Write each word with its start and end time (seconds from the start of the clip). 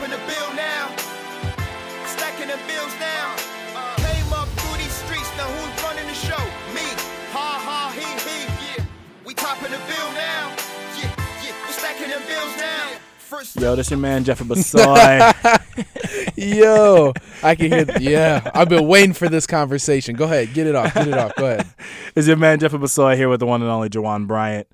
topping 0.00 0.18
the 0.18 0.32
bill 0.32 0.54
now. 0.54 0.96
Stacking 2.06 2.48
the 2.48 2.58
bills 2.66 2.94
now. 2.98 3.36
Came 3.96 4.32
up 4.32 4.48
through 4.48 4.78
these 4.78 4.92
streets, 4.92 5.30
now 5.36 5.44
who's 5.44 5.82
running 5.82 6.06
the 6.06 6.14
show? 6.14 6.38
Me. 6.74 6.86
Ha 7.32 7.60
ha 7.60 7.92
he 7.94 8.06
he. 8.28 8.78
Yeah. 8.78 8.84
We 9.24 9.34
topping 9.34 9.70
the 9.70 9.78
bill 9.78 10.12
now. 10.12 10.56
Yeah, 10.96 11.12
yeah. 11.44 11.52
We 11.66 11.72
stacking 11.72 12.08
the 12.08 12.26
bills 12.26 12.56
now. 12.56 12.96
First 13.18 13.60
Yo, 13.60 13.76
this 13.76 13.90
your 13.90 13.98
man 13.98 14.24
Jeffrey 14.24 14.46
Basoy. 14.56 15.34
Yo, 16.36 17.12
I 17.42 17.54
can 17.54 17.70
hear. 17.70 17.86
Yeah, 18.00 18.50
I've 18.54 18.68
been 18.68 18.88
waiting 18.88 19.12
for 19.12 19.28
this 19.28 19.46
conversation. 19.46 20.16
Go 20.16 20.24
ahead, 20.24 20.54
get 20.54 20.66
it 20.66 20.74
off. 20.74 20.94
Get 20.94 21.08
it 21.08 21.14
off. 21.14 21.34
Go 21.36 21.46
ahead. 21.46 21.66
It's 22.16 22.26
your 22.26 22.36
man 22.36 22.58
Jeffrey 22.58 22.80
Basoy 22.80 23.14
here 23.14 23.28
with 23.28 23.38
the 23.38 23.46
one 23.46 23.62
and 23.62 23.70
only 23.70 23.88
Jawon 23.88 24.26
Bryant. 24.26 24.66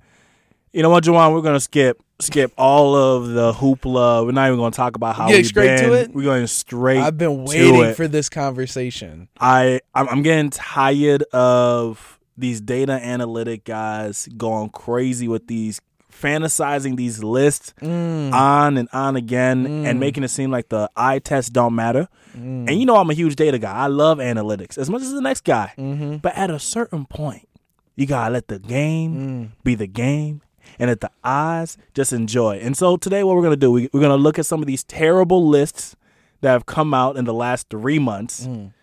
You 0.77 0.83
know 0.83 0.91
what, 0.91 1.03
Jawon? 1.03 1.33
We're 1.33 1.41
gonna 1.41 1.59
skip 1.59 1.99
skip 2.19 2.51
all 2.55 2.95
of 2.95 3.29
the 3.29 3.51
hoopla. 3.51 4.23
We're 4.23 4.31
not 4.31 4.45
even 4.45 4.59
gonna 4.59 4.69
talk 4.69 4.95
about 4.95 5.15
how 5.15 5.27
Get 5.27 5.37
we've 5.37 5.45
straight 5.47 5.77
to 5.79 5.83
been. 5.85 5.93
it? 5.93 6.13
We're 6.13 6.21
going 6.25 6.45
straight. 6.45 6.99
I've 6.99 7.17
been 7.17 7.45
waiting 7.45 7.75
it. 7.81 7.95
for 7.95 8.07
this 8.07 8.29
conversation. 8.29 9.27
I 9.39 9.81
I'm, 9.95 10.07
I'm 10.09 10.21
getting 10.21 10.51
tired 10.51 11.23
of 11.33 12.19
these 12.37 12.61
data 12.61 12.91
analytic 12.91 13.63
guys 13.65 14.29
going 14.37 14.69
crazy 14.69 15.27
with 15.27 15.47
these 15.47 15.81
fantasizing 16.13 16.95
these 16.95 17.23
lists 17.23 17.73
Mm. 17.81 18.31
on 18.31 18.77
and 18.77 18.87
on 18.93 19.15
again 19.15 19.65
and 19.85 19.99
making 19.99 20.23
it 20.23 20.27
seem 20.29 20.51
like 20.51 20.69
the 20.69 20.91
eye 20.95 21.17
tests 21.17 21.49
don't 21.49 21.73
matter. 21.73 22.07
Mm. 22.37 22.69
And 22.69 22.79
you 22.79 22.85
know 22.85 22.97
I'm 22.97 23.09
a 23.09 23.15
huge 23.15 23.35
data 23.35 23.57
guy. 23.57 23.73
I 23.73 23.87
love 23.87 24.19
analytics 24.19 24.77
as 24.77 24.91
much 24.91 25.01
as 25.01 25.11
the 25.11 25.21
next 25.21 25.43
guy. 25.43 25.73
Mm-hmm. 25.75 26.17
But 26.17 26.35
at 26.35 26.51
a 26.51 26.59
certain 26.59 27.05
point, 27.07 27.49
you 27.95 28.05
gotta 28.05 28.31
let 28.31 28.47
the 28.47 28.59
game 28.59 29.15
Mm. 29.15 29.63
be 29.63 29.73
the 29.73 29.87
game 29.87 30.41
and 30.79 30.89
at 30.89 31.01
the 31.01 31.11
eyes 31.23 31.77
just 31.93 32.13
enjoy. 32.13 32.57
And 32.57 32.75
so 32.75 32.97
today, 32.97 33.23
what 33.23 33.35
we're 33.35 33.43
gonna 33.43 33.55
do, 33.55 33.71
we, 33.71 33.89
we're 33.93 34.01
gonna 34.01 34.17
look 34.17 34.39
at 34.39 34.45
some 34.45 34.61
of 34.61 34.67
these 34.67 34.83
terrible 34.83 35.47
lists 35.47 35.95
that 36.41 36.51
have 36.51 36.65
come 36.65 36.93
out 36.93 37.17
in 37.17 37.25
the 37.25 37.33
last 37.33 37.69
three 37.69 37.99
months, 37.99 38.45
and 38.45 38.73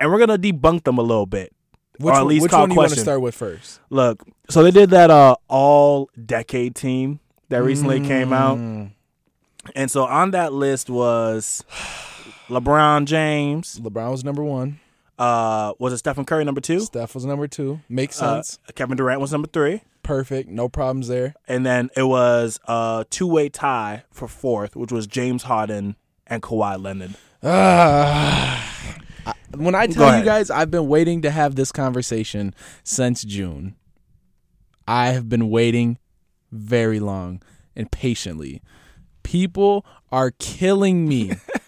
we're 0.00 0.18
gonna 0.18 0.38
debunk 0.38 0.84
them 0.84 0.98
a 0.98 1.02
little 1.02 1.26
bit. 1.26 1.52
Mm. 1.52 2.04
Which, 2.04 2.14
or 2.14 2.18
at 2.18 2.26
least 2.26 2.42
which 2.44 2.52
one 2.52 2.68
do 2.70 2.74
you 2.74 2.78
want 2.78 2.94
to 2.94 3.00
start 3.00 3.20
with 3.20 3.34
first? 3.34 3.80
Look, 3.90 4.22
so 4.48 4.62
they 4.62 4.70
did 4.70 4.90
that 4.90 5.10
uh 5.10 5.36
all 5.48 6.08
decade 6.24 6.74
team 6.74 7.20
that 7.50 7.62
recently 7.62 8.00
came 8.00 8.32
out. 8.32 8.58
Mm. 8.58 8.92
And 9.74 9.90
so 9.90 10.04
on 10.04 10.30
that 10.30 10.52
list 10.52 10.88
was 10.88 11.64
LeBron 12.48 13.04
James, 13.04 13.78
LeBron 13.80 14.10
was 14.10 14.24
number 14.24 14.42
one. 14.42 14.80
Uh 15.20 15.74
was 15.78 15.92
it 15.92 15.98
Stephen 15.98 16.24
Curry 16.24 16.44
number 16.44 16.60
2? 16.60 16.80
Steph 16.80 17.14
was 17.14 17.24
number 17.24 17.46
two. 17.46 17.80
Makes 17.88 18.20
Uh, 18.20 18.42
sense. 18.42 18.58
Kevin 18.74 18.96
Durant 18.96 19.20
was 19.20 19.30
number 19.32 19.46
3. 19.48 19.82
Perfect. 20.02 20.48
No 20.48 20.68
problems 20.68 21.08
there. 21.08 21.34
And 21.46 21.64
then 21.64 21.90
it 21.96 22.04
was 22.04 22.58
a 22.66 23.04
two-way 23.10 23.48
tie 23.50 24.04
for 24.10 24.26
fourth, 24.26 24.74
which 24.74 24.90
was 24.90 25.06
James 25.06 25.42
Harden 25.44 25.94
and 26.26 26.42
Kawhi 26.42 26.82
Leonard. 26.82 27.14
Ah. 27.42 28.66
I- 29.26 29.34
when 29.56 29.74
I 29.74 29.86
tell 29.88 30.06
you 30.06 30.12
ahead. 30.14 30.24
guys, 30.24 30.50
I've 30.50 30.70
been 30.70 30.88
waiting 30.88 31.20
to 31.22 31.30
have 31.30 31.54
this 31.54 31.70
conversation 31.70 32.54
since 32.82 33.22
June. 33.22 33.74
I 34.88 35.08
have 35.10 35.28
been 35.28 35.50
waiting 35.50 35.98
very 36.50 36.98
long 36.98 37.42
and 37.76 37.90
patiently. 37.92 38.62
People 39.22 39.84
are 40.10 40.30
killing 40.38 41.06
me. 41.08 41.32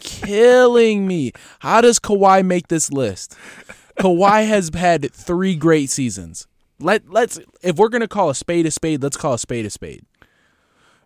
killing 0.00 1.06
me. 1.06 1.32
How 1.60 1.80
does 1.80 1.98
Kawhi 1.98 2.44
make 2.44 2.68
this 2.68 2.92
list? 2.92 3.36
Kawhi 3.98 4.46
has 4.46 4.70
had 4.74 5.12
three 5.12 5.54
great 5.54 5.90
seasons. 5.90 6.46
Let 6.78 7.10
let's 7.10 7.38
if 7.62 7.76
we're 7.76 7.88
gonna 7.90 8.08
call 8.08 8.30
a 8.30 8.34
spade 8.34 8.66
a 8.66 8.70
spade, 8.70 9.02
let's 9.02 9.16
call 9.16 9.34
a 9.34 9.38
spade 9.38 9.66
a 9.66 9.70
spade. 9.70 10.04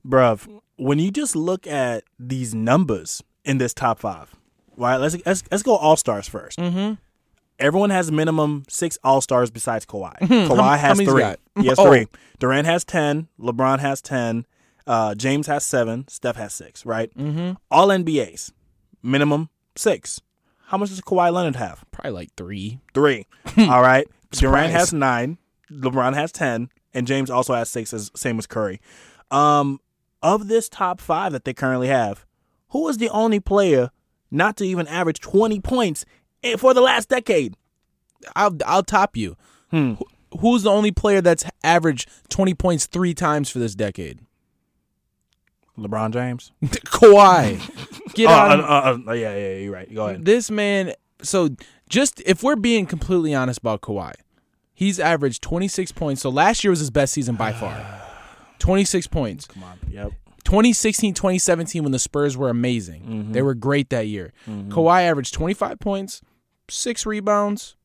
Bruv, 0.06 0.47
when 0.77 0.98
you 0.98 1.11
just 1.11 1.34
look 1.34 1.67
at 1.67 2.05
these 2.19 2.55
numbers 2.55 3.23
in 3.45 3.59
this 3.59 3.75
top 3.75 3.98
five, 3.98 4.34
right? 4.77 4.96
Let's 4.96 5.17
let's, 5.27 5.42
let's 5.51 5.63
go 5.63 5.77
all 5.77 5.96
stars 5.96 6.29
1st 6.29 6.57
Mm-hmm. 6.57 6.95
Everyone 7.61 7.90
has 7.90 8.11
minimum 8.11 8.64
six 8.69 8.98
all 9.05 9.20
stars 9.20 9.51
besides 9.51 9.86
Kawhi. 9.86 10.17
Kawhi 10.20 10.29
Mm-hmm. 10.29 10.57
how 10.58 10.77
has 10.77 10.98
many's 10.98 11.13
three. 11.13 11.63
He 11.63 11.69
has 11.69 11.79
Oh. 11.80 11.89
three. 11.89 12.07
Durant 12.40 12.67
has 12.67 12.85
ten. 12.85 13.29
LeBron 13.40 13.79
has 13.79 14.02
ten. 14.02 14.45
Uh, 14.86 15.14
James 15.14 15.46
has 15.46 15.64
seven. 15.64 16.07
Steph 16.08 16.36
has 16.36 16.52
six. 16.52 16.85
Right. 16.85 17.17
Mm-hmm. 17.17 17.52
All 17.70 17.89
NBAs 17.89 18.51
minimum 19.05 19.51
six. 19.77 20.20
How 20.67 20.79
much 20.79 20.89
does 20.89 21.01
Kawhi 21.01 21.33
Leonard 21.33 21.57
have? 21.57 21.85
Probably 21.91 22.13
like 22.13 22.35
three. 22.37 22.81
Three. 22.95 23.27
All 23.59 23.83
right. 23.83 24.09
Durant 24.31 24.73
has 24.73 24.92
nine. 24.92 25.39
LeBron 25.70 26.15
has 26.15 26.33
ten, 26.33 26.69
and 26.92 27.07
James 27.07 27.31
also 27.31 27.55
has 27.55 27.69
six, 27.69 27.93
as 27.93 28.11
same 28.17 28.39
as 28.39 28.47
Curry. 28.47 28.81
Um, 29.31 29.81
of 30.23 30.48
this 30.48 30.69
top 30.69 31.01
five 31.01 31.33
that 31.33 31.45
they 31.45 31.55
currently 31.55 31.89
have, 31.89 32.25
who 32.70 32.89
is 32.89 32.98
the 32.98 33.11
only 33.11 33.41
player 33.41 33.91
not 34.31 34.57
to 34.57 34.64
even 34.64 34.89
average 34.89 35.20
twenty 35.20 35.61
points 35.61 36.05
for 36.59 36.75
the 36.75 36.81
last 36.81 37.09
decade? 37.09 37.55
I'll 38.35 38.57
I'll 38.67 38.83
top 38.83 39.17
you. 39.17 39.37
Hmm. 39.70 39.95
Who's 40.41 40.64
the 40.64 40.70
only 40.70 40.91
player 40.91 41.20
that's 41.20 41.45
averaged 41.63 42.09
twenty 42.29 42.55
points 42.55 42.87
three 42.87 43.14
times 43.14 43.51
for 43.51 43.59
this 43.59 43.75
decade? 43.75 44.20
LeBron 45.79 46.12
James. 46.12 46.52
Kawhi. 46.64 47.61
Get 48.14 48.29
oh, 48.29 48.33
out. 48.33 48.61
uh, 48.61 48.62
uh, 48.62 49.11
uh, 49.11 49.12
yeah, 49.12 49.36
yeah, 49.36 49.55
you're 49.57 49.73
right. 49.73 49.92
Go 49.92 50.07
ahead. 50.07 50.24
This 50.24 50.51
man. 50.51 50.92
So 51.23 51.51
just 51.89 52.20
if 52.27 52.42
we're 52.42 52.57
being 52.57 52.86
completely 52.86 53.35
honest 53.35 53.58
about 53.58 53.80
Kawhi, 53.80 54.13
he's 54.73 55.01
averaged 55.01 55.42
twenty 55.42 55.68
six 55.68 55.90
points. 55.92 56.23
So 56.23 56.30
last 56.30 56.63
year 56.64 56.70
was 56.70 56.80
his 56.80 56.90
best 56.90 57.13
season 57.13 57.36
by 57.36 57.52
far. 57.52 58.02
Twenty 58.58 58.84
six 58.84 59.07
points. 59.07 59.46
Come 59.46 59.64
on. 59.64 59.79
Yep. 59.90 60.13
2016 60.45 61.14
2017 61.14 61.83
when 61.83 61.92
the 61.92 61.98
Spurs 61.98 62.36
were 62.36 62.51
amazing. 62.51 63.02
Mm-hmm. 63.02 63.33
They 63.33 63.42
were 63.42 63.55
great 63.55 63.89
that 63.90 64.07
year. 64.07 64.33
Kawhi 64.46 65.02
averaged 65.02 65.33
25 65.33 65.80
points, 65.80 66.20
6 66.68 67.07
rebounds, 67.07 67.77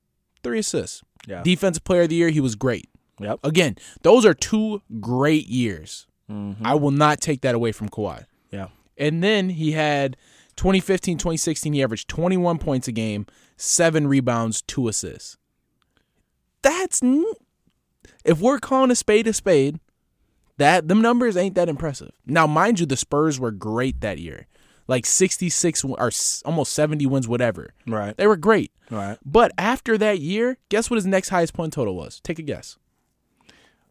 3 0.44 0.60
assists. 0.60 1.02
Yeah. 1.26 1.42
Defensive 1.42 1.86
player 1.86 2.02
of 2.02 2.10
the 2.10 2.16
year, 2.16 2.30
he 2.30 2.42
was 2.42 2.56
great. 2.56 2.90
Yep. 3.20 3.40
Again, 3.44 3.78
those 4.02 4.26
are 4.26 4.34
two 4.34 4.82
great 5.00 5.48
years. 5.48 6.08
Mm-hmm. 6.30 6.66
I 6.66 6.76
will 6.76 6.92
not 6.92 7.22
take 7.22 7.42
that 7.42 7.56
away 7.56 7.72
from 7.72 7.90
Kawhi. 7.90 8.26
Yeah. 8.52 8.68
And 8.98 9.24
then 9.24 9.50
he 9.50 9.72
had 9.72 10.18
2015 10.58 11.18
2016, 11.18 11.74
he 11.74 11.84
averaged 11.84 12.08
21 12.08 12.60
points 12.60 12.88
a 12.88 12.92
game, 12.92 13.26
7 13.58 14.08
rebounds, 14.08 14.62
2 14.64 14.88
assists. 14.88 15.38
That's. 16.62 17.02
If 18.26 18.42
we're 18.42 18.60
calling 18.60 18.92
a 18.92 18.96
spade 18.96 19.28
a 19.28 19.34
spade, 19.34 19.80
that 20.58 20.88
them 20.90 21.02
numbers 21.02 21.38
ain't 21.38 21.56
that 21.56 21.70
impressive. 21.70 22.12
Now, 22.26 22.46
mind 22.46 22.80
you, 22.82 22.86
the 22.86 22.98
Spurs 22.98 23.40
were 23.40 23.52
great 23.52 24.02
that 24.02 24.20
year. 24.20 24.46
Like 24.88 25.06
66 25.06 25.86
or 25.86 26.12
almost 26.44 26.74
70 26.74 27.06
wins, 27.06 27.28
whatever. 27.28 27.74
Right. 27.88 28.18
They 28.18 28.28
were 28.28 28.36
great. 28.36 28.72
Right. 28.90 29.18
But 29.24 29.52
after 29.58 29.98
that 30.00 30.20
year, 30.20 30.58
guess 30.68 30.90
what 30.90 30.96
his 30.98 31.06
next 31.06 31.30
highest 31.30 31.54
point 31.54 31.74
total 31.74 31.96
was? 31.96 32.20
Take 32.22 32.40
a 32.40 32.42
guess. 32.42 32.78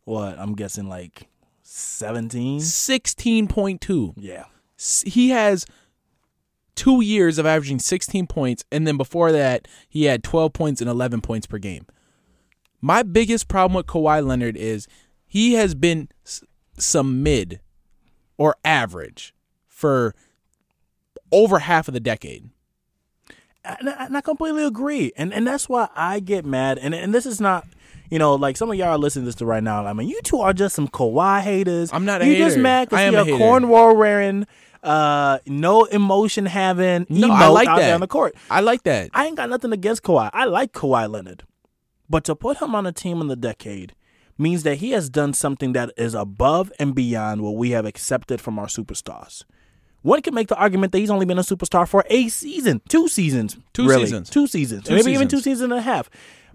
What? 0.04 0.38
I'm 0.38 0.54
guessing 0.54 0.88
like 0.88 1.28
seventeen. 1.70 2.60
16.2. 2.60 4.14
Yeah. 4.16 4.44
He 5.04 5.30
has 5.30 5.66
two 6.74 7.00
years 7.00 7.38
of 7.38 7.46
averaging 7.46 7.78
16 7.80 8.26
points, 8.26 8.64
and 8.70 8.86
then 8.86 8.96
before 8.96 9.32
that, 9.32 9.66
he 9.88 10.04
had 10.04 10.22
12 10.22 10.52
points 10.52 10.80
and 10.80 10.88
11 10.88 11.20
points 11.20 11.46
per 11.46 11.58
game. 11.58 11.84
My 12.80 13.02
biggest 13.02 13.48
problem 13.48 13.74
with 13.74 13.86
Kawhi 13.86 14.24
Leonard 14.24 14.56
is 14.56 14.86
he 15.26 15.54
has 15.54 15.74
been 15.74 16.08
s- 16.24 16.44
some 16.78 17.22
mid 17.24 17.60
or 18.36 18.54
average 18.64 19.34
for 19.66 20.14
over 21.32 21.58
half 21.58 21.88
of 21.88 21.94
the 21.94 22.00
decade. 22.00 22.48
and 23.64 23.90
I, 23.90 24.06
and 24.06 24.16
I 24.16 24.20
completely 24.20 24.64
agree, 24.64 25.12
and 25.16 25.34
and 25.34 25.44
that's 25.46 25.68
why 25.68 25.88
I 25.96 26.20
get 26.20 26.44
mad. 26.46 26.78
And 26.78 26.94
and 26.94 27.12
this 27.12 27.26
is 27.26 27.40
not, 27.40 27.66
you 28.10 28.18
know, 28.18 28.34
like 28.34 28.56
some 28.56 28.70
of 28.70 28.76
y'all 28.76 28.88
are 28.88 28.98
listening 28.98 29.24
to 29.24 29.26
this 29.26 29.34
to 29.36 29.46
right 29.46 29.62
now. 29.62 29.84
I 29.86 29.92
mean, 29.92 30.08
you 30.08 30.20
two 30.22 30.40
are 30.40 30.52
just 30.52 30.74
some 30.74 30.88
Kawhi 30.88 31.40
haters. 31.42 31.92
I'm 31.92 32.04
not 32.04 32.24
you 32.24 32.36
just 32.36 32.56
hater. 32.56 32.62
mad 32.62 32.88
because 32.88 33.12
you're 33.12 33.20
a 33.20 33.34
a 33.34 33.38
cornwall 33.38 33.96
wearing, 33.96 34.46
uh, 34.82 35.38
no 35.46 35.84
emotion 35.84 36.46
having, 36.46 37.06
No, 37.08 37.30
I 37.30 37.48
like 37.48 37.68
out 37.68 37.76
that. 37.78 37.86
there 37.86 37.94
on 37.94 38.00
the 38.00 38.06
court. 38.06 38.34
I 38.50 38.60
like 38.60 38.84
that. 38.84 39.10
I 39.12 39.26
ain't 39.26 39.36
got 39.36 39.50
nothing 39.50 39.72
against 39.72 40.02
Kawhi. 40.02 40.30
I 40.32 40.44
like 40.44 40.72
Kawhi 40.72 41.10
Leonard. 41.10 41.42
But 42.08 42.24
to 42.24 42.34
put 42.34 42.58
him 42.62 42.74
on 42.74 42.86
a 42.86 42.92
team 42.92 43.20
in 43.20 43.26
the 43.28 43.36
decade 43.36 43.94
means 44.38 44.62
that 44.62 44.76
he 44.76 44.92
has 44.92 45.10
done 45.10 45.34
something 45.34 45.72
that 45.72 45.90
is 45.96 46.14
above 46.14 46.72
and 46.78 46.94
beyond 46.94 47.42
what 47.42 47.56
we 47.56 47.70
have 47.70 47.84
accepted 47.84 48.40
from 48.40 48.58
our 48.58 48.66
superstars. 48.66 49.44
One 50.02 50.22
can 50.22 50.32
make 50.32 50.46
the 50.46 50.54
argument 50.56 50.92
that 50.92 50.98
he's 51.00 51.10
only 51.10 51.26
been 51.26 51.38
a 51.38 51.42
superstar 51.42 51.86
for 51.88 52.04
a 52.08 52.28
season, 52.28 52.80
two 52.88 53.08
seasons, 53.08 53.58
Two 53.72 53.86
really. 53.88 54.04
seasons. 54.04 54.30
two 54.30 54.46
seasons, 54.46 54.84
Two 54.84 54.94
maybe 54.94 55.10
even 55.10 55.26
two 55.26 55.38
seasons. 55.38 55.44
seasons 55.58 55.62
and 55.62 55.72
a 55.72 55.82
half. 55.82 56.08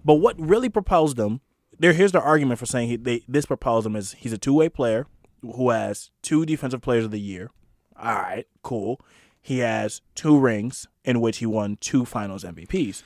But 0.04 0.14
what 0.14 0.38
really 0.38 0.68
propels 0.68 1.14
them? 1.14 1.40
There, 1.78 1.92
here's 1.92 2.12
the 2.12 2.20
argument 2.20 2.58
for 2.58 2.66
saying 2.66 2.88
he, 2.88 2.96
they, 2.96 3.22
this 3.26 3.46
propels 3.46 3.86
him 3.86 3.96
is 3.96 4.12
he's 4.12 4.32
a 4.32 4.38
two 4.38 4.54
way 4.54 4.68
player 4.68 5.06
who 5.42 5.70
has 5.70 6.10
two 6.22 6.46
defensive 6.46 6.80
players 6.80 7.04
of 7.04 7.10
the 7.10 7.20
year. 7.20 7.50
All 8.00 8.14
right, 8.14 8.46
cool. 8.62 9.00
He 9.40 9.58
has 9.58 10.00
two 10.14 10.38
rings 10.38 10.86
in 11.04 11.20
which 11.20 11.38
he 11.38 11.46
won 11.46 11.76
two 11.80 12.04
Finals 12.04 12.44
MVPs. 12.44 13.02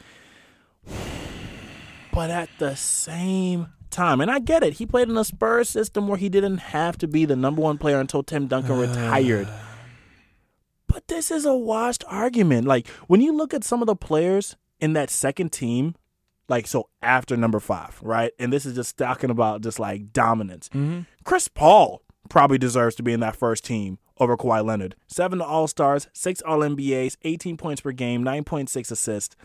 But 2.12 2.30
at 2.30 2.48
the 2.58 2.74
same 2.76 3.68
time, 3.90 4.20
and 4.20 4.30
I 4.30 4.38
get 4.38 4.62
it, 4.62 4.74
he 4.74 4.86
played 4.86 5.08
in 5.08 5.16
a 5.16 5.24
Spurs 5.24 5.68
system 5.68 6.08
where 6.08 6.18
he 6.18 6.28
didn't 6.28 6.58
have 6.58 6.96
to 6.98 7.08
be 7.08 7.24
the 7.24 7.36
number 7.36 7.60
one 7.60 7.78
player 7.78 8.00
until 8.00 8.22
Tim 8.22 8.46
Duncan 8.46 8.72
uh. 8.72 8.80
retired. 8.80 9.46
But 9.46 9.68
But 10.88 11.08
this 11.08 11.30
is 11.30 11.44
a 11.44 11.54
washed 11.54 12.04
argument. 12.08 12.66
Like 12.66 12.88
when 13.06 13.20
you 13.20 13.32
look 13.32 13.52
at 13.52 13.62
some 13.64 13.82
of 13.82 13.86
the 13.86 13.96
players 13.96 14.56
in 14.80 14.94
that 14.94 15.10
second 15.10 15.52
team, 15.52 15.94
like 16.48 16.66
so 16.66 16.88
after 17.02 17.36
number 17.36 17.60
five, 17.60 17.98
right? 18.02 18.32
And 18.38 18.52
this 18.52 18.64
is 18.66 18.74
just 18.74 18.96
talking 18.96 19.30
about 19.30 19.60
just 19.62 19.78
like 19.78 20.12
dominance. 20.12 20.68
Chris 21.24 21.48
Paul 21.48 22.02
probably 22.28 22.58
deserves 22.58 22.94
to 22.96 23.02
be 23.02 23.12
in 23.12 23.20
that 23.20 23.36
first 23.36 23.64
team 23.64 23.98
over 24.18 24.36
Kawhi 24.36 24.64
Leonard. 24.64 24.96
Seven 25.06 25.40
All 25.40 25.66
Stars, 25.68 26.08
six 26.12 26.40
All 26.42 26.58
NBAs, 26.60 27.16
18 27.22 27.56
points 27.56 27.80
per 27.82 27.92
game, 27.92 28.24
9.6 28.24 28.90
assists. 28.90 29.36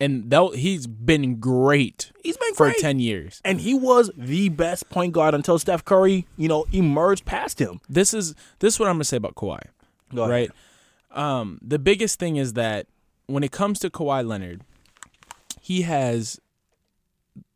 And 0.00 0.28
though 0.30 0.50
he's 0.50 0.88
been 0.88 1.38
great 1.38 2.10
He's 2.24 2.36
been 2.36 2.54
for 2.54 2.66
great. 2.66 2.78
10 2.78 2.98
years. 2.98 3.40
and 3.44 3.60
he 3.60 3.74
was 3.74 4.10
the 4.16 4.48
best 4.48 4.88
point 4.90 5.12
guard 5.12 5.34
until 5.34 5.56
Steph 5.58 5.84
Curry, 5.84 6.26
you 6.36 6.48
know, 6.48 6.66
emerged 6.72 7.24
past 7.24 7.60
him. 7.60 7.80
This 7.88 8.12
is 8.12 8.34
this 8.58 8.74
is 8.74 8.80
what 8.80 8.88
I'm 8.88 8.94
going 8.96 9.02
to 9.02 9.04
say 9.04 9.16
about 9.18 9.36
Kawhi. 9.36 9.60
Go 10.12 10.22
ahead. 10.24 10.30
right? 10.30 10.50
Um, 11.16 11.58
the 11.62 11.78
biggest 11.78 12.18
thing 12.18 12.36
is 12.36 12.54
that 12.54 12.86
when 13.26 13.44
it 13.44 13.52
comes 13.52 13.78
to 13.80 13.90
Kawhi 13.90 14.26
Leonard, 14.26 14.62
he 15.60 15.82
has 15.82 16.40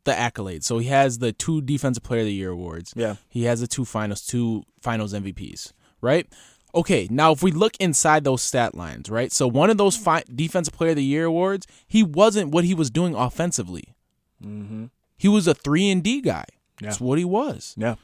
the 0.05 0.11
accolades. 0.11 0.63
So 0.63 0.77
he 0.79 0.87
has 0.87 1.19
the 1.19 1.31
two 1.31 1.61
Defensive 1.61 2.03
Player 2.03 2.21
of 2.21 2.25
the 2.27 2.33
Year 2.33 2.51
awards. 2.51 2.93
Yeah. 2.95 3.15
He 3.27 3.43
has 3.43 3.61
the 3.61 3.67
two 3.67 3.85
finals, 3.85 4.25
two 4.25 4.63
finals 4.81 5.13
MVPs, 5.13 5.73
right? 6.01 6.27
Okay, 6.75 7.07
now 7.09 7.31
if 7.31 7.41
we 7.41 7.51
look 7.51 7.75
inside 7.79 8.23
those 8.23 8.41
stat 8.43 8.75
lines, 8.75 9.09
right? 9.09 9.31
So 9.31 9.47
one 9.47 9.69
of 9.71 9.77
those 9.77 9.97
fi- 9.97 10.23
Defensive 10.33 10.73
Player 10.73 10.91
of 10.91 10.97
the 10.97 11.03
Year 11.03 11.25
awards, 11.25 11.65
he 11.87 12.03
wasn't 12.03 12.51
what 12.51 12.63
he 12.63 12.73
was 12.75 12.89
doing 12.91 13.15
offensively. 13.15 13.95
Mm-hmm. 14.43 14.85
He 15.17 15.27
was 15.27 15.47
a 15.47 15.53
three 15.53 15.89
and 15.89 16.03
D 16.03 16.21
guy. 16.21 16.45
That's 16.81 17.01
what 17.01 17.17
he 17.17 17.25
was 17.25 17.75
Yeah. 17.77 17.95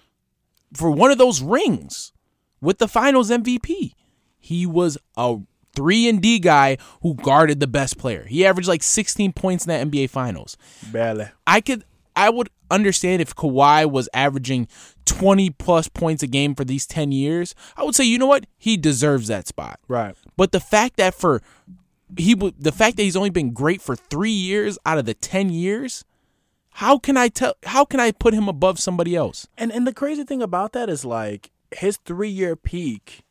for 0.74 0.92
one 0.92 1.12
of 1.12 1.18
those 1.18 1.42
rings 1.42 2.12
with 2.60 2.80
the 2.80 2.88
finals 2.90 3.30
MVP. 3.30 3.94
He 4.38 4.66
was 4.66 4.98
a 5.16 5.38
3 5.76 6.10
and 6.10 6.22
D 6.22 6.40
guy 6.40 6.78
who 7.02 7.16
guarded 7.16 7.60
the 7.60 7.68
best 7.68 7.98
player. 7.98 8.26
He 8.26 8.46
averaged 8.46 8.68
like 8.68 8.84
16 8.84 9.34
points 9.34 9.66
in 9.66 9.70
that 9.70 9.88
NBA 9.88 10.10
finals. 10.10 10.58
Barely. 10.92 11.28
I 11.46 11.62
could 11.62 11.84
I 12.16 12.30
would 12.30 12.50
understand 12.72 13.22
if 13.22 13.36
Kawhi 13.36 13.90
was 13.90 14.10
averaging 14.14 14.68
20 15.06 15.50
plus 15.52 15.88
points 15.88 16.24
a 16.24 16.28
game 16.28 16.56
for 16.56 16.64
these 16.64 16.88
10 16.88 17.12
years. 17.12 17.54
I 17.76 17.84
would 17.84 17.96
say, 17.96 18.06
you 18.06 18.18
know 18.18 18.28
what? 18.28 18.46
He 18.58 18.78
deserves 18.78 19.28
that 19.28 19.48
spot. 19.48 19.80
Right. 19.88 20.16
But 20.38 20.52
the 20.52 20.60
fact 20.60 20.98
that 20.98 21.14
for 21.14 21.42
he 22.18 22.36
would 22.36 22.56
the 22.60 22.72
fact 22.72 22.98
that 22.98 23.04
he's 23.04 23.16
only 23.16 23.30
been 23.30 23.52
great 23.52 23.82
for 23.82 23.96
3 23.96 24.30
years 24.30 24.78
out 24.86 24.98
of 24.98 25.06
the 25.06 25.14
10 25.14 25.50
years, 25.50 26.06
how 26.72 26.98
can 26.98 27.18
I 27.18 27.28
tell 27.28 27.56
how 27.64 27.86
can 27.86 28.00
I 28.00 28.12
put 28.12 28.34
him 28.34 28.48
above 28.48 28.80
somebody 28.80 29.16
else? 29.16 29.48
And 29.58 29.72
and 29.72 29.86
the 29.86 29.94
crazy 29.94 30.24
thing 30.24 30.42
about 30.42 30.74
that 30.74 30.90
is 30.90 31.04
like 31.04 31.52
his 31.72 31.98
three 31.98 32.30
year 32.30 32.56
peak 32.56 33.25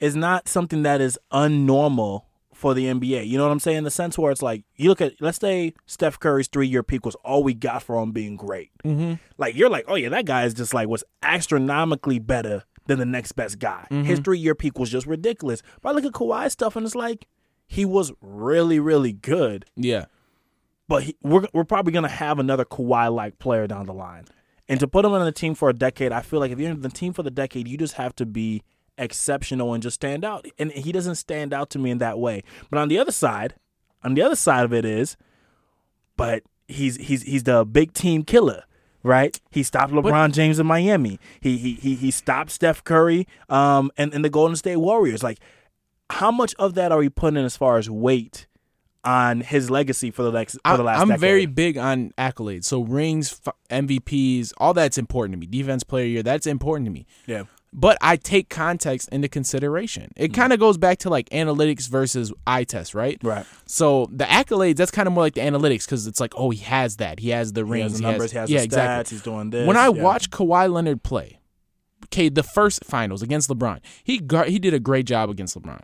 is 0.00 0.14
not 0.16 0.48
something 0.48 0.82
that 0.82 1.00
is 1.00 1.18
unnormal 1.32 2.22
for 2.54 2.72
the 2.74 2.86
NBA. 2.86 3.26
You 3.28 3.36
know 3.38 3.44
what 3.44 3.52
I'm 3.52 3.60
saying? 3.60 3.78
In 3.78 3.84
the 3.84 3.90
sense 3.90 4.16
where 4.18 4.32
it's 4.32 4.42
like 4.42 4.64
you 4.76 4.88
look 4.88 5.00
at 5.00 5.14
let's 5.20 5.38
say 5.38 5.74
Steph 5.86 6.18
Curry's 6.18 6.48
three 6.48 6.66
year 6.66 6.82
peak 6.82 7.04
was 7.04 7.14
all 7.16 7.42
we 7.42 7.52
got 7.54 7.82
for 7.82 8.02
him 8.02 8.12
being 8.12 8.36
great. 8.36 8.70
Mm-hmm. 8.84 9.14
Like 9.36 9.54
you're 9.56 9.68
like, 9.70 9.84
oh 9.88 9.94
yeah, 9.94 10.08
that 10.08 10.24
guy 10.24 10.44
is 10.44 10.54
just 10.54 10.72
like 10.72 10.88
was 10.88 11.04
astronomically 11.22 12.18
better 12.18 12.64
than 12.86 12.98
the 12.98 13.04
next 13.06 13.32
best 13.32 13.58
guy. 13.58 13.86
His 13.90 14.20
three 14.20 14.38
year 14.38 14.54
peak 14.54 14.78
was 14.78 14.90
just 14.90 15.06
ridiculous. 15.06 15.62
But 15.82 15.90
I 15.90 15.92
look 15.92 16.04
at 16.04 16.12
Kawhi 16.12 16.50
stuff 16.50 16.76
and 16.76 16.86
it's 16.86 16.94
like 16.94 17.26
he 17.66 17.84
was 17.84 18.12
really 18.20 18.78
really 18.80 19.12
good 19.12 19.64
Yeah. 19.76 20.06
but 20.88 21.02
he, 21.02 21.16
we're 21.22 21.46
we're 21.52 21.64
probably 21.64 21.92
gonna 21.92 22.08
have 22.08 22.38
another 22.38 22.64
Kawhi 22.64 23.12
like 23.14 23.38
player 23.38 23.66
down 23.66 23.86
the 23.86 23.94
line. 23.94 24.24
And 24.68 24.80
to 24.80 24.88
put 24.88 25.04
him 25.04 25.12
on 25.12 25.24
the 25.24 25.30
team 25.32 25.54
for 25.54 25.68
a 25.68 25.72
decade, 25.74 26.10
I 26.10 26.22
feel 26.22 26.40
like 26.40 26.50
if 26.50 26.58
you're 26.58 26.70
in 26.72 26.80
the 26.80 26.88
team 26.88 27.12
for 27.12 27.22
the 27.22 27.30
decade, 27.30 27.68
you 27.68 27.76
just 27.76 27.94
have 27.94 28.16
to 28.16 28.26
be 28.26 28.62
exceptional 28.98 29.74
and 29.74 29.82
just 29.82 29.94
stand 29.94 30.24
out. 30.24 30.46
And 30.58 30.72
he 30.72 30.92
doesn't 30.92 31.16
stand 31.16 31.52
out 31.52 31.70
to 31.70 31.78
me 31.78 31.90
in 31.90 31.98
that 31.98 32.18
way. 32.18 32.42
But 32.70 32.78
on 32.78 32.88
the 32.88 32.98
other 32.98 33.12
side, 33.12 33.54
on 34.02 34.14
the 34.14 34.22
other 34.22 34.36
side 34.36 34.64
of 34.64 34.72
it 34.72 34.84
is, 34.84 35.16
but 36.16 36.42
he's 36.68 36.96
he's 36.96 37.22
he's 37.22 37.44
the 37.44 37.64
big 37.64 37.92
team 37.92 38.22
killer. 38.22 38.64
Right, 39.02 39.40
he 39.52 39.62
stopped 39.62 39.92
LeBron 39.92 40.32
James 40.32 40.58
in 40.58 40.66
Miami. 40.66 41.20
He 41.40 41.58
he 41.58 41.74
he 41.74 41.94
he 41.94 42.10
stopped 42.10 42.50
Steph 42.50 42.82
Curry, 42.82 43.28
um, 43.48 43.92
and, 43.96 44.12
and 44.12 44.24
the 44.24 44.28
Golden 44.28 44.56
State 44.56 44.78
Warriors. 44.78 45.22
Like, 45.22 45.38
how 46.10 46.32
much 46.32 46.56
of 46.58 46.74
that 46.74 46.90
are 46.90 46.98
we 46.98 47.08
putting 47.08 47.38
in 47.38 47.44
as 47.44 47.56
far 47.56 47.78
as 47.78 47.88
weight 47.88 48.48
on 49.04 49.42
his 49.42 49.70
legacy 49.70 50.10
for 50.10 50.24
the 50.24 50.32
next 50.32 50.58
for 50.66 50.76
the 50.76 50.82
last? 50.82 51.00
I'm 51.00 51.08
decade? 51.08 51.20
very 51.20 51.46
big 51.46 51.78
on 51.78 52.12
accolades. 52.18 52.64
So 52.64 52.80
rings, 52.80 53.40
MVPs, 53.70 54.52
all 54.58 54.74
that's 54.74 54.98
important 54.98 55.34
to 55.34 55.38
me. 55.38 55.46
Defense 55.46 55.84
player 55.84 56.06
year, 56.06 56.22
that's 56.24 56.48
important 56.48 56.86
to 56.86 56.90
me. 56.90 57.06
yeah. 57.26 57.44
But 57.72 57.98
I 58.00 58.16
take 58.16 58.48
context 58.48 59.10
into 59.10 59.28
consideration. 59.28 60.10
It 60.16 60.32
kind 60.32 60.52
of 60.54 60.58
goes 60.58 60.78
back 60.78 60.98
to 61.00 61.10
like 61.10 61.28
analytics 61.28 61.88
versus 61.88 62.32
eye 62.46 62.64
test, 62.64 62.94
right? 62.94 63.18
Right. 63.22 63.44
So 63.66 64.08
the 64.10 64.24
accolades, 64.24 64.76
that's 64.76 64.90
kind 64.90 65.06
of 65.06 65.12
more 65.12 65.24
like 65.24 65.34
the 65.34 65.42
analytics 65.42 65.84
because 65.84 66.06
it's 66.06 66.20
like, 66.20 66.32
oh, 66.36 66.50
he 66.50 66.60
has 66.60 66.96
that. 66.96 67.20
He 67.20 67.30
has 67.30 67.52
the 67.52 67.66
He 67.66 67.80
has 67.80 67.94
the 67.94 68.02
numbers. 68.02 68.32
He 68.32 68.38
has 68.38 68.48
yeah, 68.48 68.60
the 68.60 68.62
stats. 68.62 68.64
exactly. 68.66 69.14
He's 69.16 69.22
doing 69.22 69.50
this. 69.50 69.66
When 69.66 69.76
I 69.76 69.88
yeah. 69.88 70.02
watch 70.02 70.30
Kawhi 70.30 70.72
Leonard 70.72 71.02
play, 71.02 71.38
okay, 72.06 72.30
the 72.30 72.42
first 72.42 72.84
finals 72.84 73.20
against 73.20 73.50
LeBron, 73.50 73.80
he 74.02 74.18
gar- 74.18 74.46
he 74.46 74.58
did 74.58 74.72
a 74.72 74.80
great 74.80 75.04
job 75.06 75.28
against 75.28 75.60
LeBron. 75.60 75.82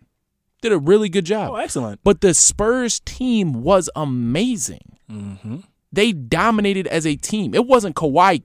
Did 0.63 0.73
a 0.73 0.79
really 0.79 1.09
good 1.09 1.27
job. 1.27 1.51
oh, 1.51 1.57
excellent. 1.57 2.01
But 2.05 2.21
the 2.21 2.33
Spurs 2.35 3.01
team 3.01 3.63
was 3.63 3.91
amazing. 3.97 4.97
Mm-hmm. 5.11 5.59
They 5.93 6.13
dominated 6.13 6.87
as 6.87 7.07
a 7.07 7.17
team. 7.17 7.53
It 7.55 7.67
wasn't 7.67 7.97
Kawhi 7.97 8.45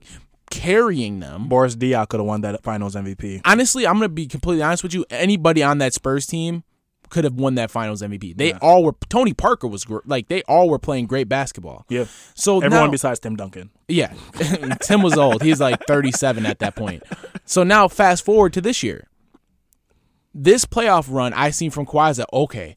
carrying 0.58 1.20
them. 1.20 1.48
Boris 1.48 1.76
Diaw 1.76 2.08
could 2.08 2.20
have 2.20 2.26
won 2.26 2.40
that 2.40 2.62
Finals 2.62 2.94
MVP. 2.94 3.42
Honestly, 3.44 3.86
I'm 3.86 3.94
going 3.94 4.08
to 4.08 4.08
be 4.08 4.26
completely 4.26 4.62
honest 4.62 4.82
with 4.82 4.92
you. 4.92 5.04
Anybody 5.10 5.62
on 5.62 5.78
that 5.78 5.94
Spurs 5.94 6.26
team 6.26 6.64
could 7.10 7.24
have 7.24 7.34
won 7.34 7.54
that 7.54 7.70
Finals 7.70 8.02
MVP. 8.02 8.36
They 8.36 8.52
all 8.54 8.82
were. 8.84 8.94
Tony 9.08 9.32
Parker 9.32 9.66
was 9.66 9.86
like 10.04 10.28
they 10.28 10.42
all 10.42 10.68
were 10.68 10.78
playing 10.78 11.06
great 11.06 11.28
basketball. 11.28 11.86
Yeah. 11.88 12.04
So 12.34 12.56
Everyone 12.60 12.86
now, 12.88 12.90
besides 12.90 13.20
Tim 13.20 13.36
Duncan. 13.36 13.70
yeah, 13.86 14.12
Tim 14.82 15.02
was 15.02 15.16
old. 15.16 15.42
He's 15.42 15.60
like 15.60 15.86
37 15.86 16.44
at 16.44 16.58
that 16.58 16.76
point. 16.76 17.02
So 17.44 17.62
now 17.62 17.88
fast 17.88 18.24
forward 18.24 18.52
to 18.54 18.60
this 18.60 18.82
year. 18.82 19.08
This 20.34 20.64
playoff 20.64 21.06
run 21.08 21.32
I 21.32 21.50
seen 21.50 21.70
from 21.70 21.86
Kawhi 21.86 22.16
that 22.16 22.28
okay. 22.32 22.76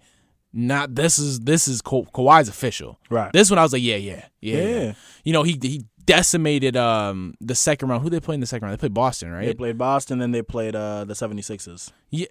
Not 0.54 0.96
this 0.96 1.18
is 1.20 1.42
this 1.42 1.68
is 1.68 1.82
Ka- 1.82 2.04
Kawhi's 2.14 2.50
official. 2.50 3.00
Right. 3.10 3.32
This 3.32 3.50
one 3.50 3.58
I 3.60 3.64
was 3.64 3.72
like 3.74 3.82
yeah 3.84 3.96
yeah 3.98 4.26
yeah. 4.42 4.58
yeah. 4.58 4.80
Yeah. 4.82 4.94
You 5.24 5.34
know 5.34 5.44
he 5.44 5.58
he 5.62 5.86
decimated 6.06 6.76
um 6.78 7.34
the 7.42 7.56
second 7.56 7.90
round. 7.90 8.04
Who 8.04 8.10
they 8.10 8.20
play 8.20 8.36
in 8.36 8.42
the 8.42 8.48
second 8.48 8.66
round? 8.68 8.78
They 8.78 8.82
played 8.82 8.94
Boston, 8.94 9.32
right? 9.32 9.46
They 9.46 9.54
played 9.54 9.78
Boston, 9.78 10.20
then 10.20 10.32
they 10.32 10.42
played 10.42 10.76
uh, 10.76 11.06
the 11.06 11.14
76ers. 11.14 11.92
yeah, 12.10 12.26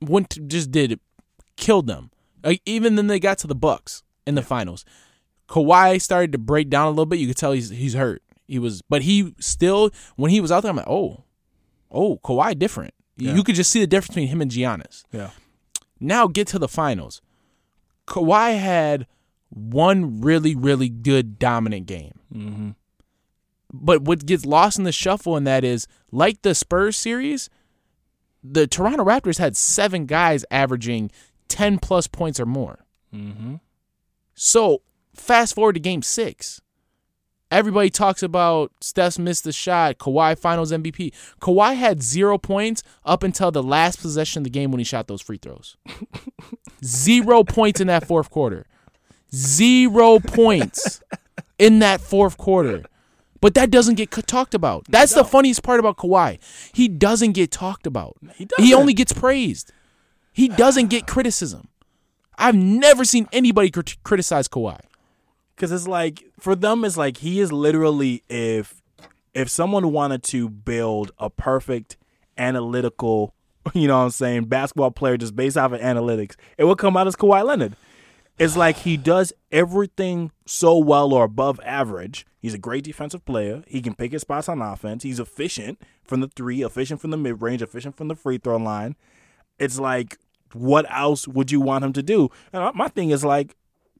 went 0.00 0.30
to, 0.30 0.40
just 0.40 0.70
did 0.70 0.98
killed 1.56 1.86
them. 1.86 2.10
Like, 2.44 2.60
even 2.66 2.94
then 2.96 3.06
they 3.08 3.18
got 3.18 3.38
to 3.38 3.46
the 3.46 3.54
Bucks 3.54 4.02
in 4.26 4.34
the 4.34 4.42
finals. 4.42 4.84
Kawhi 5.48 6.00
started 6.00 6.32
to 6.32 6.38
break 6.38 6.68
down 6.70 6.86
a 6.86 6.90
little 6.90 7.06
bit. 7.06 7.18
You 7.18 7.26
could 7.28 7.36
tell 7.36 7.52
he's 7.52 7.70
he's 7.70 7.94
hurt. 7.94 8.22
He 8.48 8.58
was, 8.58 8.82
but 8.82 9.02
he 9.02 9.34
still 9.40 9.90
when 10.16 10.30
he 10.30 10.40
was 10.40 10.52
out 10.52 10.62
there, 10.62 10.70
I'm 10.70 10.76
like, 10.76 10.88
oh, 10.88 11.24
oh, 11.90 12.18
Kawhi 12.24 12.58
different. 12.58 12.94
You- 13.16 13.28
Yeah. 13.30 13.34
You 13.36 13.42
could 13.44 13.54
just 13.54 13.70
see 13.72 13.80
the 13.80 13.86
difference 13.86 14.08
between 14.08 14.28
him 14.28 14.40
and 14.42 14.50
Giannis. 14.50 15.04
Yeah. 15.12 15.30
Now 15.98 16.26
get 16.28 16.46
to 16.48 16.58
the 16.58 16.68
finals. 16.68 17.22
Kawhi 18.06 18.58
had 18.58 19.06
one 19.48 20.20
really 20.20 20.54
really 20.54 20.88
good 20.88 21.38
dominant 21.38 21.86
game. 21.86 22.18
Mm-hmm. 22.34 22.70
But 23.82 24.02
what 24.02 24.26
gets 24.26 24.44
lost 24.46 24.78
in 24.78 24.84
the 24.84 24.92
shuffle 24.92 25.36
in 25.36 25.44
that 25.44 25.64
is 25.64 25.86
like 26.10 26.42
the 26.42 26.54
Spurs 26.54 26.96
series, 26.96 27.50
the 28.42 28.66
Toronto 28.66 29.04
Raptors 29.04 29.38
had 29.38 29.56
seven 29.56 30.06
guys 30.06 30.44
averaging 30.50 31.10
10 31.48 31.78
plus 31.78 32.06
points 32.06 32.40
or 32.40 32.46
more. 32.46 32.84
Mm-hmm. 33.14 33.56
So 34.34 34.82
fast 35.14 35.54
forward 35.54 35.74
to 35.74 35.80
game 35.80 36.02
six. 36.02 36.60
Everybody 37.48 37.90
talks 37.90 38.24
about 38.24 38.72
Steph 38.80 39.20
missed 39.20 39.44
the 39.44 39.52
shot, 39.52 39.98
Kawhi 39.98 40.36
finals 40.36 40.72
MVP. 40.72 41.12
Kawhi 41.40 41.76
had 41.76 42.02
zero 42.02 42.38
points 42.38 42.82
up 43.04 43.22
until 43.22 43.52
the 43.52 43.62
last 43.62 44.00
possession 44.00 44.40
of 44.40 44.44
the 44.44 44.50
game 44.50 44.72
when 44.72 44.80
he 44.80 44.84
shot 44.84 45.06
those 45.06 45.22
free 45.22 45.38
throws. 45.38 45.76
zero 46.84 47.44
points 47.44 47.80
in 47.80 47.86
that 47.86 48.06
fourth 48.06 48.30
quarter. 48.30 48.66
Zero 49.32 50.18
points 50.18 51.00
in 51.58 51.78
that 51.78 52.00
fourth 52.00 52.36
quarter. 52.36 52.84
But 53.46 53.54
that 53.54 53.70
doesn't 53.70 53.94
get 53.94 54.10
talked 54.10 54.56
about. 54.56 54.86
That's 54.88 55.14
the 55.14 55.24
funniest 55.24 55.62
part 55.62 55.78
about 55.78 55.98
Kawhi. 55.98 56.40
He 56.74 56.88
doesn't 56.88 57.30
get 57.30 57.52
talked 57.52 57.86
about. 57.86 58.16
He 58.34 58.48
He 58.58 58.74
only 58.74 58.92
gets 58.92 59.12
praised. 59.12 59.72
He 60.32 60.48
doesn't 60.48 60.88
get 60.88 61.06
criticism. 61.06 61.68
I've 62.36 62.56
never 62.56 63.04
seen 63.04 63.28
anybody 63.30 63.70
crit- 63.70 64.02
criticize 64.02 64.48
Kawhi. 64.48 64.80
Because 65.54 65.70
it's 65.70 65.86
like 65.86 66.24
for 66.40 66.56
them, 66.56 66.84
it's 66.84 66.96
like 66.96 67.18
he 67.18 67.38
is 67.38 67.52
literally 67.52 68.24
if 68.28 68.82
if 69.32 69.48
someone 69.48 69.92
wanted 69.92 70.24
to 70.24 70.48
build 70.48 71.12
a 71.16 71.30
perfect 71.30 71.96
analytical, 72.36 73.32
you 73.74 73.86
know 73.86 73.98
what 73.98 74.04
I'm 74.06 74.10
saying, 74.10 74.46
basketball 74.46 74.90
player 74.90 75.16
just 75.16 75.36
based 75.36 75.56
off 75.56 75.70
of 75.70 75.80
analytics, 75.80 76.34
it 76.58 76.64
would 76.64 76.78
come 76.78 76.96
out 76.96 77.06
as 77.06 77.14
Kawhi 77.14 77.44
Leonard. 77.44 77.76
It's 78.38 78.56
like 78.56 78.78
he 78.78 78.96
does 78.96 79.32
everything 79.50 80.30
so 80.44 80.76
well 80.78 81.14
or 81.14 81.24
above 81.24 81.58
average. 81.64 82.26
He's 82.38 82.54
a 82.54 82.58
great 82.58 82.84
defensive 82.84 83.24
player. 83.24 83.64
He 83.66 83.80
can 83.80 83.94
pick 83.94 84.12
his 84.12 84.22
spots 84.22 84.48
on 84.48 84.60
offense. 84.60 85.02
He's 85.02 85.18
efficient 85.18 85.80
from 86.04 86.20
the 86.20 86.28
three, 86.28 86.62
efficient 86.62 87.00
from 87.00 87.10
the 87.10 87.16
mid 87.16 87.40
range, 87.40 87.62
efficient 87.62 87.96
from 87.96 88.08
the 88.08 88.14
free 88.14 88.38
throw 88.38 88.58
line. 88.58 88.94
It's 89.58 89.80
like 89.80 90.18
what 90.52 90.86
else 90.90 91.28
would 91.28 91.50
you 91.50 91.60
want 91.60 91.84
him 91.84 91.92
to 91.94 92.02
do? 92.02 92.30
And 92.52 92.74
my 92.74 92.88
thing 92.88 93.10
is 93.10 93.24
like, 93.24 93.56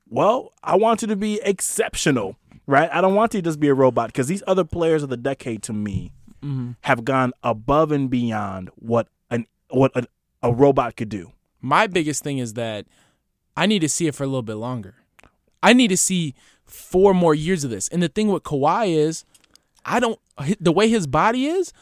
well, 0.09 0.53
I 0.63 0.77
want 0.77 1.03
you 1.03 1.09
to 1.09 1.17
be 1.17 1.41
exceptional, 1.43 2.37
right? 2.67 2.89
I 2.93 3.01
don't 3.01 3.15
want 3.15 3.35
you 3.35 3.43
to 3.43 3.45
just 3.45 3.61
be 3.61 3.69
a 3.69 3.75
robot 3.75 4.09
because 4.09 4.29
these 4.29 4.43
other 4.47 4.65
players 4.65 5.03
of 5.03 5.09
the 5.09 5.17
decade 5.17 5.63
to 5.65 5.73
me 5.73 6.13
mm-hmm. 6.43 6.73
have 6.83 7.05
gone 7.05 7.33
above 7.43 7.93
and 7.93 8.09
beyond 8.09 8.71
what 8.77 9.09
an 9.31 9.47
what 9.71 9.93
a, 9.97 10.07
a 10.43 10.53
robot 10.53 10.97
could 10.97 11.09
do. 11.09 11.33
My 11.61 11.87
biggest 11.87 12.23
thing 12.23 12.39
is 12.39 12.55
that 12.55 12.87
I 13.57 13.67
need 13.67 13.81
to 13.81 13.89
see 13.89 14.07
it 14.07 14.15
for 14.15 14.25
a 14.25 14.27
little 14.27 14.43
bit 14.43 14.57
longer. 14.57 14.95
I 15.63 15.73
need 15.73 15.89
to 15.89 15.97
see 15.97 16.35
four 16.65 17.15
more 17.15 17.35
years 17.35 17.65
of 17.65 17.71
this. 17.71 17.89
And 17.89 18.03
the 18.03 18.09
thing 18.09 18.29
with 18.29 18.43
Kawhi 18.43 18.95
is, 18.95 19.25
I 19.85 20.01
don't 20.01 20.19
the 20.61 20.73
way 20.73 20.89
his 20.89 21.07
body 21.07 21.47
is, 21.47 21.73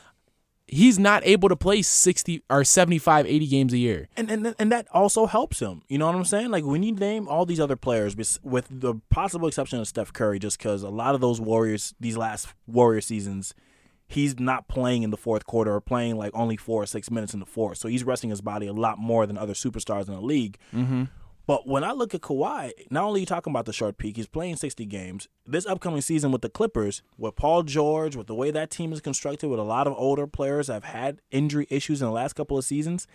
he's 0.67 0.99
not 0.99 1.27
able 1.27 1.49
to 1.49 1.57
play 1.57 1.83
60 1.83 2.43
or 2.49 2.65
75 2.65 3.27
80 3.27 3.47
games 3.47 3.73
a 3.73 3.79
year. 3.79 4.09
and 4.17 4.31
and 4.31 4.55
and 4.59 4.73
that 4.73 4.87
also 4.93 5.27
helps 5.27 5.61
him. 5.61 5.83
You 5.89 5.99
know 5.99 6.07
what 6.07 6.15
I'm 6.15 6.25
saying? 6.25 6.51
Like 6.51 6.65
when 6.65 6.83
you 6.83 6.93
name 6.93 7.29
all 7.29 7.47
these 7.47 7.61
other 7.61 7.77
players, 7.77 8.17
with 8.43 8.67
the 8.71 8.95
possible 9.11 9.49
exception 9.49 9.81
of 9.81 9.89
Steph 9.89 10.13
Curry, 10.13 10.39
just 10.39 10.59
because 10.59 10.83
a 10.83 10.91
lot 10.91 11.15
of 11.15 11.21
those 11.21 11.41
Warriors, 11.41 11.95
these 11.99 12.17
last 12.17 12.49
Warrior 12.67 13.01
seasons, 13.01 13.55
he's 14.07 14.39
not 14.39 14.69
playing 14.69 15.03
in 15.03 15.11
the 15.11 15.17
fourth 15.17 15.47
quarter 15.47 15.75
or 15.75 15.81
playing 15.81 16.17
like 16.17 16.31
only 16.35 16.57
four 16.57 16.83
or 16.83 16.87
six 16.87 17.11
minutes 17.11 17.35
in 17.35 17.41
the 17.41 17.47
fourth. 17.47 17.79
So 17.79 17.89
he's 17.89 18.05
resting 18.05 18.31
his 18.31 18.41
body 18.41 18.67
a 18.67 18.73
lot 18.73 18.99
more 18.99 19.27
than 19.27 19.37
other 19.37 19.55
superstars 19.55 20.09
in 20.09 20.15
the 20.15 20.21
league. 20.21 20.59
Mm-hmm. 20.75 21.05
But 21.47 21.67
when 21.67 21.85
I 21.85 21.93
look 21.93 22.15
at 22.15 22.23
Kawhi, 22.23 22.73
not 22.91 23.05
only 23.05 23.21
are 23.21 23.23
you 23.23 23.27
talking 23.27 23.51
about 23.51 23.67
the 23.67 23.73
short 23.73 23.99
peak, 23.99 24.17
he's 24.17 24.27
playing 24.27 24.57
60 24.57 24.87
games. 24.87 25.29
This 25.47 25.67
upcoming 25.67 26.01
season 26.01 26.33
with 26.33 26.41
the 26.41 26.49
Clippers, 26.49 27.03
with 27.19 27.37
Paul 27.37 27.65
George, 27.65 28.17
with 28.17 28.29
the 28.29 28.35
way 28.35 28.51
that 28.51 28.71
team 28.71 28.93
is 28.93 29.01
constructed, 29.01 29.49
with 29.49 29.61
a 29.61 29.65
lot 29.65 29.87
of 29.87 29.95
older 29.97 30.27
players 30.27 30.69
that 30.69 30.75
have 30.75 30.85
had 30.85 31.21
injury 31.31 31.67
issues 31.69 32.01
in 32.01 32.07
the 32.07 32.13
last 32.13 32.33
couple 32.33 32.57
of 32.57 32.65
seasons, 32.65 33.07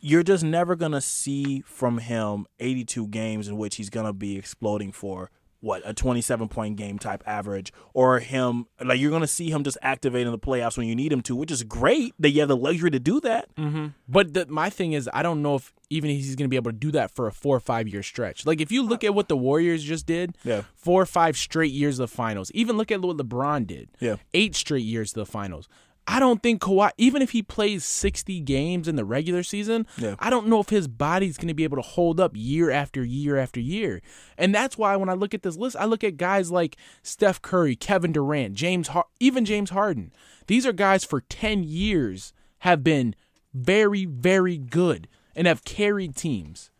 you're 0.00 0.22
just 0.22 0.44
never 0.44 0.76
going 0.76 0.92
to 0.92 1.00
see 1.00 1.62
from 1.62 1.98
him 1.98 2.46
82 2.60 3.06
games 3.08 3.48
in 3.48 3.56
which 3.56 3.76
he's 3.76 3.90
going 3.90 4.06
to 4.06 4.12
be 4.12 4.36
exploding 4.36 4.92
for 4.92 5.30
what 5.66 5.82
a 5.84 5.92
27 5.92 6.48
point 6.48 6.76
game 6.76 6.98
type 6.98 7.22
average 7.26 7.72
or 7.92 8.20
him 8.20 8.66
like 8.84 9.00
you're 9.00 9.10
going 9.10 9.20
to 9.20 9.26
see 9.26 9.50
him 9.50 9.64
just 9.64 9.76
activate 9.82 10.24
in 10.26 10.32
the 10.32 10.38
playoffs 10.38 10.78
when 10.78 10.86
you 10.86 10.94
need 10.94 11.12
him 11.12 11.20
to 11.20 11.34
which 11.34 11.50
is 11.50 11.62
great 11.64 12.14
that 12.20 12.30
you 12.30 12.40
have 12.40 12.48
the 12.48 12.56
luxury 12.56 12.90
to 12.90 13.00
do 13.00 13.20
that 13.20 13.54
mm-hmm. 13.56 13.88
But 14.08 14.34
the, 14.34 14.46
my 14.46 14.70
thing 14.70 14.92
is, 14.92 15.10
I 15.12 15.22
don't 15.24 15.42
know 15.42 15.56
if 15.56 15.72
even 15.90 16.10
he's 16.10 16.36
going 16.36 16.44
to 16.44 16.48
be 16.48 16.54
able 16.56 16.70
to 16.70 16.76
do 16.76 16.92
that 16.92 17.10
for 17.10 17.26
a 17.26 17.32
four 17.32 17.56
or 17.56 17.60
five 17.60 17.88
year 17.88 18.02
stretch. 18.04 18.46
Like 18.46 18.60
if 18.60 18.70
you 18.70 18.82
look 18.82 19.02
at 19.02 19.14
what 19.14 19.28
the 19.28 19.36
Warriors 19.36 19.82
just 19.82 20.06
did, 20.06 20.36
Yeah. 20.44 20.62
four 20.74 21.02
or 21.02 21.06
five 21.06 21.36
straight 21.36 21.72
years 21.72 21.98
of 21.98 22.08
the 22.08 22.16
finals. 22.16 22.50
Even 22.54 22.76
look 22.76 22.92
at 22.92 23.02
what 23.02 23.16
LeBron 23.16 23.66
did, 23.66 23.88
Yeah. 23.98 24.16
eight 24.32 24.54
straight 24.54 24.84
years 24.84 25.12
to 25.12 25.20
the 25.20 25.26
finals. 25.26 25.68
I 26.08 26.20
don't 26.20 26.40
think 26.42 26.62
Kawhi, 26.62 26.90
even 26.98 27.20
if 27.20 27.30
he 27.32 27.42
plays 27.42 27.84
60 27.84 28.40
games 28.40 28.86
in 28.86 28.94
the 28.96 29.04
regular 29.04 29.42
season, 29.42 29.86
Yeah. 29.98 30.14
I 30.20 30.30
don't 30.30 30.46
know 30.46 30.60
if 30.60 30.68
his 30.68 30.86
body's 30.86 31.36
going 31.36 31.48
to 31.48 31.54
be 31.54 31.64
able 31.64 31.78
to 31.78 31.82
hold 31.82 32.20
up 32.20 32.32
year 32.34 32.70
after 32.70 33.04
year 33.04 33.36
after 33.36 33.58
year. 33.58 34.00
And 34.38 34.54
that's 34.54 34.78
why 34.78 34.94
when 34.96 35.08
I 35.08 35.14
look 35.14 35.34
at 35.34 35.42
this 35.42 35.56
list, 35.56 35.74
I 35.76 35.84
look 35.84 36.04
at 36.04 36.16
guys 36.16 36.50
like 36.52 36.76
Steph 37.02 37.42
Curry, 37.42 37.74
Kevin 37.74 38.12
Durant, 38.12 38.54
James, 38.54 38.88
Har- 38.88 39.06
even 39.18 39.44
James 39.44 39.70
Harden. 39.70 40.12
These 40.46 40.64
are 40.64 40.72
guys 40.72 41.04
for 41.04 41.22
10 41.22 41.64
years 41.64 42.32
have 42.60 42.84
been 42.84 43.16
very, 43.52 44.04
very 44.04 44.58
good 44.58 45.08
and 45.34 45.46
have 45.48 45.64
carried 45.64 46.14
teams. 46.14 46.70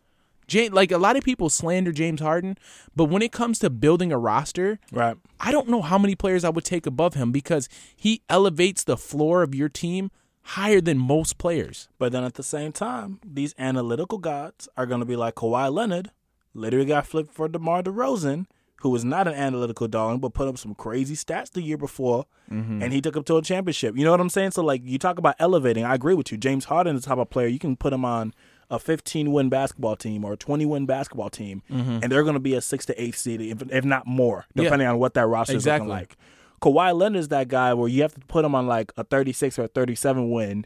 Ja- 0.49 0.69
like 0.71 0.91
a 0.91 0.97
lot 0.97 1.17
of 1.17 1.23
people 1.23 1.49
slander 1.49 1.91
James 1.91 2.21
Harden, 2.21 2.57
but 2.95 3.05
when 3.05 3.21
it 3.21 3.31
comes 3.31 3.59
to 3.59 3.69
building 3.69 4.11
a 4.11 4.17
roster, 4.17 4.79
right 4.91 5.17
I 5.39 5.51
don't 5.51 5.69
know 5.69 5.81
how 5.81 5.97
many 5.97 6.15
players 6.15 6.43
I 6.43 6.49
would 6.49 6.65
take 6.65 6.85
above 6.85 7.13
him 7.13 7.31
because 7.31 7.69
he 7.95 8.21
elevates 8.29 8.83
the 8.83 8.97
floor 8.97 9.43
of 9.43 9.53
your 9.53 9.69
team 9.69 10.11
higher 10.41 10.79
than 10.79 10.97
most 10.97 11.37
players. 11.37 11.89
But 11.99 12.13
then 12.13 12.23
at 12.23 12.35
the 12.35 12.43
same 12.43 12.71
time, 12.71 13.19
these 13.25 13.53
analytical 13.59 14.17
gods 14.17 14.69
are 14.77 14.85
going 14.85 15.01
to 15.01 15.05
be 15.05 15.17
like 15.17 15.35
Kawhi 15.35 15.71
Leonard, 15.71 16.11
literally 16.53 16.85
got 16.85 17.05
flipped 17.05 17.33
for 17.33 17.49
DeMar 17.49 17.83
DeRozan, 17.83 18.45
who 18.81 18.89
was 18.89 19.03
not 19.03 19.27
an 19.27 19.33
analytical 19.33 19.87
darling, 19.87 20.19
but 20.19 20.33
put 20.33 20.47
up 20.47 20.57
some 20.57 20.75
crazy 20.75 21.15
stats 21.15 21.51
the 21.51 21.61
year 21.61 21.77
before, 21.77 22.25
mm-hmm. 22.49 22.81
and 22.81 22.93
he 22.93 23.01
took 23.01 23.15
him 23.15 23.23
to 23.23 23.37
a 23.37 23.41
championship. 23.41 23.97
You 23.97 24.05
know 24.05 24.11
what 24.11 24.21
I'm 24.21 24.29
saying? 24.29 24.51
So, 24.51 24.63
like, 24.63 24.81
you 24.85 24.97
talk 24.99 25.17
about 25.17 25.35
elevating. 25.39 25.83
I 25.83 25.95
agree 25.95 26.13
with 26.13 26.31
you. 26.31 26.37
James 26.37 26.65
Harden 26.65 26.95
is 26.95 27.03
the 27.03 27.09
type 27.09 27.17
of 27.17 27.29
player 27.29 27.47
you 27.47 27.59
can 27.59 27.75
put 27.75 27.91
him 27.91 28.05
on 28.05 28.33
a 28.69 28.79
15 28.79 29.31
win 29.31 29.49
basketball 29.49 29.95
team 29.95 30.25
or 30.25 30.33
a 30.33 30.37
20 30.37 30.65
win 30.65 30.85
basketball 30.85 31.29
team, 31.29 31.61
and 31.69 32.03
they're 32.03 32.23
going 32.23 32.33
to 32.35 32.39
be 32.39 32.53
a 32.53 32.61
six 32.61 32.85
to 32.87 33.01
eight 33.01 33.15
seed, 33.15 33.41
if, 33.41 33.61
if 33.71 33.85
not 33.85 34.05
more, 34.07 34.45
Yeah. 34.55 34.63
depending 34.65 34.87
on 34.87 34.99
what 34.99 35.13
that 35.13 35.25
roster 35.27 35.53
is 35.53 35.63
Exactly. 35.63 35.87
looking 35.87 35.99
like. 35.99 36.17
Kawhi 36.61 36.97
Leonard 36.97 37.19
is 37.19 37.27
that 37.29 37.47
guy 37.47 37.73
where 37.73 37.87
you 37.87 38.01
have 38.01 38.13
to 38.15 38.19
put 38.21 38.43
him 38.43 38.55
on 38.55 38.67
like 38.67 38.91
a 38.97 39.03
36 39.03 39.57
or 39.59 39.63
a 39.63 39.67
37 39.67 40.29
win 40.31 40.65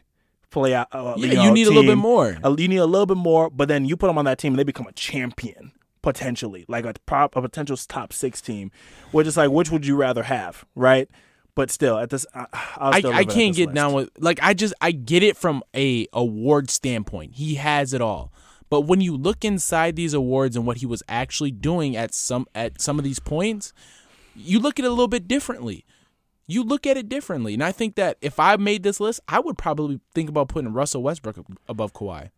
play 0.50 0.74
out. 0.74 0.88
Uh, 0.92 1.14
Yeah, 1.16 1.34
know, 1.34 1.44
you 1.44 1.50
need 1.52 1.66
a 1.66 1.70
little 1.70 1.84
bit 1.90 1.98
more. 1.98 2.38
Uh, 2.42 2.54
you 2.58 2.66
need 2.68 2.78
a 2.78 2.86
little 2.86 3.06
bit 3.06 3.16
more, 3.18 3.50
but 3.50 3.68
then 3.68 3.84
you 3.84 3.96
put 3.96 4.06
them 4.08 4.18
on 4.18 4.24
that 4.24 4.38
team 4.38 4.52
and 4.54 4.58
they 4.58 4.64
become 4.64 4.86
a 4.86 4.92
champion 4.92 5.72
potentially, 6.02 6.64
like 6.68 6.84
a 6.84 6.94
prop, 7.06 7.36
a 7.36 7.42
potential 7.42 7.76
top 7.76 8.12
six 8.12 8.40
team. 8.40 8.70
Which 9.12 9.26
is 9.26 9.36
like, 9.36 9.50
which 9.50 9.70
would 9.70 9.86
you 9.86 9.96
rather 9.96 10.24
have, 10.24 10.64
right? 10.74 11.08
But 11.54 11.70
still, 11.70 11.98
at 11.98 12.08
this, 12.08 12.24
I, 12.34 12.46
I, 12.76 13.02
I 13.04 13.24
can't 13.24 13.54
get 13.54 13.66
list. 13.66 13.74
down 13.74 13.92
with 13.92 14.10
like 14.18 14.38
I 14.42 14.54
just 14.54 14.72
I 14.80 14.92
get 14.92 15.22
it 15.22 15.36
from 15.36 15.62
a 15.74 16.06
award 16.12 16.70
standpoint. 16.70 17.34
He 17.34 17.56
has 17.56 17.92
it 17.92 18.00
all. 18.00 18.32
But 18.70 18.82
when 18.82 19.02
you 19.02 19.14
look 19.18 19.44
inside 19.44 19.96
these 19.96 20.14
awards 20.14 20.56
and 20.56 20.64
what 20.64 20.78
he 20.78 20.86
was 20.86 21.02
actually 21.06 21.50
doing 21.50 21.94
at 21.94 22.14
some 22.14 22.46
at 22.54 22.80
some 22.80 22.98
of 22.98 23.04
these 23.04 23.18
points, 23.18 23.74
you 24.34 24.58
look 24.58 24.78
at 24.78 24.86
it 24.86 24.88
a 24.88 24.92
little 24.92 25.08
bit 25.08 25.28
differently. 25.28 25.84
You 26.46 26.62
look 26.62 26.86
at 26.86 26.96
it 26.96 27.08
differently. 27.08 27.52
And 27.52 27.62
I 27.62 27.70
think 27.70 27.96
that 27.96 28.16
if 28.22 28.40
I 28.40 28.56
made 28.56 28.82
this 28.82 28.98
list, 28.98 29.20
I 29.28 29.40
would 29.40 29.58
probably 29.58 30.00
think 30.14 30.30
about 30.30 30.48
putting 30.48 30.72
Russell 30.72 31.02
Westbrook 31.02 31.36
above 31.68 31.92
Kawhi. 31.92 32.30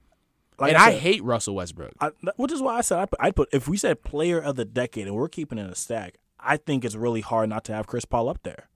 Like 0.59 0.73
and 0.73 0.77
I, 0.77 0.91
said, 0.91 1.01
hate 1.03 1.23
Russell 1.23 1.55
Westbrook. 1.55 1.93
I, 2.01 2.11
which 2.37 2.51
is 2.51 2.61
why 2.61 2.79
I 2.79 2.81
said 2.81 2.99
I 2.99 3.07
put, 3.07 3.19
I 3.21 3.31
put 3.31 3.49
if 3.53 3.69
we 3.69 3.77
said 3.77 4.03
player 4.03 4.41
of 4.41 4.57
the 4.57 4.65
decade 4.65 5.07
and 5.07 5.15
we're 5.15 5.29
keeping 5.29 5.59
it 5.59 5.63
in 5.63 5.71
a 5.71 5.77
stack, 5.77 6.19
I 6.41 6.57
think 6.57 6.85
it's 6.85 6.97
really 6.97 7.21
hard 7.21 7.49
not 7.49 7.65
to 7.67 7.73
have 7.73 7.87
Chris 7.87 8.05
Paul 8.05 8.29
up 8.29 8.43
there. 8.43 8.69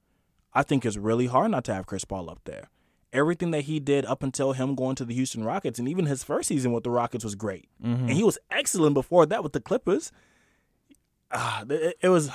I 0.52 0.62
think 0.62 0.85
it's 0.85 0.97
really 0.97 1.26
hard 1.26 1.50
not 1.50 1.64
to 1.64 1.75
have 1.75 1.87
Chris 1.87 2.05
Paul 2.05 2.31
up 2.31 2.40
there. 2.45 2.71
Everything 3.12 3.52
that 3.52 3.62
he 3.62 3.81
did 3.81 4.05
up 4.05 4.23
until 4.23 4.52
him 4.52 4.75
going 4.75 4.95
to 4.97 5.05
the 5.05 5.14
Houston 5.14 5.43
Rockets 5.43 5.78
and 5.78 5.88
even 5.88 6.07
his 6.07 6.23
first 6.23 6.49
season 6.49 6.73
with 6.73 6.85
the 6.85 6.90
Rockets 6.90 7.25
was 7.25 7.35
great, 7.35 7.69
and 7.83 8.11
he 8.11 8.23
was 8.23 8.38
excellent 8.50 8.95
before 8.95 9.25
that 9.26 9.43
with 9.43 9.52
the 9.52 9.61
Clippers. 9.61 10.12
Ah, 11.31 11.64
it, 11.69 11.97
it 12.02 12.09
was 12.09 12.31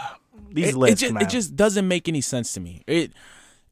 these 0.50 0.70
it, 0.70 0.76
lists, 0.76 1.02
it, 1.04 1.12
just, 1.12 1.22
it 1.22 1.30
just 1.30 1.56
doesn't 1.56 1.88
make 1.88 2.08
any 2.08 2.22
sense 2.22 2.54
to 2.54 2.60
me. 2.60 2.84
It 2.88 3.12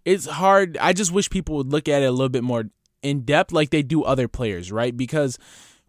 it's 0.06 0.26
hard. 0.28 0.78
I 0.78 0.94
just 0.94 1.12
wish 1.12 1.30
people 1.30 1.56
would 1.58 1.72
look 1.72 1.88
at 1.88 2.04
it 2.04 2.06
a 2.06 2.12
little 2.12 2.30
bit 2.30 2.44
more 2.44 2.66
in 3.02 3.22
depth, 3.22 3.52
like 3.52 3.72
they 3.72 3.84
do 3.84 4.04
other 4.04 4.28
players, 4.28 4.72
right? 4.72 4.96
Because 4.96 5.38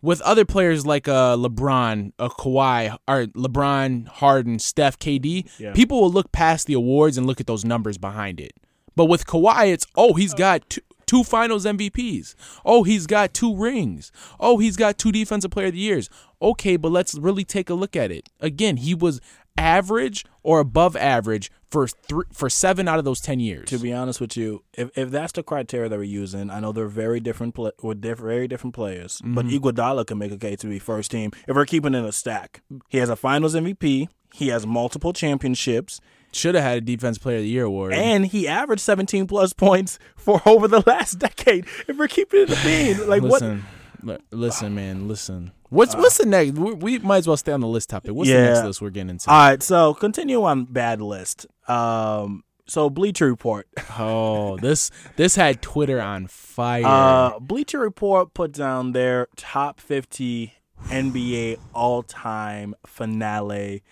with 0.03 0.21
other 0.23 0.45
players 0.45 0.85
like 0.85 1.07
uh, 1.09 1.37
LeBron, 1.37 2.13
a 2.19 2.29
Kawhi, 2.29 2.97
or 3.09 3.27
LeBron, 3.27 4.09
Harden, 4.09 4.59
Steph, 4.59 4.99
KD, 4.99 5.49
Yeah. 5.59 5.73
people 5.73 6.01
will 6.01 6.11
look 6.11 6.33
past 6.33 6.67
the 6.67 6.75
awards 6.75 7.17
and 7.17 7.27
look 7.27 7.41
at 7.41 7.47
those 7.47 7.65
numbers 7.65 7.97
behind 7.99 8.41
it. 8.41 8.53
But 8.97 9.07
with 9.07 9.27
Kawhi, 9.27 9.73
it's 9.73 9.87
oh 9.97 10.13
he's 10.15 10.35
got 10.35 10.69
two, 10.69 10.81
two 11.07 11.25
Finals 11.25 11.65
MVPs. 11.65 12.35
Oh 12.65 12.83
he's 12.83 13.07
got 13.07 13.33
two 13.33 13.57
rings. 13.57 14.13
Oh 14.41 14.59
he's 14.59 14.77
got 14.77 14.99
two 14.99 15.13
Defensive 15.13 15.51
Player 15.51 15.69
of 15.69 15.73
the 15.73 15.79
Years. 15.79 16.11
Okay, 16.43 16.77
but 16.77 16.91
let's 16.91 17.15
really 17.15 17.45
take 17.45 17.71
a 17.71 17.75
look 17.75 17.95
at 17.97 18.11
it. 18.11 18.29
Again, 18.41 18.77
he 18.79 18.95
was 18.95 19.21
average 19.57 20.25
or 20.43 20.61
above 20.61 20.97
average 20.97 21.51
for 21.73 21.88
three, 21.88 22.25
for 22.33 22.49
seven 22.50 22.87
out 22.87 22.99
of 23.00 23.05
those 23.05 23.21
ten 23.21 23.41
years. 23.41 23.69
To 23.71 23.79
be 23.79 23.93
honest 23.93 24.21
with 24.21 24.37
you, 24.37 24.62
if 24.75 24.91
if 24.97 25.11
that's 25.11 25.33
the 25.33 25.43
criteria 25.43 25.88
that 25.88 25.97
we're 25.99 26.05
using, 26.05 26.50
I 26.50 26.61
know 26.61 26.71
they're 26.73 26.87
very 26.87 27.19
different 27.19 27.57
with 27.83 28.00
very 28.02 28.47
different 28.47 28.75
players. 28.75 29.21
But 29.25 29.47
Mm-hmm. 29.47 29.57
Iguodala 29.57 30.07
can 30.07 30.19
make 30.19 30.31
a 30.33 30.38
case 30.38 30.59
to 30.61 30.67
be 30.69 30.79
first 30.79 31.11
team 31.11 31.31
if 31.49 31.57
we're 31.57 31.67
keeping 31.67 31.95
it 31.95 31.99
in 31.99 32.05
a 32.05 32.12
stack. 32.12 32.62
He 32.88 32.99
has 32.99 33.09
a 33.09 33.17
Finals 33.17 33.55
MVP. 33.55 34.09
He 34.35 34.49
has 34.49 34.67
multiple 34.67 35.12
championships, 35.12 36.00
Should 36.33 36.55
have 36.55 36.64
had 36.64 36.79
a 36.79 36.81
Defense 36.81 37.19
Player 37.19 37.37
of 37.38 37.43
the 37.43 37.49
Year 37.49 37.64
award. 37.64 37.93
and 37.93 38.25
he 38.26 38.49
averaged 38.49 38.81
17 38.83 39.26
plus 39.26 39.52
points 39.52 39.99
for 40.17 40.41
over 40.47 40.69
the 40.69 40.83
last 40.87 41.19
decade. 41.26 41.67
If 41.88 41.97
we're 41.99 42.09
keeping 42.09 42.41
it 42.41 42.43
in 42.45 42.55
the 42.55 42.61
bean, 42.97 43.09
like 43.09 43.21
what? 43.23 43.33
listen, 43.33 43.64
li- 44.02 44.19
listen, 44.31 44.75
man, 44.75 45.07
listen. 45.09 45.52
What's 45.73 45.97
what's 45.97 46.19
the 46.19 46.26
next? 46.26 46.52
We, 46.52 46.75
we 46.75 46.99
might 46.99 47.19
as 47.19 47.26
well 47.26 47.37
stay 47.38 47.52
on 47.52 47.61
the 47.61 47.67
list 47.67 47.88
topic. 47.88 48.12
What's 48.12 48.29
the 48.29 48.37
next 48.37 48.64
list 48.64 48.83
we're 48.83 48.91
getting 48.91 49.09
into? 49.11 49.31
All 49.31 49.37
right, 49.38 49.62
so 49.62 49.95
continue 49.95 50.43
on 50.45 50.67
bad 50.67 51.00
list. 51.00 51.47
Um, 51.67 52.45
so 52.67 52.91
Bleacher 52.91 53.26
Report. 53.26 53.67
oh, 53.99 54.59
this 54.59 54.91
this 55.17 55.35
had 55.35 55.62
Twitter 55.62 55.99
on 56.00 56.26
fire. 56.26 56.85
Uh, 56.85 57.38
Bleacher 57.41 57.79
Report 57.79 58.35
put 58.35 58.52
down 58.52 58.93
their 58.93 59.29
top 59.37 59.81
50 59.81 60.52
NBA 60.88 61.59
all 61.75 62.02
time 62.02 62.75
finale. 62.87 63.83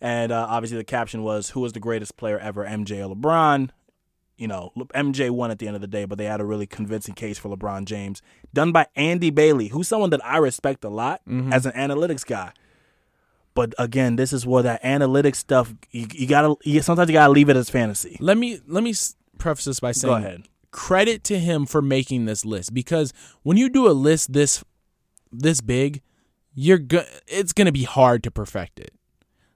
And 0.00 0.32
uh, 0.32 0.46
obviously, 0.48 0.78
the 0.78 0.84
caption 0.84 1.22
was 1.22 1.50
Who 1.50 1.60
was 1.60 1.72
the 1.74 1.80
greatest 1.80 2.16
player 2.16 2.38
ever, 2.38 2.64
MJ 2.64 3.06
or 3.06 3.14
LeBron? 3.14 3.70
You 4.38 4.48
know, 4.48 4.72
MJ 4.94 5.30
won 5.30 5.50
at 5.50 5.58
the 5.58 5.66
end 5.66 5.74
of 5.74 5.82
the 5.82 5.88
day, 5.88 6.04
but 6.04 6.16
they 6.16 6.24
had 6.24 6.40
a 6.40 6.44
really 6.44 6.66
convincing 6.66 7.14
case 7.14 7.38
for 7.38 7.54
LeBron 7.54 7.84
James. 7.84 8.22
Done 8.54 8.72
by 8.72 8.86
Andy 8.94 9.30
Bailey, 9.30 9.68
who's 9.68 9.88
someone 9.88 10.10
that 10.10 10.24
I 10.24 10.38
respect 10.38 10.84
a 10.84 10.88
lot 10.88 11.20
mm-hmm. 11.28 11.52
as 11.52 11.66
an 11.66 11.72
analytics 11.72 12.24
guy. 12.24 12.52
But 13.54 13.74
again, 13.76 14.14
this 14.14 14.32
is 14.32 14.46
where 14.46 14.62
that 14.62 14.82
analytics 14.84 15.36
stuff, 15.36 15.74
you, 15.90 16.06
you 16.12 16.28
gotta, 16.28 16.54
you, 16.62 16.80
sometimes 16.80 17.08
you 17.08 17.14
gotta 17.14 17.32
leave 17.32 17.48
it 17.48 17.56
as 17.56 17.68
fantasy. 17.68 18.16
let 18.20 18.38
me 18.38 18.60
let 18.68 18.84
me 18.84 18.94
preface 19.38 19.64
this 19.64 19.80
by 19.80 19.90
saying 19.90 20.14
ahead. 20.14 20.42
credit 20.70 21.24
to 21.24 21.38
him 21.38 21.66
for 21.66 21.82
making 21.82 22.26
this 22.26 22.44
list 22.44 22.72
because 22.72 23.12
when 23.42 23.56
you 23.56 23.68
do 23.68 23.88
a 23.88 23.90
list 23.90 24.32
this 24.32 24.64
this 25.32 25.60
big, 25.60 26.02
you're 26.54 26.78
go- 26.78 27.04
it's 27.26 27.52
gonna 27.52 27.72
be 27.72 27.82
hard 27.82 28.22
to 28.22 28.30
perfect 28.30 28.78
it. 28.78 28.92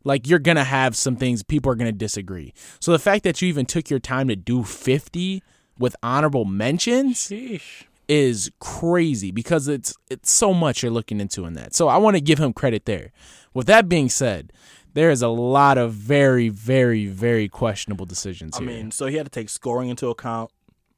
Like 0.05 0.27
you're 0.29 0.39
gonna 0.39 0.65
have 0.65 0.97
some 0.97 1.17
things 1.17 1.43
people 1.43 1.71
are 1.73 1.75
gonna 1.75 1.93
disagree. 1.93 2.53
So 2.81 2.93
the 2.93 2.99
fact 2.99 3.25
that 3.25 3.41
you 3.41 3.49
even 3.49 3.67
took 3.67 3.91
your 3.91 4.01
time 4.01 4.29
to 4.29 4.37
do 4.37 4.63
50 4.63 5.43
with 5.79 5.97
honorable 6.03 6.45
mentions 6.45 7.29
Sheesh. 7.29 7.85
is 8.09 8.51
crazy 8.61 9.31
because 9.31 9.69
it's 9.69 9.95
it's 10.11 10.31
so 10.31 10.53
much 10.55 10.83
you're 10.83 10.93
looking 10.93 11.21
into 11.21 11.45
in 11.45 11.55
that. 11.55 11.75
So 11.75 11.89
I 11.89 11.97
want 11.99 12.17
to 12.17 12.21
give 12.21 12.39
him 12.39 12.53
credit 12.53 12.85
there. 12.85 13.13
With 13.55 13.67
that 13.67 13.89
being 13.89 14.09
said, 14.09 14.53
there 14.95 15.11
is 15.11 15.23
a 15.23 15.29
lot 15.29 15.79
of 15.79 15.93
very, 15.93 16.49
very, 16.49 17.07
very 17.07 17.49
questionable 17.49 18.07
decisions 18.07 18.57
I 18.57 18.61
here. 18.61 18.69
mean, 18.69 18.91
so 18.91 19.07
he 19.07 19.17
had 19.17 19.27
to 19.27 19.31
take 19.31 19.49
scoring 19.49 19.89
into 19.89 20.09
account, 20.09 20.51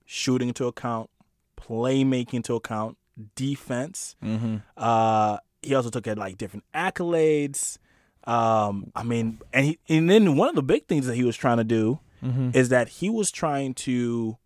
shooting 0.05 0.49
into 0.49 0.67
account, 0.67 1.11
playmaking 1.57 2.35
into 2.35 2.55
account, 2.55 2.97
defense. 3.37 4.17
mm-hmm. 4.23 4.57
Uh, 4.77 5.39
he 5.63 5.75
also 5.75 5.91
took 5.91 6.07
at 6.07 6.19
like 6.19 6.37
different 6.37 6.65
accolades. 6.75 7.79
Um, 8.27 8.91
I 8.95 9.03
mean, 9.03 9.41
and 9.53 9.67
he, 9.67 9.79
and 9.89 10.09
then 10.09 10.37
one 10.37 10.49
of 10.49 10.55
the 10.55 10.63
big 10.63 10.87
things 10.87 11.07
that 11.07 11.15
he 11.15 11.25
was 11.25 11.37
trying 11.37 11.59
to 11.59 11.65
do 11.65 12.01
Mm-hmm. 12.25 12.51
is 12.55 12.71
that 12.71 12.89
he 12.89 13.11
was 13.11 13.31
trying 13.31 13.75
to 13.75 14.39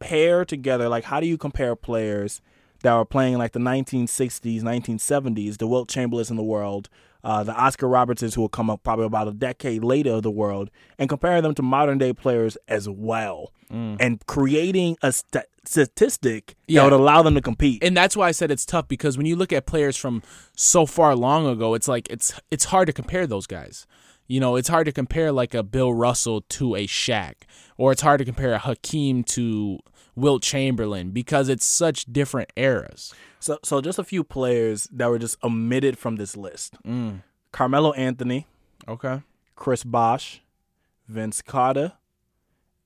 pair 0.00 0.44
together. 0.44 0.88
Like, 0.88 1.04
how 1.04 1.20
do 1.20 1.28
you 1.28 1.38
compare 1.38 1.76
players 1.76 2.40
that 2.82 2.92
were 2.92 3.04
playing 3.04 3.34
in 3.34 3.38
like 3.38 3.52
the 3.52 3.60
1960s, 3.60 4.62
1970s, 4.62 5.58
the 5.58 5.68
Wilt 5.68 5.88
Chamberlains 5.88 6.30
in 6.30 6.36
the 6.36 6.42
world, 6.42 6.88
uh, 7.24 7.42
the 7.44 7.54
Oscar 7.54 7.88
Robertsons 7.88 8.34
who 8.34 8.40
will 8.40 8.48
come 8.48 8.70
up 8.70 8.82
probably 8.82 9.06
about 9.06 9.28
a 9.28 9.32
decade 9.32 9.84
later 9.84 10.10
of 10.12 10.22
the 10.22 10.30
world, 10.30 10.70
and 10.98 11.08
comparing 11.08 11.42
them 11.42 11.54
to 11.54 11.62
modern 11.62 11.98
day 11.98 12.12
players 12.12 12.56
as 12.68 12.88
well, 12.88 13.52
and 13.70 14.24
creating 14.26 14.96
a 15.02 15.12
st- 15.12 15.44
statistic 15.64 16.56
Yeah. 16.66 16.80
that 16.80 16.90
would 16.90 17.00
allow 17.00 17.22
them 17.22 17.34
to 17.34 17.40
compete. 17.40 17.84
and 17.84 17.96
that's 17.96 18.16
why 18.16 18.28
I 18.28 18.30
said 18.32 18.50
it's 18.50 18.66
tough 18.66 18.88
because 18.88 19.16
when 19.16 19.26
you 19.26 19.36
look 19.36 19.52
at 19.52 19.66
players 19.66 19.96
from 19.96 20.22
so 20.56 20.86
far 20.86 21.14
long 21.14 21.46
ago, 21.46 21.74
it's 21.74 21.86
like 21.88 22.08
it's 22.10 22.32
it's 22.50 22.64
hard 22.66 22.86
to 22.86 22.92
compare 22.92 23.26
those 23.26 23.46
guys. 23.46 23.86
You 24.26 24.38
know, 24.40 24.56
it's 24.56 24.68
hard 24.68 24.86
to 24.86 24.92
compare 24.92 25.32
like 25.32 25.54
a 25.54 25.62
Bill 25.62 25.92
Russell 25.92 26.42
to 26.42 26.74
a 26.76 26.86
Shaq, 26.86 27.34
or 27.76 27.92
it's 27.92 28.02
hard 28.02 28.18
to 28.18 28.24
compare 28.24 28.52
a 28.52 28.58
Hakeem 28.58 29.24
to 29.24 29.78
Wilt 30.16 30.42
Chamberlain 30.42 31.10
because 31.10 31.48
it's 31.48 31.66
such 31.66 32.04
different 32.06 32.52
eras. 32.56 33.12
So, 33.40 33.58
so 33.64 33.80
just 33.80 33.98
a 33.98 34.04
few 34.04 34.22
players 34.22 34.86
that 34.92 35.08
were 35.10 35.18
just 35.18 35.42
omitted 35.42 35.98
from 35.98 36.16
this 36.16 36.36
list: 36.36 36.76
mm. 36.86 37.22
Carmelo 37.52 37.92
Anthony, 37.94 38.46
Okay. 38.86 39.22
Chris 39.56 39.84
Bosh, 39.84 40.42
Vince 41.08 41.42
Carter, 41.42 41.94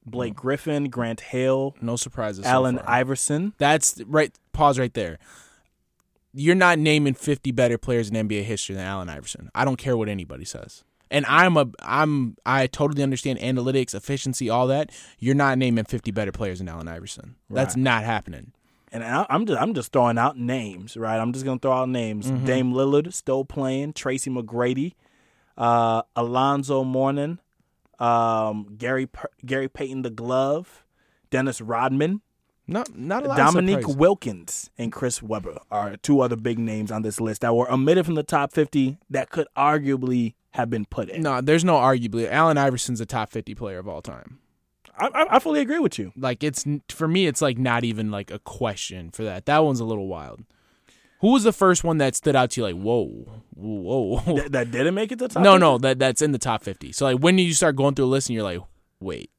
Blake 0.06 0.34
mm. 0.34 0.36
Griffin, 0.36 0.84
Grant 0.90 1.20
Hill, 1.20 1.74
No 1.80 1.96
surprises. 1.96 2.44
so 2.44 2.50
Allen 2.50 2.76
far. 2.78 2.88
Iverson. 2.90 3.54
That's 3.58 4.00
right. 4.06 4.32
Pause 4.52 4.78
right 4.78 4.94
there. 4.94 5.18
You're 6.32 6.56
not 6.56 6.78
naming 6.80 7.14
50 7.14 7.52
better 7.52 7.78
players 7.78 8.10
in 8.10 8.28
NBA 8.28 8.42
history 8.42 8.74
than 8.74 8.84
Allen 8.84 9.08
Iverson. 9.08 9.50
I 9.54 9.64
don't 9.64 9.76
care 9.76 9.96
what 9.96 10.08
anybody 10.08 10.44
says. 10.44 10.82
And 11.10 11.24
I'm 11.26 11.56
a 11.56 11.68
I'm 11.80 12.36
I 12.44 12.66
totally 12.66 13.02
understand 13.02 13.38
analytics, 13.38 13.94
efficiency, 13.94 14.50
all 14.50 14.66
that. 14.66 14.90
You're 15.18 15.36
not 15.36 15.58
naming 15.58 15.84
50 15.84 16.10
better 16.10 16.32
players 16.32 16.58
than 16.58 16.68
Allen 16.68 16.88
Iverson. 16.88 17.36
That's 17.48 17.76
not 17.76 18.02
happening. 18.02 18.52
And 18.94 19.02
I, 19.02 19.26
I'm 19.28 19.44
just 19.44 19.60
I'm 19.60 19.74
just 19.74 19.92
throwing 19.92 20.16
out 20.18 20.38
names, 20.38 20.96
right? 20.96 21.18
I'm 21.18 21.32
just 21.32 21.44
gonna 21.44 21.58
throw 21.58 21.72
out 21.72 21.88
names. 21.88 22.30
Dame 22.30 22.72
Lillard 22.72 23.12
still 23.12 23.44
playing. 23.44 23.92
Tracy 23.92 24.30
McGrady, 24.30 24.94
uh, 25.58 26.02
Alonzo 26.14 26.84
Mourning, 26.84 27.40
um, 27.98 28.76
Gary 28.78 29.08
Gary 29.44 29.68
Payton 29.68 30.02
the 30.02 30.10
Glove, 30.10 30.84
Dennis 31.30 31.60
Rodman, 31.60 32.20
Not 32.68 32.96
not 32.96 33.24
a 33.24 33.28
lot 33.28 33.40
of 33.40 33.46
Dominique. 33.54 33.88
Wilkins, 33.88 34.70
and 34.78 34.92
Chris 34.92 35.20
Webber 35.20 35.58
are 35.72 35.96
two 35.96 36.20
other 36.20 36.36
big 36.36 36.60
names 36.60 36.92
on 36.92 37.02
this 37.02 37.20
list 37.20 37.40
that 37.40 37.54
were 37.54 37.68
omitted 37.70 38.06
from 38.06 38.14
the 38.14 38.22
top 38.22 38.52
50 38.52 38.98
that 39.10 39.28
could 39.30 39.48
arguably 39.56 40.34
have 40.52 40.70
been 40.70 40.84
put 40.84 41.08
in. 41.08 41.22
No, 41.22 41.40
there's 41.40 41.64
no 41.64 41.74
arguably. 41.74 42.30
Allen 42.30 42.56
Iverson's 42.58 43.00
a 43.00 43.06
top 43.06 43.32
50 43.32 43.56
player 43.56 43.80
of 43.80 43.88
all 43.88 44.00
time. 44.02 44.38
I, 44.98 45.06
I, 45.06 45.36
I 45.36 45.38
fully 45.38 45.60
agree 45.60 45.78
with 45.78 45.98
you. 45.98 46.12
Like 46.16 46.42
it's 46.42 46.64
for 46.90 47.08
me, 47.08 47.26
it's 47.26 47.42
like 47.42 47.58
not 47.58 47.84
even 47.84 48.10
like 48.10 48.30
a 48.30 48.38
question 48.38 49.10
for 49.10 49.24
that. 49.24 49.46
That 49.46 49.64
one's 49.64 49.80
a 49.80 49.84
little 49.84 50.06
wild. 50.08 50.44
Who 51.20 51.32
was 51.32 51.44
the 51.44 51.52
first 51.52 51.84
one 51.84 51.98
that 51.98 52.14
stood 52.14 52.36
out 52.36 52.50
to 52.52 52.60
you? 52.60 52.66
Like 52.66 52.76
whoa, 52.76 53.42
whoa. 53.54 54.20
whoa. 54.20 54.36
Th- 54.36 54.50
that 54.50 54.70
didn't 54.70 54.94
make 54.94 55.12
it 55.12 55.18
to 55.20 55.28
the 55.28 55.34
top. 55.34 55.42
No, 55.42 55.52
50? 55.52 55.60
no, 55.60 55.78
that 55.78 55.98
that's 55.98 56.22
in 56.22 56.32
the 56.32 56.38
top 56.38 56.62
fifty. 56.62 56.92
So 56.92 57.06
like 57.06 57.18
when 57.18 57.36
do 57.36 57.42
you 57.42 57.54
start 57.54 57.76
going 57.76 57.94
through 57.94 58.06
a 58.06 58.06
list 58.06 58.28
and 58.28 58.34
you're 58.34 58.44
like, 58.44 58.60
wait, 59.00 59.30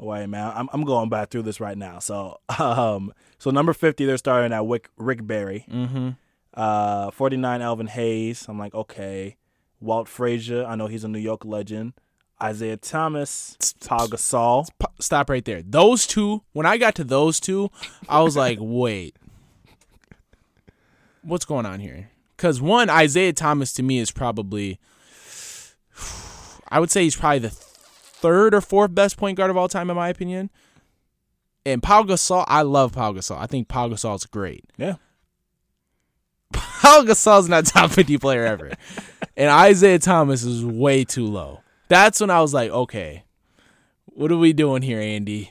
Wait, 0.00 0.26
man, 0.28 0.50
I'm 0.54 0.68
I'm 0.72 0.84
going 0.84 1.10
back 1.10 1.28
through 1.28 1.42
this 1.42 1.60
right 1.60 1.76
now. 1.76 1.98
So, 1.98 2.40
um, 2.58 3.12
so 3.38 3.50
number 3.50 3.74
50, 3.74 4.06
they're 4.06 4.16
starting 4.16 4.50
at 4.52 4.64
Rick, 4.64 4.88
Rick 4.96 5.26
Barry. 5.26 5.66
mm-hmm. 5.70 6.10
Uh, 6.52 7.10
49, 7.12 7.62
Elvin 7.62 7.86
Hayes. 7.86 8.46
I'm 8.48 8.58
like, 8.58 8.74
okay. 8.74 9.36
Walt 9.78 10.08
Frazier. 10.08 10.64
I 10.64 10.74
know 10.74 10.88
he's 10.88 11.04
a 11.04 11.08
New 11.08 11.18
York 11.18 11.44
legend. 11.44 11.92
Isiah 12.42 12.76
Thomas. 12.76 13.56
Paul 13.84 14.08
Gasol. 14.08 14.68
stop 15.00 15.30
right 15.30 15.44
there. 15.44 15.62
Those 15.62 16.06
two, 16.06 16.42
when 16.52 16.66
I 16.66 16.78
got 16.78 16.94
to 16.96 17.04
those 17.04 17.40
two, 17.40 17.70
I 18.08 18.22
was 18.22 18.36
like, 18.36 18.58
wait, 18.60 19.16
what's 21.22 21.44
going 21.44 21.66
on 21.66 21.80
here? 21.80 22.10
Because 22.36 22.60
one, 22.60 22.88
Isiah 22.88 23.32
Thomas 23.32 23.72
to 23.74 23.82
me 23.82 23.98
is 23.98 24.10
probably, 24.10 24.78
I 26.68 26.80
would 26.80 26.90
say 26.90 27.04
he's 27.04 27.16
probably 27.16 27.40
the 27.40 27.50
third 27.50 28.54
or 28.54 28.60
fourth 28.60 28.94
best 28.94 29.16
point 29.16 29.36
guard 29.36 29.50
of 29.50 29.56
all 29.56 29.68
time 29.68 29.90
in 29.90 29.96
my 29.96 30.08
opinion. 30.08 30.50
And 31.66 31.82
Paul 31.82 32.04
Gasol, 32.04 32.44
I 32.48 32.62
love 32.62 32.92
Paul 32.92 33.14
Gasol. 33.14 33.38
I 33.38 33.46
think 33.46 33.68
Paul 33.68 33.90
Gasol's 33.90 34.24
great. 34.24 34.64
Yeah. 34.78 34.94
Paul 36.52 37.04
Gasol's 37.04 37.48
not 37.48 37.66
top 37.66 37.90
50 37.90 38.16
player 38.18 38.46
ever. 38.46 38.72
and 39.36 39.70
Isiah 39.70 39.98
Thomas 39.98 40.42
is 40.42 40.64
way 40.64 41.04
too 41.04 41.26
low. 41.26 41.60
That's 41.90 42.20
when 42.20 42.30
I 42.30 42.40
was 42.40 42.54
like, 42.54 42.70
okay, 42.70 43.24
what 44.06 44.30
are 44.30 44.36
we 44.36 44.52
doing 44.52 44.82
here, 44.82 45.00
Andy? 45.00 45.50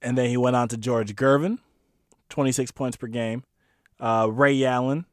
And 0.00 0.16
then 0.16 0.30
he 0.30 0.36
went 0.36 0.54
on 0.54 0.68
to 0.68 0.76
George 0.76 1.16
Gervin, 1.16 1.58
26 2.28 2.70
points 2.70 2.96
per 2.96 3.08
game. 3.08 3.42
Uh, 3.98 4.28
Ray 4.30 4.64
Allen, 4.64 5.06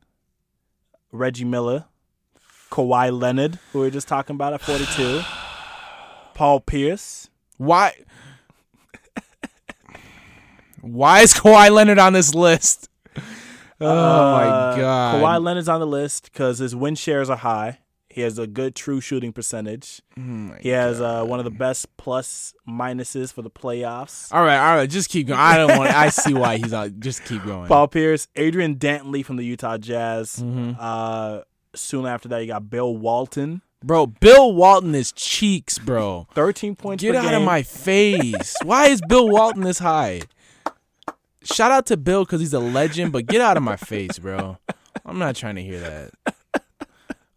Reggie 1.12 1.43
Miller, 1.43 1.86
Kawhi 2.69 3.12
Leonard, 3.19 3.58
who 3.73 3.80
we 3.80 3.86
were 3.86 3.91
just 3.91 4.08
talking 4.08 4.36
about 4.36 4.54
at 4.54 4.62
42. 4.62 5.21
Paul 6.36 6.60
Pierce. 6.62 7.30
Why? 7.58 7.93
Why 10.82 11.21
is 11.21 11.34
Kawhi 11.34 11.71
Leonard 11.71 11.97
on 11.97 12.13
this 12.13 12.36
list? 12.36 12.89
Oh 13.82 13.88
Uh, 13.89 14.73
my 14.73 14.80
god! 14.80 15.15
Kawhi 15.15 15.41
Leonard's 15.43 15.67
on 15.67 15.80
the 15.80 15.88
list 15.88 16.26
because 16.32 16.60
his 16.60 16.76
win 16.76 16.93
shares 16.95 17.30
are 17.30 17.38
high. 17.38 17.80
He 18.17 18.23
has 18.23 18.39
a 18.39 18.47
good 18.47 18.73
true 18.73 18.99
shooting 18.99 19.32
percentage. 19.32 20.01
he 20.60 20.69
has 20.69 20.99
uh, 20.99 21.23
one 21.23 21.38
of 21.38 21.45
the 21.45 21.51
best 21.51 21.95
plus 21.97 22.56
minuses 22.67 23.32
for 23.32 23.43
the 23.43 23.51
playoffs. 23.51 24.34
all 24.34 24.43
right, 24.43 24.58
all 24.58 24.75
right, 24.77 24.89
just 24.89 25.10
keep 25.10 25.27
going. 25.27 25.39
I 25.39 25.56
don't 25.56 25.77
want. 25.77 25.91
I 25.91 26.10
see 26.10 26.34
why 26.34 26.58
he's 26.58 26.73
on. 26.73 26.99
Just 26.99 27.23
keep 27.25 27.45
going. 27.45 27.67
Paul 27.67 27.88
Pierce, 27.88 28.27
Adrian 28.36 28.77
Dantley 28.77 29.23
from 29.23 29.36
the 29.36 29.43
Utah 29.43 29.77
Jazz. 29.77 30.38
Mm-hmm. 30.38 30.71
Uh, 30.80 31.41
soon 31.75 32.08
after 32.08 32.27
that, 32.30 32.39
you 32.39 32.47
got 32.47 32.67
Bill 32.71 32.97
Walton, 32.97 33.62
Bro, 33.84 34.08
Bill 34.08 34.51
Walton 34.51 34.95
is 34.95 35.12
cheeks, 35.12 35.77
bro. 35.77 36.25
13 36.34 36.75
points 36.75 37.03
Get 37.03 37.13
out 37.15 37.25
game. 37.25 37.36
of 37.36 37.43
my 37.43 37.62
face. 37.62 38.56
Why 38.63 38.88
is 38.88 38.99
Bill 39.08 39.30
Walton 39.30 39.62
this 39.62 39.77
high? 39.77 40.21
Shout 41.43 41.69
out 41.71 41.86
to 41.86 41.97
Bill 41.97 42.25
because 42.25 42.39
he's 42.39 42.53
a 42.53 42.60
legend, 42.60 43.12
but 43.12 43.27
get 43.27 43.41
out 43.41 43.58
of 43.58 43.62
my 43.63 43.75
face, 43.75 44.17
bro. 44.17 44.58
I'm 45.06 45.19
not 45.19 45.36
trying 45.36 45.56
to 45.58 45.62
hear 45.62 45.80
that. 45.80 46.36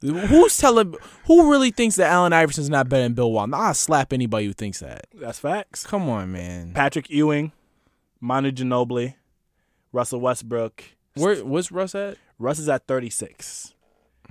Who's 0.03 0.57
telling? 0.57 0.95
Who 1.27 1.51
really 1.51 1.71
thinks 1.71 1.97
that 1.97 2.11
Allen 2.11 2.33
Iverson's 2.33 2.71
not 2.71 2.89
better 2.89 3.03
than 3.03 3.15
Bill 3.15 3.31
Walton? 3.31 3.55
I'll 3.55 3.75
slap 3.75 4.13
anybody 4.13 4.47
who 4.47 4.53
thinks 4.53 4.81
that. 4.81 5.07
That's 5.15 5.39
facts. 5.39 5.87
Come 5.87 6.09
on, 6.09 6.33
man. 6.33 6.73
Patrick 6.73 7.11
Ewing, 7.11 7.53
Manu 8.21 8.51
Ginobili, 8.51 9.15
Russell 9.93 10.21
Westbrook. 10.21 10.85
Where 11.15 11.37
what's 11.45 11.71
Russ 11.71 11.95
at? 11.95 12.17
Russ 12.39 12.59
is 12.59 12.69
at 12.69 12.87
36. 12.87 13.75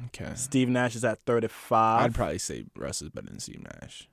Okay, 0.08 0.32
Steve 0.36 0.70
Nash 0.70 0.96
is 0.96 1.04
at 1.04 1.20
35. 1.26 2.02
I'd 2.04 2.16
probably 2.16 2.40
say 2.40 2.66
Russ 2.76 3.02
is 3.02 3.10
better 3.10 3.28
than 3.28 3.40
Steve 3.40 3.64
Nash. 3.64 4.08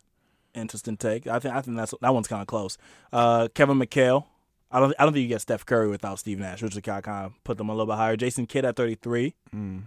Interesting 0.54 0.96
take. 0.96 1.26
I 1.26 1.38
think 1.38 1.54
I 1.54 1.60
think 1.62 1.76
that's 1.76 1.94
that 2.00 2.12
one's 2.14 2.28
kind 2.28 2.42
of 2.42 2.48
close. 2.48 2.76
Uh, 3.12 3.48
Kevin 3.54 3.78
McHale. 3.78 4.24
I 4.70 4.80
don't 4.80 4.94
I 4.98 5.04
don't 5.04 5.12
think 5.12 5.22
you 5.22 5.28
get 5.28 5.40
Steph 5.40 5.64
Curry 5.64 5.88
without 5.88 6.18
Steve 6.18 6.38
Nash, 6.38 6.60
which 6.62 6.72
kind 6.82 6.98
of 6.98 7.04
kind 7.04 7.26
of 7.26 7.44
put 7.44 7.56
them 7.56 7.68
a 7.68 7.72
little 7.72 7.86
bit 7.86 7.96
higher. 7.96 8.16
Jason 8.16 8.46
Kidd 8.46 8.64
at 8.64 8.76
33. 8.76 9.34
Mm. 9.54 9.82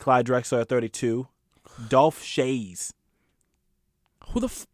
Clyde 0.00 0.26
Drexler 0.26 0.62
at 0.62 0.68
32. 0.68 1.28
Dolph 1.88 2.20
Schayes. 2.20 2.92
Who 4.30 4.40
the? 4.40 4.46
F- 4.46 4.66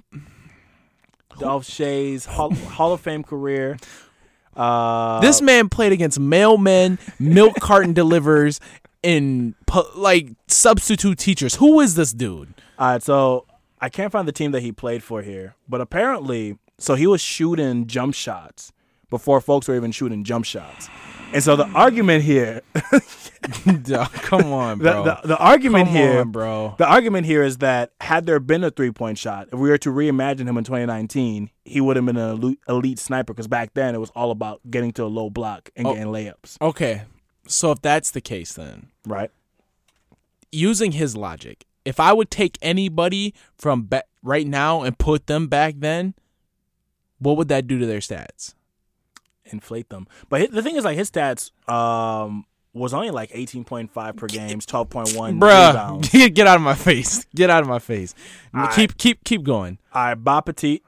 Dolph 1.39 1.65
Schayes 1.65 2.25
Hall, 2.27 2.55
Hall 2.55 2.93
of 2.93 3.01
Fame 3.01 3.23
career. 3.23 3.77
Uh, 4.57 5.21
this 5.21 5.43
man 5.43 5.69
played 5.69 5.93
against 5.93 6.19
mailmen, 6.19 6.99
milk 7.21 7.57
carton 7.61 7.93
delivers, 7.93 8.59
and 9.05 9.55
like 9.95 10.31
substitute 10.47 11.19
teachers. 11.19 11.57
Who 11.57 11.81
is 11.81 11.95
this 11.95 12.13
dude? 12.13 12.55
All 12.79 12.93
right, 12.93 13.03
so 13.03 13.45
I 13.81 13.91
can't 13.91 14.11
find 14.11 14.27
the 14.27 14.33
team 14.33 14.53
that 14.53 14.63
he 14.63 14.73
played 14.73 15.03
for 15.03 15.21
here, 15.21 15.57
but 15.69 15.83
apparently, 15.83 16.59
so 16.79 16.95
he 16.95 17.07
was 17.07 17.21
shooting 17.21 17.87
jump 17.87 18.15
shots 18.15 18.73
before 19.11 19.41
folks 19.43 19.69
were 19.69 19.77
even 19.77 19.93
shooting 19.93 20.25
jump 20.25 20.47
shots. 20.47 20.89
And 21.33 21.43
so 21.43 21.57
the 21.57 21.67
argument 21.69 22.25
here, 22.25 22.63
Come 24.23 24.53
on, 24.53 24.79
the, 24.79 24.85
bro. 24.85 25.05
the, 25.05 25.21
the 25.25 25.37
argument 25.39 25.87
Come 25.89 25.95
here, 25.97 26.21
on, 26.21 26.31
bro. 26.31 26.75
the 26.79 26.87
argument 26.87 27.27
here 27.27 27.43
is 27.43 27.59
that 27.59 27.93
had 28.01 28.27
there 28.27 28.41
been 28.41 28.65
a 28.65 28.71
three 28.71 28.91
point 28.91 29.19
shot, 29.19 29.49
if 29.53 29.59
we 29.59 29.69
were 29.69 29.79
to 29.79 29.91
reimagine 29.91 30.47
him 30.49 30.57
in 30.57 30.65
2019, 30.65 31.51
he 31.65 31.81
would 31.81 31.97
have 31.97 32.07
been 32.07 32.17
an 32.17 32.57
elite, 32.69 32.99
sniper 32.99 33.33
because 33.35 33.49
back 33.49 33.75
then 33.75 33.95
it 33.95 33.99
was 33.99 34.11
all 34.11 34.31
about 34.31 34.61
getting 34.71 34.93
to 34.93 35.05
a 35.05 35.07
low 35.07 35.29
block 35.31 35.69
and 35.77 35.87
Oh. 35.87 35.93
getting 35.95 36.09
layups, 36.13 36.57
Okay, 36.63 37.03
so 37.47 37.71
if 37.73 37.83
that's 37.83 38.11
the 38.13 38.21
case, 38.21 38.55
then 38.55 38.89
right? 39.07 39.31
using 40.53 40.93
his 40.93 41.17
logic, 41.17 41.65
if 41.85 42.01
I 42.01 42.13
would 42.13 42.31
take 42.31 42.57
anybody 42.63 43.35
from 43.57 43.87
ba- 43.89 44.05
right 44.23 44.47
now 44.47 44.83
and 44.83 44.97
put 44.99 45.27
them 45.27 45.47
back 45.49 45.75
then, 45.79 46.15
what 47.19 47.37
would 47.37 47.49
that 47.49 47.67
do 47.67 47.79
to 47.79 47.87
their 47.87 48.01
stats? 48.01 48.55
Inflate 49.51 49.89
them. 49.89 50.07
But 50.29 50.41
hi- 50.41 50.47
the 50.51 50.63
thing 50.63 50.77
is, 50.77 50.85
like 50.85 50.97
his 50.97 51.11
stats 51.11 51.51
um, 51.71 52.45
was 52.73 52.93
only 52.93 53.11
like 53.11 53.31
18.5 53.31 54.17
per 54.17 54.27
games, 54.27 54.67
12.1 54.67 55.15
Bruh, 55.39 55.69
rebounds. 55.69 56.09
get, 56.11 56.35
get 56.35 56.47
out 56.47 56.57
of 56.57 56.63
my 56.63 56.75
face. 56.75 57.25
Get 57.35 57.49
out 57.51 57.63
of 57.63 57.69
my 57.69 57.79
face. 57.79 58.15
All 58.55 58.67
keep 58.69 58.97
keep 58.97 59.25
keep 59.25 59.43
going. 59.43 59.79
All 59.93 60.05
right, 60.05 60.15
Bob 60.15 60.47
Pettit 60.47 60.83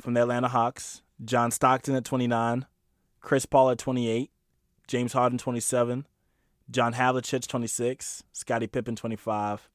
from 0.00 0.14
the 0.14 0.22
Atlanta 0.22 0.48
Hawks, 0.48 1.02
John 1.24 1.50
Stockton 1.50 1.94
at 1.94 2.04
29, 2.04 2.66
Chris 3.20 3.46
Paul 3.46 3.70
at 3.70 3.78
28, 3.78 4.30
James 4.86 5.12
Harden 5.12 5.38
27, 5.38 6.06
John 6.70 6.94
Havlicek 6.94 7.46
26, 7.46 8.22
Scottie 8.32 8.66
Pippen 8.66 8.96
25, 8.96 9.68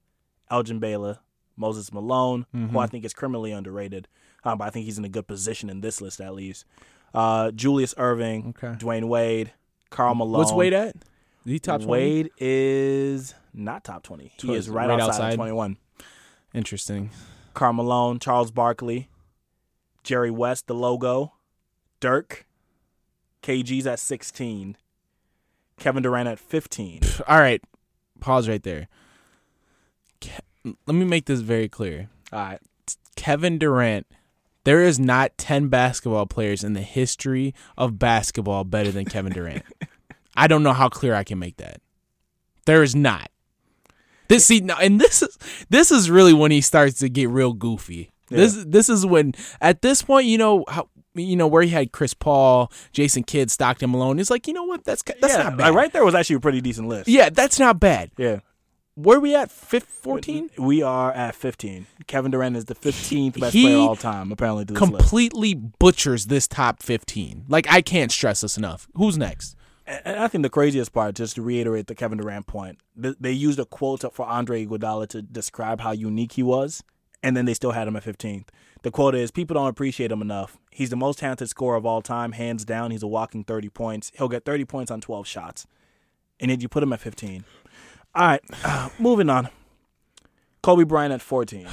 Elgin 0.50 0.80
Baylor, 0.80 1.20
Moses 1.56 1.92
Malone, 1.94 2.46
who 2.52 2.80
I 2.80 2.88
think 2.88 3.06
is 3.06 3.13
criminally 3.13 3.52
underrated, 3.52 4.08
uh, 4.44 4.56
but 4.56 4.66
I 4.66 4.70
think 4.70 4.86
he's 4.86 4.98
in 4.98 5.06
a 5.06 5.10
good 5.10 5.28
position 5.28 5.70
in 5.70 5.82
this 5.82 6.02
list 6.02 6.20
at 6.22 6.34
least. 6.34 6.66
Uh, 7.13 7.52
Julius 7.52 7.93
Erving, 7.95 8.49
Okay. 8.49 8.76
Dwyane 8.84 9.08
Wade, 9.08 9.52
Karl 9.89 10.15
Malone. 10.15 10.39
What's 10.39 10.52
Wade 10.54 10.73
at? 10.73 10.95
Is 11.45 11.52
he 11.52 11.60
top 11.60 11.82
20? 11.82 11.91
Wade 11.91 12.30
is 12.39 13.36
not 13.54 13.84
top 13.84 14.04
20. 14.04 14.32
He 14.41 14.54
is 14.56 14.69
right, 14.69 14.88
right 14.89 14.99
outside, 14.99 15.10
outside? 15.10 15.30
of 15.34 15.36
21. 15.36 15.78
Interesting. 16.54 17.10
Karl 17.54 17.73
Malone, 17.73 18.17
Charles 18.19 18.49
Barkley, 18.52 19.10
Jerry 20.04 20.32
West, 20.32 20.67
the 20.67 20.73
logo, 20.73 21.34
Dirk, 21.99 22.45
KG's 23.43 23.86
at 23.86 23.99
16, 23.99 24.78
Kevin 25.78 26.02
Durant 26.04 26.28
at 26.30 26.39
15. 26.39 27.02
All 27.28 27.39
right. 27.39 27.62
Pause 28.19 28.49
right 28.49 28.63
there. 28.63 28.88
Ke- 30.21 30.41
Let 30.63 30.95
me 30.95 31.06
make 31.06 31.26
this 31.26 31.41
very 31.41 31.67
clear. 31.69 32.10
All 32.32 32.39
right. 32.39 32.60
Kevin 33.15 33.58
Durant, 33.58 34.08
there 34.63 34.82
is 34.82 34.99
not 34.99 35.38
10 35.38 35.67
basketball 35.67 36.26
players 36.26 36.63
in 36.63 36.73
the 36.73 36.82
history 36.82 37.54
of 37.78 37.99
basketball 37.99 38.63
better 38.63 38.91
than 38.91 39.06
Kevin 39.06 39.34
Durant. 39.34 39.63
I 40.36 40.47
don't 40.47 40.63
know 40.63 40.73
how 40.73 40.89
clear 40.89 41.13
I 41.13 41.23
can 41.23 41.39
make 41.39 41.58
that. 41.58 41.82
There 42.65 42.84
is 42.84 42.95
not. 42.95 43.30
This 44.30 44.45
see 44.45 44.62
now, 44.62 44.78
and 44.80 44.99
this 44.99 45.21
is 45.21 45.38
this 45.69 45.91
is 45.91 46.10
really 46.10 46.34
when 46.34 46.49
he 46.49 46.62
starts 46.62 46.99
to 46.99 47.10
get 47.10 47.30
real 47.30 47.54
goofy. 47.54 48.12
This 48.30 48.63
this 48.65 48.89
is 48.89 49.06
when 49.06 49.34
at 49.62 49.82
this 49.82 50.02
point, 50.02 50.26
you 50.26 50.38
know 50.38 50.63
how 50.67 50.88
you 51.13 51.36
know 51.36 51.45
where 51.45 51.62
he 51.62 51.69
had 51.69 51.91
Chris 51.91 52.13
Paul, 52.13 52.71
Jason 52.93 53.23
Kidd, 53.23 53.52
Stockton 53.52 53.91
Malone. 53.91 54.19
It's 54.19 54.30
like 54.30 54.47
you 54.47 54.54
know 54.54 54.63
what 54.63 54.86
that's 54.86 55.04
that's 55.04 55.34
yeah, 55.34 55.43
not 55.43 55.58
bad. 55.58 55.65
like, 55.65 55.73
right 55.76 55.93
there 55.93 56.06
was 56.06 56.15
actually 56.15 56.38
a 56.38 56.39
pretty 56.39 56.62
decent 56.62 56.88
list. 56.88 57.08
Yeah, 57.08 57.30
that's 57.30 57.60
not 57.60 57.80
bad. 57.80 58.12
Yeah. 58.17 58.39
Where 58.96 59.20
we 59.20 59.34
at? 59.36 59.52
Fifth, 59.52 59.86
fourteen? 59.86 60.52
We 60.58 60.84
are 60.84 61.12
at 61.12 61.34
15. 61.34 61.88
Kevin 62.06 62.30
Durant 62.30 62.56
is 62.56 62.66
the 62.66 62.76
15th 62.76 63.40
best 63.40 63.54
He 63.54 63.64
player 63.64 63.78
of 63.78 63.82
all 63.82 63.96
time, 63.96 64.32
apparently, 64.32 64.66
to 64.66 64.74
this 64.74 64.82
list. 64.82 64.94
completely 64.94 65.56
butchers 65.56 66.28
this 66.28 66.48
top 66.48 66.84
15. 66.84 67.46
Like, 67.48 67.66
I 67.72 67.82
can't 67.82 68.12
stress 68.12 68.42
this 68.42 68.56
enough. 68.56 68.88
Who's 68.94 69.18
next? 69.18 69.56
And 69.88 70.18
I 70.20 70.28
think 70.28 70.44
the 70.44 70.50
craziest 70.50 70.94
part, 70.94 71.16
just 71.16 71.36
to 71.36 71.42
reiterate 71.42 71.88
the 71.88 71.96
Kevin 71.96 72.20
Durant 72.20 72.46
point, 72.46 72.78
they 72.96 73.32
used 73.32 73.60
a 73.60 73.66
quote 73.66 74.06
for 74.14 74.26
Andre 74.28 74.66
Iguodala 74.66 75.08
to 75.10 75.22
describe 75.24 75.82
how 75.82 75.92
unique 75.92 76.34
he 76.34 76.44
was, 76.44 76.84
and 77.24 77.36
then 77.36 77.46
they 77.46 77.56
still 77.56 77.72
had 77.72 77.88
him 77.88 77.96
at 77.96 78.04
15th. 78.04 78.50
The 78.84 78.92
quote 78.92 79.16
is, 79.16 79.32
"People 79.32 79.56
don't 79.56 79.68
appreciate 79.68 80.12
him 80.12 80.22
enough. 80.22 80.58
He's 80.70 80.92
the 80.92 80.96
most 80.96 81.20
talented 81.20 81.50
scorer 81.50 81.78
of 81.78 81.86
all 81.86 82.02
time, 82.04 82.34
hands 82.34 82.64
down. 82.64 82.92
He's 82.92 83.04
a 83.04 83.08
walking 83.08 83.44
30 83.44 83.70
points. 83.70 84.12
He'll 84.18 84.30
get 84.30 84.46
30 84.46 84.66
points 84.66 84.92
on 84.92 85.02
12 85.02 85.26
shots, 85.28 85.66
and 86.40 86.52
then 86.52 86.62
you 86.62 86.70
put 86.70 86.84
him 86.84 86.94
at 86.94 87.02
15. 87.02 87.44
All 88.15 88.28
right, 88.28 88.41
uh, 88.63 88.89
moving 88.99 89.30
on. 89.30 89.49
Kobe 90.62 90.84
Bryant 90.84 91.13
at 91.13 91.21
14. 91.21 91.67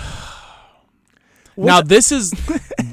now, 1.56 1.82
this 1.82 2.10
is 2.10 2.32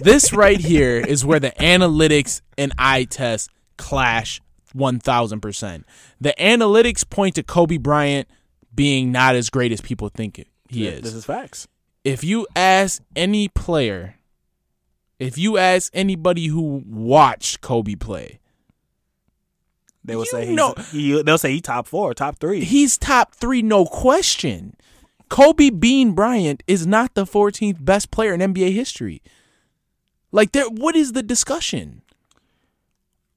this 0.02 0.34
right 0.34 0.60
here 0.60 0.98
is 0.98 1.26
where 1.26 1.40
the 1.40 1.52
analytics 1.52 2.42
and 2.58 2.74
eye 2.78 3.06
test 3.06 3.50
clash 3.78 4.42
1000%. 4.76 5.84
The 6.20 6.36
analytics 6.40 7.10
point 7.10 7.36
to 7.36 7.44
Kobe 7.44 7.78
Bryant 7.78 8.28
being 8.76 9.12
not 9.12 9.36
as 9.36 9.50
great 9.50 9.72
as 9.72 9.82
people 9.82 10.10
think 10.10 10.38
it, 10.38 10.48
he 10.70 10.88
is. 10.88 11.02
This 11.02 11.14
is 11.14 11.26
facts. 11.26 11.68
if 12.04 12.24
you 12.24 12.48
ask 12.56 13.02
any 13.16 13.48
player, 13.48 14.16
if 15.20 15.38
you 15.38 15.58
ask 15.58 15.90
anybody 15.96 16.48
who 16.48 16.84
watched 16.86 17.62
Kobe 17.62 17.96
play, 17.96 18.40
They 20.08 20.16
will 20.16 20.26
say 20.26 20.48
he's, 20.48 20.56
know- 20.56 20.74
he, 20.92 21.22
they'll 21.22 21.38
say 21.38 21.52
he 21.52 21.62
top 21.62 21.86
four, 21.86 22.14
top 22.14 22.40
three. 22.40 22.64
he's 22.64 22.98
top 22.98 23.36
three, 23.36 23.62
no 23.62 23.86
question. 23.86 24.76
Kobe 25.30 25.70
Bean 25.70 26.14
Bryant 26.14 26.64
is 26.66 26.88
not 26.88 27.14
the 27.14 27.26
14th 27.26 27.84
best 27.84 28.10
player 28.10 28.34
in 28.34 28.40
NBA 28.40 28.74
history. 28.74 29.22
Like, 30.32 30.54
there, 30.54 30.70
what 30.70 30.96
is 30.96 31.12
the 31.12 31.22
discussion? 31.22 32.02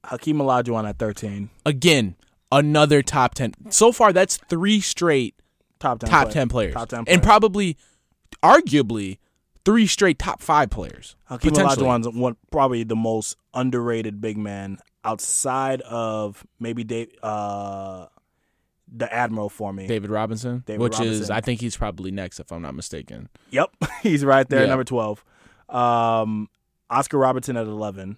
Hakeem 0.05 0.39
Olajuwon 0.39 0.89
at 0.89 0.99
13, 0.99 1.51
Again, 1.67 2.15
another 2.53 3.03
top 3.03 3.35
10. 3.35 3.55
So 3.71 3.91
far, 3.91 4.13
that's 4.13 4.37
three 4.37 4.81
straight 4.81 5.35
top 5.81 5.99
10. 5.99 6.09
top 6.09 6.23
player. 6.27 6.33
10 6.33 6.49
players. 6.49 6.75
Top 6.75 6.89
10 6.89 7.05
And 7.09 7.23
probably, 7.23 7.77
arguably, 8.43 9.19
three 9.65 9.89
straight 9.89 10.19
top 10.21 10.41
five 10.41 10.71
players. 10.71 11.17
Hakeem. 11.25 11.53
Olajuwon's 11.53 12.09
one, 12.09 12.37
probably 12.53 12.85
the 12.85 12.97
most 12.97 13.37
underrated 13.55 14.21
big 14.21 14.39
man 14.39 14.79
outside 15.05 15.81
of 15.83 16.47
maybe 16.59 16.85
Dave, 16.85 17.11
uh, 17.23 18.07
the 18.93 19.13
Admiral 19.13 19.49
for 19.49 19.73
me. 19.73 19.87
David 19.87 20.11
Robinson, 20.11 20.63
David 20.67 20.81
which 20.81 21.01
is, 21.01 21.31
I 21.31 21.41
think 21.41 21.61
he's 21.61 21.77
probably 21.77 22.11
next, 22.11 22.41
if 22.41 22.51
I'm 22.53 22.63
not 22.63 22.75
mistaken. 22.75 23.29
Yep, 23.51 23.71
he's 24.03 24.25
right 24.25 24.49
there, 24.49 24.63
Yeah. 24.63 24.69
number 24.71 24.85
twelve. 24.85 25.25
Um, 25.69 26.49
Oscar 26.91 27.19
Robertson 27.19 27.57
at 27.57 27.67
eleven, 27.67 28.17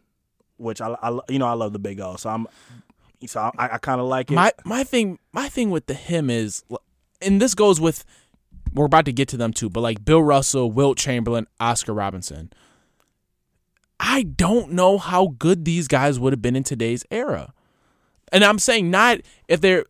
which 0.56 0.80
I, 0.80 0.96
I 1.02 1.18
you 1.28 1.38
know 1.38 1.46
I 1.46 1.52
love 1.52 1.72
the 1.72 1.78
Big 1.78 2.00
O, 2.00 2.16
so 2.16 2.30
I'm 2.30 2.46
so 3.26 3.40
I, 3.58 3.70
I 3.74 3.78
kind 3.78 4.00
of 4.00 4.06
like 4.06 4.30
it. 4.30 4.34
my 4.34 4.52
my 4.64 4.82
thing 4.84 5.18
my 5.32 5.48
thing 5.48 5.70
with 5.70 5.86
the 5.86 5.94
him 5.94 6.30
is 6.30 6.64
and 7.20 7.40
this 7.40 7.54
goes 7.54 7.80
with 7.80 8.04
we're 8.74 8.86
about 8.86 9.04
to 9.04 9.12
get 9.12 9.28
to 9.28 9.36
them 9.36 9.52
too 9.52 9.70
but 9.70 9.80
like 9.80 10.04
bill 10.04 10.22
russell 10.24 10.72
wilt 10.72 10.98
chamberlain 10.98 11.46
oscar 11.60 11.92
robinson 11.94 12.50
i 14.02 14.22
don't 14.22 14.70
know 14.72 14.98
how 14.98 15.28
good 15.38 15.64
these 15.64 15.88
guys 15.88 16.20
would 16.20 16.34
have 16.34 16.42
been 16.42 16.56
in 16.56 16.64
today's 16.64 17.06
era 17.10 17.54
and 18.30 18.44
i'm 18.44 18.58
saying 18.58 18.90
not 18.90 19.18
if 19.48 19.60
they're 19.62 19.86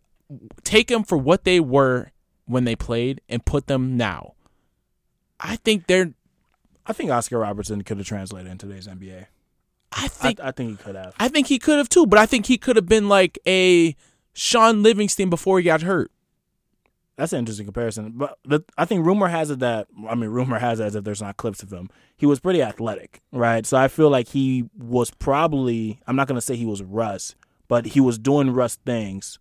take 0.62 0.86
them 0.86 1.02
for 1.02 1.18
what 1.18 1.42
they 1.42 1.58
were 1.58 2.12
when 2.46 2.64
they 2.64 2.76
played 2.76 3.20
and 3.28 3.44
put 3.44 3.66
them 3.66 3.96
now 3.96 4.34
i 5.40 5.56
think 5.56 5.88
they're 5.88 6.12
I 6.86 6.92
think 6.92 7.10
Oscar 7.10 7.38
Robertson 7.38 7.82
could 7.82 7.98
have 7.98 8.06
translated 8.06 8.50
in 8.50 8.58
today's 8.58 8.88
NBA. 8.88 9.26
i 9.92 10.04
I, 10.04 10.08
think 10.08 10.40
I 10.40 10.50
think 10.50 10.70
he 10.70 10.84
could 10.84 10.96
have. 10.96 11.14
I 11.18 11.28
think 11.28 11.46
he 11.46 11.58
could 11.58 11.78
have 11.78 11.88
too, 11.88 12.06
but 12.06 12.18
I 12.18 12.26
think 12.26 12.46
he 12.46 12.58
could 12.58 12.76
have 12.76 12.88
been 12.88 13.08
like 13.08 13.38
a 13.46 13.94
Shaun 14.32 14.82
Livingston 14.82 15.30
before 15.30 15.58
he 15.58 15.64
got 15.64 15.82
hurt. 15.82 16.10
That's 17.16 17.32
an 17.32 17.40
interesting 17.40 17.66
comparison. 17.66 18.12
But 18.16 18.38
the, 18.44 18.60
I 18.78 18.84
think 18.84 19.04
rumor 19.04 19.28
has 19.28 19.50
it 19.50 19.58
that 19.60 19.86
I 20.08 20.14
mean 20.14 20.30
rumor 20.30 20.58
has 20.58 20.80
it 20.80 20.84
as 20.84 20.94
if 20.94 21.04
there's 21.04 21.20
not 21.22 21.36
clips 21.36 21.62
of 21.62 21.72
him. 21.72 21.90
He 22.16 22.26
was 22.26 22.40
pretty 22.40 22.62
athletic, 22.62 23.20
right? 23.32 23.66
So 23.66 23.76
I 23.76 23.88
feel 23.88 24.08
like 24.10 24.28
he 24.28 24.64
was 24.76 25.10
probably 25.10 26.00
I'm 26.06 26.16
not 26.16 26.26
gonna 26.28 26.40
say 26.40 26.56
he 26.56 26.66
was 26.66 26.82
Russ, 26.82 27.34
but 27.68 27.86
he 27.86 28.00
was 28.00 28.18
doing 28.18 28.50
Russ 28.50 28.76
things, 28.76 29.38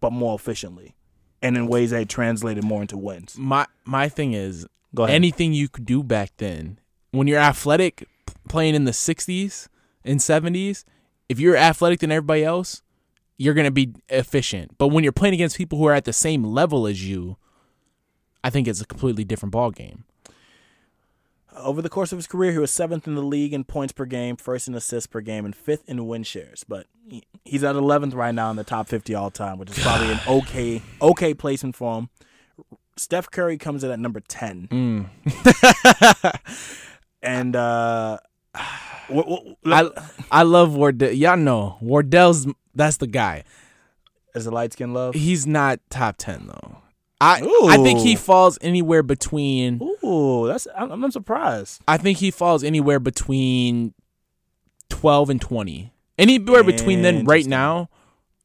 but 0.00 0.12
more 0.12 0.34
efficiently, 0.34 0.96
and 1.42 1.56
in 1.56 1.66
ways 1.68 1.90
that 1.90 2.08
translated 2.08 2.64
more 2.64 2.82
into 2.82 2.96
wins. 2.98 3.36
My 3.38 3.66
my 3.84 4.08
thing 4.08 4.32
is 4.32 4.66
Go 4.94 5.04
ahead. 5.04 5.14
anything 5.14 5.52
you 5.52 5.68
could 5.68 5.86
do 5.86 6.02
back 6.02 6.32
then 6.38 6.78
when 7.10 7.26
you're 7.26 7.38
athletic 7.40 8.08
playing 8.48 8.74
in 8.74 8.84
the 8.84 8.90
60s 8.92 9.68
and 10.04 10.20
70s 10.20 10.84
if 11.28 11.40
you're 11.40 11.56
athletic 11.56 11.98
than 12.00 12.12
everybody 12.12 12.44
else 12.44 12.82
you're 13.36 13.54
going 13.54 13.66
to 13.66 13.70
be 13.70 13.92
efficient 14.08 14.76
but 14.78 14.88
when 14.88 15.04
you're 15.04 15.12
playing 15.12 15.34
against 15.34 15.56
people 15.56 15.78
who 15.78 15.86
are 15.86 15.94
at 15.94 16.04
the 16.04 16.12
same 16.12 16.44
level 16.44 16.86
as 16.86 17.08
you 17.08 17.36
i 18.42 18.50
think 18.50 18.66
it's 18.68 18.80
a 18.80 18.86
completely 18.86 19.24
different 19.24 19.52
ball 19.52 19.70
game 19.70 20.04
Over 21.56 21.82
the 21.82 21.88
course 21.88 22.10
of 22.10 22.18
his 22.18 22.26
career, 22.26 22.50
he 22.50 22.58
was 22.58 22.72
seventh 22.72 23.06
in 23.06 23.14
the 23.14 23.22
league 23.22 23.52
in 23.54 23.62
points 23.62 23.92
per 23.92 24.06
game, 24.06 24.34
first 24.34 24.66
in 24.66 24.74
assists 24.74 25.06
per 25.06 25.20
game, 25.20 25.44
and 25.44 25.54
fifth 25.54 25.88
in 25.88 26.04
win 26.08 26.24
shares. 26.24 26.64
But 26.66 26.88
he's 27.44 27.62
at 27.62 27.76
11th 27.76 28.12
right 28.12 28.34
now 28.34 28.50
in 28.50 28.56
the 28.56 28.64
top 28.64 28.88
50 28.88 29.14
all 29.14 29.30
time, 29.30 29.58
which 29.58 29.70
is 29.70 29.78
probably 29.78 30.10
an 30.10 30.18
okay 30.28 30.82
okay 31.00 31.32
placement 31.32 31.76
for 31.76 31.96
him. 31.96 32.08
Steph 32.96 33.30
Curry 33.30 33.56
comes 33.56 33.84
in 33.84 33.92
at 33.92 34.00
number 34.00 34.18
10. 34.18 34.68
and 37.22 37.54
uh, 37.54 38.18
I 38.54 39.90
I 40.30 40.42
love 40.42 40.74
Wardell. 40.74 41.12
Y'all 41.12 41.36
know 41.36 41.76
Wardell's 41.80 42.46
that's 42.74 42.96
the 42.98 43.06
guy. 43.06 43.44
is 44.34 44.46
it 44.46 44.50
light 44.52 44.72
skin 44.72 44.92
love? 44.94 45.14
He's 45.14 45.46
not 45.46 45.80
top 45.90 46.16
ten 46.18 46.46
though. 46.46 46.78
I 47.20 47.40
I 47.68 47.76
think 47.78 48.00
he 48.00 48.16
falls 48.16 48.58
anywhere 48.60 49.02
between. 49.02 49.80
Ooh, 49.82 50.46
that's 50.46 50.66
I'm, 50.76 50.90
I'm 51.04 51.10
surprised. 51.10 51.80
I 51.88 51.96
think 51.96 52.18
he 52.18 52.30
falls 52.30 52.64
anywhere 52.64 53.00
between 53.00 53.94
twelve 54.88 55.30
and 55.30 55.40
twenty. 55.40 55.92
Anywhere 56.18 56.62
between 56.62 57.02
then, 57.02 57.24
right 57.24 57.46
now, 57.46 57.88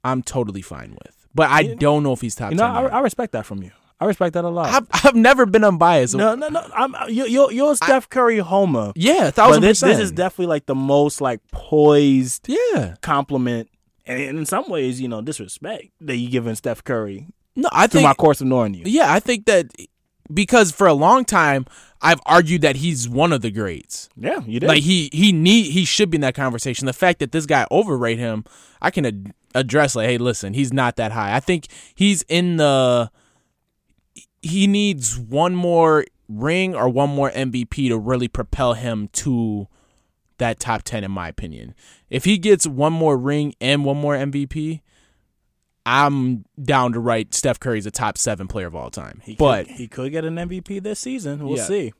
I'm 0.03 0.23
totally 0.23 0.61
fine 0.61 0.91
with. 0.91 1.27
But 1.35 1.49
I 1.49 1.75
don't 1.75 2.03
know 2.03 2.13
if 2.13 2.21
he's 2.21 2.35
top 2.35 2.51
You 2.51 2.57
know, 2.57 2.63
ten. 2.63 2.75
I. 2.75 2.97
I 2.97 2.99
respect 3.01 3.33
that 3.33 3.45
from 3.45 3.63
you. 3.63 3.71
I 3.99 4.05
respect 4.05 4.33
that 4.33 4.45
a 4.45 4.49
lot. 4.49 4.69
I've, 4.69 5.05
I've 5.05 5.15
never 5.15 5.45
been 5.45 5.63
unbiased. 5.63 6.15
no, 6.15 6.35
no, 6.35 6.47
no. 6.47 6.65
I'm 6.73 6.95
you, 7.09 7.25
you're, 7.25 7.51
you're 7.51 7.75
Steph 7.75 8.09
Curry 8.09 8.37
homer. 8.37 8.93
Yeah, 8.95 9.31
thousand 9.31 9.61
this, 9.61 9.81
percent. 9.81 9.97
this 9.97 10.05
is 10.05 10.11
definitely 10.11 10.47
like 10.47 10.65
the 10.65 10.75
most 10.75 11.21
like 11.21 11.41
poised 11.51 12.47
yeah. 12.47 12.95
compliment, 13.01 13.69
and 14.05 14.37
in 14.37 14.45
some 14.45 14.69
ways, 14.69 15.01
you 15.01 15.07
know, 15.07 15.21
disrespect 15.21 15.89
that 16.01 16.15
you 16.15 16.29
giving 16.29 16.55
Steph 16.55 16.83
Curry 16.83 17.27
No, 17.55 17.67
I 17.71 17.87
through 17.87 17.99
think 17.99 18.07
my 18.09 18.13
course 18.13 18.39
of 18.41 18.47
knowing 18.47 18.73
you. 18.73 18.83
Yeah, 18.85 19.11
I 19.11 19.19
think 19.19 19.45
that 19.45 19.67
because 20.33 20.71
for 20.71 20.87
a 20.87 20.93
long 20.93 21.25
time 21.25 21.65
I've 22.01 22.21
argued 22.25 22.61
that 22.61 22.77
he's 22.77 23.09
one 23.09 23.33
of 23.33 23.41
the 23.41 23.51
greats. 23.51 24.09
Yeah, 24.15 24.39
you 24.45 24.59
did. 24.59 24.67
Like 24.67 24.83
he 24.83 25.09
he 25.11 25.31
need 25.31 25.71
he 25.71 25.83
should 25.83 26.09
be 26.09 26.15
in 26.15 26.21
that 26.21 26.35
conversation. 26.35 26.85
The 26.85 26.93
fact 26.93 27.19
that 27.19 27.31
this 27.31 27.45
guy 27.45 27.67
overrate 27.69 28.19
him, 28.19 28.45
I 28.81 28.91
can 28.91 29.05
ad- 29.05 29.33
address 29.53 29.95
like, 29.95 30.07
hey, 30.07 30.17
listen, 30.17 30.53
he's 30.53 30.71
not 30.71 30.95
that 30.95 31.11
high. 31.11 31.35
I 31.35 31.41
think 31.41 31.67
he's 31.95 32.23
in 32.29 32.57
the 32.57 33.11
he 34.41 34.67
needs 34.67 35.17
one 35.17 35.55
more 35.55 36.05
ring 36.27 36.75
or 36.75 36.87
one 36.89 37.09
more 37.09 37.31
MVP 37.31 37.89
to 37.89 37.97
really 37.97 38.27
propel 38.27 38.73
him 38.73 39.09
to 39.13 39.67
that 40.37 40.59
top 40.59 40.83
10 40.83 41.03
in 41.03 41.11
my 41.11 41.27
opinion. 41.27 41.73
If 42.09 42.25
he 42.25 42.37
gets 42.37 42.65
one 42.65 42.93
more 42.93 43.17
ring 43.17 43.53
and 43.59 43.83
one 43.83 43.97
more 43.97 44.15
MVP, 44.15 44.81
I'm 45.85 46.45
down 46.61 46.93
to 46.93 46.99
write 46.99 47.33
Steph 47.33 47.59
Curry's 47.59 47.85
a 47.85 47.91
top 47.91 48.17
7 48.17 48.47
player 48.47 48.67
of 48.67 48.75
all 48.75 48.89
time. 48.91 49.21
He 49.23 49.35
but 49.35 49.67
could, 49.67 49.75
he 49.75 49.87
could 49.87 50.11
get 50.11 50.23
an 50.25 50.35
MVP 50.35 50.81
this 50.83 50.99
season. 50.99 51.45
We'll 51.45 51.57
Yeah. 51.57 51.63
see. 51.65 51.93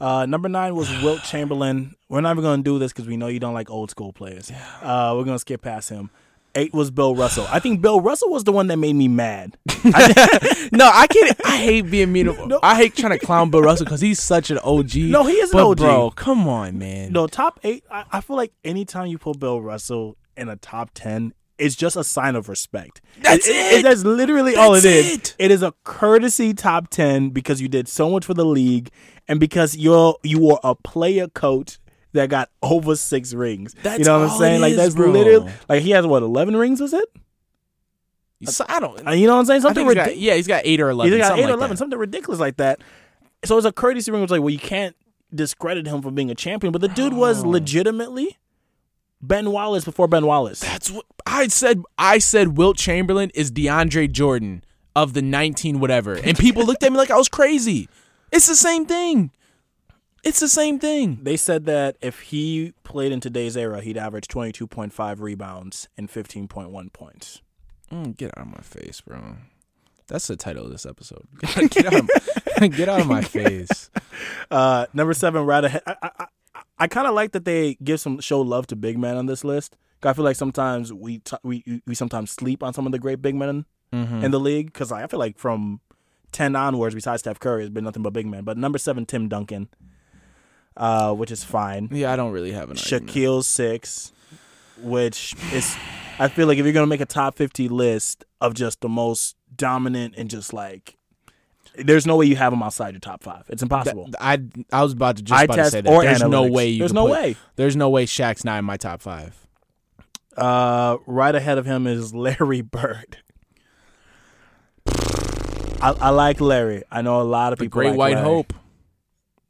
Uh, 0.00 0.26
number 0.26 0.48
nine 0.48 0.74
was 0.74 0.88
Wilt 1.02 1.22
Chamberlain. 1.22 1.94
We're 2.08 2.20
not 2.20 2.32
even 2.32 2.42
going 2.42 2.60
to 2.60 2.64
do 2.64 2.78
this 2.78 2.92
because 2.92 3.06
we 3.06 3.16
know 3.16 3.26
you 3.28 3.40
don't 3.40 3.54
like 3.54 3.70
old 3.70 3.90
school 3.90 4.12
players. 4.12 4.50
Uh, 4.82 5.12
we're 5.16 5.24
going 5.24 5.34
to 5.36 5.38
skip 5.38 5.62
past 5.62 5.88
him. 5.90 6.10
Eight 6.56 6.72
was 6.72 6.90
Bill 6.90 7.14
Russell. 7.14 7.46
I 7.50 7.58
think 7.58 7.80
Bill 7.80 8.00
Russell 8.00 8.30
was 8.30 8.44
the 8.44 8.52
one 8.52 8.68
that 8.68 8.76
made 8.76 8.94
me 8.94 9.08
mad. 9.08 9.56
no, 9.84 10.88
I 10.92 11.06
can't. 11.10 11.40
I 11.44 11.56
hate 11.56 11.90
being 11.90 12.12
mean. 12.12 12.26
No. 12.26 12.60
I 12.62 12.76
hate 12.76 12.94
trying 12.96 13.18
to 13.18 13.24
clown 13.24 13.50
Bill 13.50 13.62
Russell 13.62 13.86
because 13.86 14.00
he's 14.00 14.22
such 14.22 14.50
an 14.50 14.58
OG. 14.58 14.94
No, 14.96 15.24
he 15.24 15.34
is 15.34 15.52
an 15.52 15.60
OG. 15.60 15.76
bro. 15.78 16.10
Come 16.10 16.46
on, 16.48 16.78
man. 16.78 17.12
No, 17.12 17.26
top 17.26 17.60
eight. 17.64 17.84
I, 17.90 18.04
I 18.12 18.20
feel 18.20 18.36
like 18.36 18.52
anytime 18.64 19.08
you 19.08 19.18
put 19.18 19.38
Bill 19.38 19.60
Russell 19.60 20.16
in 20.36 20.48
a 20.48 20.56
top 20.56 20.90
ten, 20.94 21.34
it's 21.58 21.74
just 21.74 21.96
a 21.96 22.04
sign 22.04 22.36
of 22.36 22.48
respect. 22.48 23.00
That's 23.20 23.46
it. 23.48 23.82
that's 23.82 24.04
literally 24.04 24.56
all 24.56 24.74
it 24.74 24.82
That's 24.82 24.84
is. 24.86 25.14
it. 25.14 25.36
It 25.38 25.50
is 25.50 25.62
a 25.62 25.72
courtesy 25.84 26.54
top 26.54 26.88
ten 26.88 27.30
because 27.30 27.60
you 27.60 27.68
did 27.68 27.88
so 27.88 28.10
much 28.10 28.24
for 28.24 28.34
the 28.34 28.44
league 28.44 28.90
and 29.28 29.38
because 29.40 29.76
you're 29.76 30.16
you 30.22 30.40
were 30.40 30.58
a 30.64 30.74
player 30.74 31.28
coach 31.28 31.78
that 32.14 32.30
got 32.30 32.50
over 32.62 32.96
six 32.96 33.34
rings. 33.34 33.74
That's 33.82 33.98
you 33.98 34.04
know 34.06 34.20
what 34.20 34.30
I'm 34.30 34.38
saying? 34.38 34.60
Like 34.60 34.72
is, 34.72 34.76
that's 34.78 34.94
bro. 34.94 35.10
literally 35.10 35.52
like 35.68 35.82
he 35.82 35.90
has 35.90 36.06
what 36.06 36.22
eleven 36.22 36.56
rings? 36.56 36.80
Was 36.80 36.94
it? 36.94 37.08
So, 38.46 38.64
I 38.68 38.78
don't. 38.80 39.06
Uh, 39.06 39.12
You 39.12 39.26
know 39.26 39.34
what 39.34 39.40
I'm 39.40 39.46
saying? 39.46 39.60
Something 39.62 39.86
think 39.86 39.90
he's 39.90 39.94
got, 39.94 40.02
ridiculous. 40.02 40.24
yeah, 40.26 40.34
he's 40.34 40.46
got 40.46 40.62
eight 40.64 40.80
or 40.80 40.90
eleven. 40.90 41.12
He's 41.12 41.20
got 41.26 41.38
eight 41.38 41.44
or 41.44 41.54
eleven, 41.54 41.76
something 41.76 41.98
ridiculous 41.98 42.40
like 42.40 42.56
that. 42.56 42.80
So 43.44 43.56
it's 43.56 43.66
a 43.66 43.72
courtesy 43.72 44.10
ring. 44.10 44.20
It 44.20 44.24
was 44.24 44.30
like, 44.30 44.40
well, 44.40 44.50
you 44.50 44.58
can't 44.58 44.96
discredit 45.34 45.86
him 45.86 46.02
for 46.02 46.10
being 46.10 46.30
a 46.30 46.34
champion, 46.34 46.72
but 46.72 46.80
the 46.80 46.88
dude 46.88 47.14
was 47.14 47.44
legitimately 47.44 48.38
Ben 49.20 49.50
Wallace 49.50 49.84
before 49.84 50.08
Ben 50.08 50.26
Wallace. 50.26 50.60
That's 50.60 50.90
what 50.90 51.06
I 51.26 51.48
said. 51.48 51.82
I 51.96 52.18
said 52.18 52.58
Wilt 52.58 52.76
Chamberlain 52.76 53.30
is 53.34 53.50
DeAndre 53.50 54.10
Jordan 54.12 54.62
of 54.94 55.14
the 55.14 55.22
nineteen 55.22 55.80
whatever, 55.80 56.14
and 56.14 56.36
people 56.38 56.64
looked 56.66 56.82
at 56.82 56.92
me 56.92 56.98
like 56.98 57.10
I 57.10 57.16
was 57.16 57.28
crazy. 57.28 57.88
It's 58.30 58.46
the 58.46 58.56
same 58.56 58.84
thing. 58.84 59.30
It's 60.24 60.40
the 60.40 60.48
same 60.48 60.78
thing. 60.78 61.18
They 61.22 61.36
said 61.36 61.66
that 61.66 61.96
if 62.00 62.20
he 62.20 62.72
played 62.82 63.12
in 63.12 63.20
today's 63.20 63.56
era, 63.56 63.80
he'd 63.80 63.98
average 63.98 64.26
22.5 64.28 65.20
rebounds 65.20 65.88
and 65.98 66.08
15.1 66.08 66.92
points. 66.92 67.42
Mm, 67.92 68.16
get 68.16 68.36
out 68.38 68.46
of 68.46 68.52
my 68.52 68.60
face, 68.62 69.00
bro. 69.02 69.36
That's 70.06 70.26
the 70.26 70.36
title 70.36 70.64
of 70.66 70.70
this 70.72 70.86
episode. 70.86 71.26
Get, 71.70 71.86
out, 71.86 71.94
of, 71.94 72.10
get 72.76 72.88
out 72.88 73.00
of 73.00 73.06
my 73.06 73.22
face. 73.22 73.90
Uh, 74.50 74.86
number 74.92 75.14
seven, 75.14 75.44
right 75.46 75.64
ahead. 75.64 75.82
I, 75.86 75.96
I, 76.02 76.10
I, 76.18 76.26
I 76.78 76.86
kind 76.88 77.06
of 77.06 77.14
like 77.14 77.32
that 77.32 77.44
they 77.44 77.74
give 77.82 78.00
some 78.00 78.20
show 78.20 78.40
love 78.40 78.66
to 78.68 78.76
big 78.76 78.98
men 78.98 79.16
on 79.16 79.26
this 79.26 79.44
list. 79.44 79.76
I 80.02 80.12
feel 80.12 80.24
like 80.24 80.36
sometimes 80.36 80.92
we 80.92 81.18
t- 81.20 81.36
we 81.42 81.80
we 81.86 81.94
sometimes 81.94 82.30
sleep 82.30 82.62
on 82.62 82.74
some 82.74 82.84
of 82.84 82.92
the 82.92 82.98
great 82.98 83.22
big 83.22 83.34
men 83.34 83.64
Mm-hmm. 83.92 84.24
in 84.24 84.30
the 84.32 84.40
league 84.40 84.66
because 84.66 84.90
I 84.92 85.06
feel 85.06 85.18
like 85.20 85.38
from 85.38 85.80
ten 86.32 86.54
onwards, 86.56 86.94
besides 86.96 87.20
Steph 87.22 87.38
Curry, 87.40 87.62
has 87.62 87.70
been 87.70 87.84
nothing 87.84 88.02
but 88.02 88.12
big 88.12 88.26
men. 88.26 88.42
But 88.44 88.58
number 88.58 88.76
seven, 88.76 89.06
Tim 89.06 89.28
Duncan, 89.28 89.68
uh, 90.76 91.12
which 91.14 91.30
is 91.30 91.44
fine. 91.44 91.88
Yeah, 91.92 92.12
I 92.12 92.16
don't 92.16 92.32
really 92.32 92.52
have 92.52 92.70
an. 92.70 92.76
Shaquille 92.76 93.44
six, 93.44 94.12
which 94.80 95.34
is 95.52 95.76
I 96.18 96.28
feel 96.28 96.46
like 96.46 96.58
if 96.58 96.64
you're 96.64 96.72
gonna 96.74 96.86
make 96.86 97.00
a 97.00 97.06
top 97.06 97.36
fifty 97.36 97.68
list 97.68 98.24
of 98.40 98.54
just 98.54 98.80
the 98.80 98.88
most 98.88 99.36
dominant 99.54 100.14
and 100.16 100.28
just 100.30 100.52
like 100.52 100.96
there's 101.76 102.06
no 102.06 102.16
way 102.16 102.26
you 102.26 102.36
have 102.36 102.52
him 102.52 102.62
outside 102.62 102.92
your 102.94 103.00
top 103.00 103.22
five. 103.22 103.44
It's 103.48 103.62
impossible. 103.62 104.08
That- 104.10 104.22
I 104.22 104.38
I 104.72 104.82
was 104.82 104.92
about 104.92 105.16
to 105.16 105.22
just 105.22 105.44
about 105.44 105.56
to 105.56 105.70
say 105.70 105.80
that. 105.80 105.90
or 105.92 106.02
There's 106.02 106.22
no 106.22 106.46
way 106.48 106.68
you 106.68 106.78
There's 106.80 106.92
no 106.92 107.06
put- 107.06 107.12
way. 107.12 107.36
There's 107.56 107.76
no 107.76 107.88
way 107.90 108.06
Shaq's 108.06 108.44
not 108.44 108.58
in 108.58 108.64
my 108.64 108.76
top 108.76 109.00
five. 109.02 109.36
Uh, 110.36 110.96
right 111.06 111.34
ahead 111.34 111.58
of 111.58 111.66
him 111.66 111.86
is 111.86 112.12
Larry 112.14 112.60
Bird. 112.60 113.18
I, 114.86 115.90
I 116.00 116.10
like 116.10 116.40
Larry. 116.40 116.82
I 116.90 117.02
know 117.02 117.20
a 117.20 117.22
lot 117.22 117.52
of 117.52 117.58
The 117.58 117.66
people. 117.66 117.80
Great 117.80 117.88
like 117.90 117.98
White 117.98 118.14
Larry. 118.14 118.26
Hope. 118.26 118.52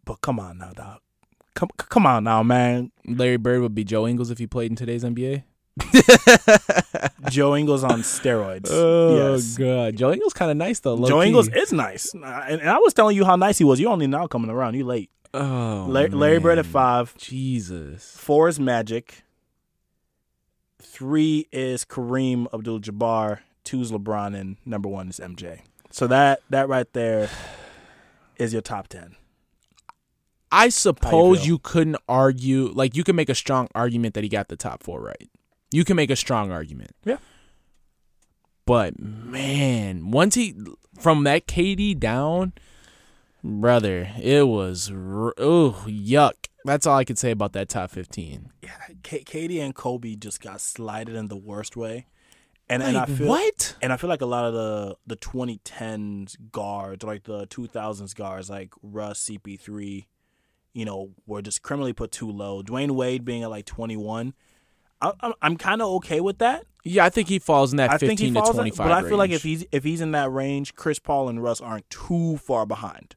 But 0.05 0.21
come 0.21 0.41
on 0.41 0.59
now, 0.59 0.73
dog. 0.73 1.01
Come 1.55 1.69
come 1.77 2.07
on 2.07 2.25
now, 2.25 2.43
man. 2.43 2.90
Larry 3.07 3.37
Bird 3.37 3.61
would 3.62 3.75
be 3.75 3.85
Joe 3.85 4.07
Ingles 4.07 4.31
if 4.31 4.38
he 4.38 4.47
played 4.47 4.71
in 4.71 4.77
today's 4.77 5.05
NBA. 5.05 5.45
Joe 7.31 7.57
Ingles 7.57 7.85
on 7.85 8.01
steroids. 8.03 8.69
Oh 8.71 9.35
yes. 9.35 9.57
god, 9.57 9.97
Joe 9.97 10.12
Ingles 10.12 10.33
kind 10.33 10.51
of 10.51 10.57
nice 10.57 10.81
though. 10.81 10.97
Joe 10.97 11.17
low-key. 11.17 11.29
Ingles 11.29 11.49
is 11.49 11.73
nice, 11.73 12.14
Uh, 12.14 12.45
and, 12.49 12.69
I 12.69 12.79
was 12.79 12.93
telling 12.95 13.17
you 13.17 13.25
how 13.25 13.37
nice 13.37 13.59
he 13.59 13.64
was. 13.64 13.79
You 13.81 13.88
only 13.88 14.07
now 14.07 14.27
coming 14.27 14.51
around. 14.51 14.75
You 14.75 14.85
late. 14.85 15.11
Oh, 15.33 15.87
Larry, 15.88 16.11
Larry 16.11 16.38
Bird 16.38 16.59
at 16.59 16.67
five. 16.67 17.17
Jesus. 17.17 18.17
Four 18.17 18.49
is 18.49 18.61
Magic. 18.61 19.23
Three 20.81 21.49
is 21.51 21.85
Kareem 21.85 22.47
Abdul-Jabbar. 22.55 23.40
Two 23.64 23.81
is 23.81 23.90
LeBron, 23.90 24.38
and 24.38 24.57
number 24.64 24.88
one 24.88 25.09
is 25.09 25.19
MJ. 25.19 25.61
So 25.90 26.07
that 26.07 26.40
that 26.51 26.69
right 26.69 26.93
there 26.93 27.31
is 28.37 28.53
your 28.53 28.62
top 28.62 28.88
ten. 28.88 29.17
I 30.55 30.69
suppose 30.69 31.40
feel? 31.40 31.47
you 31.47 31.59
couldn't 31.59 31.97
argue 32.09 32.69
like 32.69 32.97
you 32.97 33.03
can 33.03 33.17
make 33.17 33.29
a 33.29 33.35
strong 33.35 33.69
argument 33.75 34.14
that 34.14 34.23
he 34.23 34.31
got 34.31 34.49
the 34.49 34.57
top 34.57 34.83
four 34.83 35.01
right. 35.01 35.29
You 35.73 35.85
can 35.85 35.97
make 35.97 36.11
a 36.11 36.17
strong 36.17 36.53
argument. 36.53 36.93
Yeah. 37.05 37.17
But 38.64 38.99
man, 38.99 40.11
once 40.11 40.37
he 40.37 40.55
from 40.99 41.25
that 41.25 41.47
KD 41.47 41.99
down, 41.99 42.53
brother, 43.43 44.09
it 44.23 44.47
was 44.47 44.90
oh 44.93 45.85
yuck. 45.87 46.49
That's 46.64 46.87
all 46.87 46.97
I 46.97 47.05
could 47.05 47.19
say 47.19 47.33
about 47.33 47.53
that 47.55 47.69
top 47.69 47.90
fifteen. 47.90 48.53
Yeah, 48.62 48.71
K- 49.03 49.25
KD 49.25 49.61
and 49.61 49.75
Kobe 49.75 50.14
just 50.14 50.40
got 50.40 50.61
slighted 50.61 51.14
in 51.14 51.29
the 51.29 51.37
worst 51.37 51.77
way, 51.77 52.07
and 52.71 52.83
and 52.83 52.97
I 52.97 53.07
feel 53.07 53.27
what? 53.27 53.77
and 53.83 53.93
I 53.93 53.97
feel 53.97 54.09
like 54.09 54.23
a 54.23 54.27
lot 54.27 54.45
of 54.45 54.55
the 54.55 54.97
the 55.07 55.17
2010s 55.17 56.37
guards, 56.53 57.05
like 57.05 57.25
the 57.25 57.47
2000s 57.49 58.14
guards, 58.14 58.49
like 58.49 58.73
Russ, 58.83 59.29
CP3, 59.29 60.07
you 60.75 60.85
know, 60.85 61.11
were 61.27 61.41
just 61.41 61.63
criminally 61.63 61.93
put 61.93 62.11
too 62.13 62.31
low. 62.31 62.63
Dwyane 62.63 62.91
Wade 62.91 63.25
being 63.25 63.43
at 63.43 63.51
like 63.51 63.65
21, 63.65 64.35
I, 65.01 65.13
I'm 65.21 65.33
I'm 65.41 65.57
kind 65.57 65.81
of 65.81 65.89
okay 65.97 66.21
with 66.21 66.39
that. 66.39 66.65
Yeah, 66.83 67.05
I 67.05 67.11
think 67.11 67.29
he 67.29 67.39
falls 67.39 67.73
in 67.73 67.79
that 67.79 67.91
I 67.91 67.99
fifteen 67.99 68.09
think 68.09 68.21
he 68.21 68.29
to 68.29 68.41
falls, 68.41 68.55
twenty 68.55 68.71
in, 68.71 68.77
but 68.77 68.93
I 68.93 69.03
feel 69.03 69.17
like 69.17 69.31
if 69.31 69.43
he's 69.43 69.65
if 69.73 69.85
he's 69.85 70.01
in 70.01 70.13
that 70.13 70.31
range, 70.31 70.75
Chris 70.75 70.99
Paul 70.99 71.29
and 71.29 71.43
Russ 71.43 71.61
aren't 71.61 71.89
too 71.89 72.37
far 72.37 72.67
behind. 72.67 73.17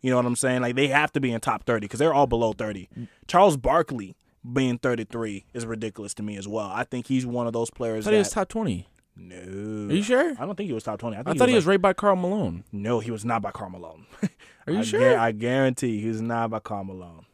You 0.00 0.10
know 0.10 0.16
what 0.16 0.26
I'm 0.26 0.36
saying? 0.36 0.62
Like 0.62 0.76
they 0.76 0.88
have 0.88 1.12
to 1.12 1.20
be 1.20 1.32
in 1.32 1.40
top 1.40 1.64
30 1.64 1.86
because 1.86 1.98
they're 1.98 2.14
all 2.14 2.28
below 2.28 2.52
30. 2.52 2.88
Mm. 2.96 3.08
Charles 3.26 3.56
Barkley 3.56 4.16
being 4.52 4.78
33 4.78 5.46
is 5.52 5.66
ridiculous 5.66 6.14
to 6.14 6.22
me 6.22 6.36
as 6.36 6.46
well. 6.46 6.70
I 6.72 6.84
think 6.84 7.08
he's 7.08 7.26
one 7.26 7.48
of 7.48 7.52
those 7.52 7.70
players 7.70 8.04
that 8.04 8.12
he 8.12 8.18
was 8.18 8.30
top 8.30 8.48
twenty. 8.48 8.86
No. 9.20 9.88
Are 9.90 9.94
you 9.96 10.02
sure? 10.02 10.30
I 10.38 10.46
don't 10.46 10.54
think 10.54 10.68
he 10.68 10.72
was 10.72 10.84
top 10.84 11.00
20. 11.00 11.16
I, 11.16 11.22
think 11.22 11.28
I 11.28 11.38
thought 11.38 11.48
he 11.48 11.54
was 11.54 11.66
like- 11.66 11.72
right 11.72 11.82
by 11.82 11.92
Karl 11.92 12.16
Malone. 12.16 12.64
No, 12.72 13.00
he 13.00 13.10
was 13.10 13.24
not 13.24 13.42
by 13.42 13.50
Karl 13.50 13.70
Malone. 13.70 14.06
Are 14.66 14.72
you 14.72 14.78
I 14.78 14.82
sure? 14.82 15.00
guar- 15.00 15.18
I 15.18 15.32
guarantee 15.32 16.00
he 16.00 16.08
was 16.08 16.20
not 16.20 16.50
by 16.50 16.60
Karl 16.60 16.84
Malone. 16.84 17.24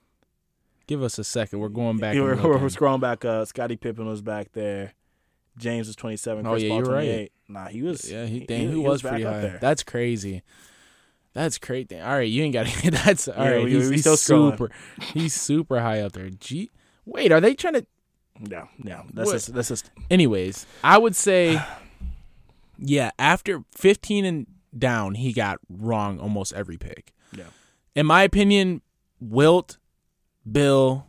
Give 0.87 1.03
us 1.03 1.19
a 1.19 1.25
second. 1.25 1.59
We're 1.61 1.69
going 1.69 1.99
back. 1.99 2.15
And 2.17 2.25
we're, 2.25 2.37
we're 2.37 2.59
scrolling 2.69 3.01
back. 3.01 3.25
Uh, 3.25 3.45
Scottie 3.45 3.77
Pippen 3.77 4.07
was 4.07 4.23
back 4.23 4.53
there. 4.53 4.95
James 5.59 5.87
was 5.87 5.97
27. 5.97 6.47
Oh, 6.47 6.51
Chris 6.51 6.63
yeah, 6.63 6.69
Paul 6.71 6.79
you're 6.79 6.87
right. 6.87 7.05
28. 7.05 7.33
Nah, 7.49 7.67
he 7.69 7.83
was. 7.83 8.11
Yeah, 8.11 8.27
he, 8.27 8.41
dang, 8.41 8.71
he, 8.71 8.77
was, 8.77 9.03
back 9.03 9.11
pretty 9.13 9.25
high. 9.25 9.41
there. 9.41 9.59
That's 9.61 9.83
crazy. 9.83 10.43
That's 11.33 11.59
crazy. 11.59 11.99
All 12.01 12.13
right, 12.15 12.29
you 12.29 12.43
ain't 12.45 12.53
got 12.55 12.67
to. 12.67 12.91
That's 12.91 13.29
all 13.29 13.45
Yeah, 13.45 13.51
right. 13.53 13.65
we- 13.65 13.73
he's 13.75 13.89
we 13.89 13.93
he's 13.97 14.01
still 14.03 14.15
scrolling. 14.17 14.53
super. 14.53 14.71
He's 15.13 15.35
super 15.35 15.81
high 15.81 16.01
up 16.01 16.13
there. 16.13 16.31
G. 16.31 16.71
Wait, 17.05 17.31
are 17.33 17.41
they 17.41 17.55
trying 17.55 17.75
to? 17.75 17.87
Yeah, 18.41 18.67
yeah. 18.83 19.03
That's 19.13 19.27
What? 19.27 19.33
just, 19.35 19.55
that's 19.55 19.69
just 19.69 19.91
Anyways, 20.11 20.67
I 20.83 20.99
would 20.99 21.15
say, 21.17 21.61
yeah, 22.79 23.11
after 23.19 23.63
15 23.77 24.25
and 24.25 24.47
down, 24.77 25.15
he 25.15 25.33
got 25.33 25.59
wrong 25.69 26.19
almost 26.19 26.53
every 26.53 26.77
pick. 26.77 27.13
yeah. 27.37 27.45
In 27.95 28.07
my 28.07 28.23
opinion, 28.23 28.83
Wilt, 29.21 29.79
Bill, 30.51 31.07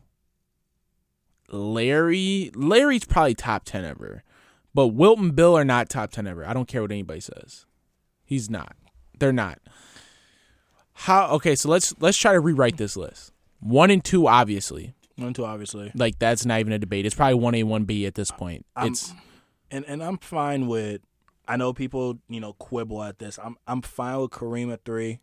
Larry, 1.49 2.51
Larry's 2.55 3.05
probably 3.05 3.33
top 3.35 3.63
10 3.65 3.83
ever. 3.85 4.23
But 4.73 4.87
Wilt 4.87 5.19
and 5.19 5.35
Bill 5.35 5.55
are 5.57 5.65
not 5.65 5.89
top 5.89 6.11
10 6.11 6.27
ever. 6.27 6.45
I 6.45 6.53
don't 6.53 6.67
care 6.67 6.81
what 6.81 6.91
anybody 6.91 7.21
says. 7.21 7.65
He's 8.25 8.49
not. 8.49 8.75
They're 9.17 9.31
not. 9.33 9.59
How 10.93 11.27
okay, 11.31 11.55
so 11.55 11.69
let's 11.69 11.93
let's 11.99 12.17
try 12.17 12.33
to 12.33 12.39
rewrite 12.39 12.77
this 12.77 12.95
list. 12.95 13.31
1 13.61 13.89
and 13.91 14.03
2 14.03 14.27
obviously. 14.27 14.93
One, 15.17 15.33
two, 15.33 15.45
obviously. 15.45 15.91
Like 15.95 16.19
that's 16.19 16.45
not 16.45 16.59
even 16.59 16.73
a 16.73 16.79
debate. 16.79 17.05
It's 17.05 17.15
probably 17.15 17.39
1A, 17.39 17.63
1B 17.63 18.05
at 18.07 18.15
this 18.15 18.31
point. 18.31 18.65
I'm- 18.75 18.87
It's 18.91 19.13
and 19.71 19.85
and 19.87 20.03
I'm 20.03 20.17
fine 20.17 20.67
with. 20.67 21.01
I 21.47 21.57
know 21.57 21.73
people, 21.73 22.17
you 22.27 22.39
know, 22.39 22.53
quibble 22.53 23.03
at 23.03 23.19
this. 23.19 23.37
I'm 23.43 23.55
I'm 23.67 23.81
fine 23.81 24.19
with 24.19 24.31
Kareem 24.31 24.71
at 24.73 24.83
three. 24.83 25.19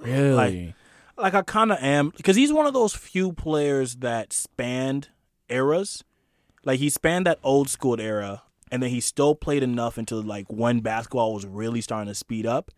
really 0.00 0.34
Like 0.34 0.74
like 1.16 1.34
I 1.34 1.42
kind 1.42 1.72
of 1.72 1.78
am 1.80 2.10
because 2.16 2.36
he's 2.36 2.52
one 2.52 2.66
of 2.66 2.74
those 2.74 2.94
few 2.94 3.32
players 3.32 3.96
that 3.96 4.32
spanned 4.32 5.08
eras. 5.48 6.04
Like 6.64 6.78
he 6.78 6.88
spanned 6.90 7.26
that 7.26 7.38
old 7.42 7.68
school 7.68 8.00
era, 8.00 8.42
and 8.70 8.82
then 8.82 8.90
he 8.90 9.00
still 9.00 9.34
played 9.34 9.62
enough 9.62 9.98
until 9.98 10.22
like 10.22 10.46
when 10.48 10.80
basketball 10.80 11.34
was 11.34 11.46
really 11.46 11.80
starting 11.80 12.08
to 12.08 12.14
speed 12.14 12.46
up, 12.46 12.70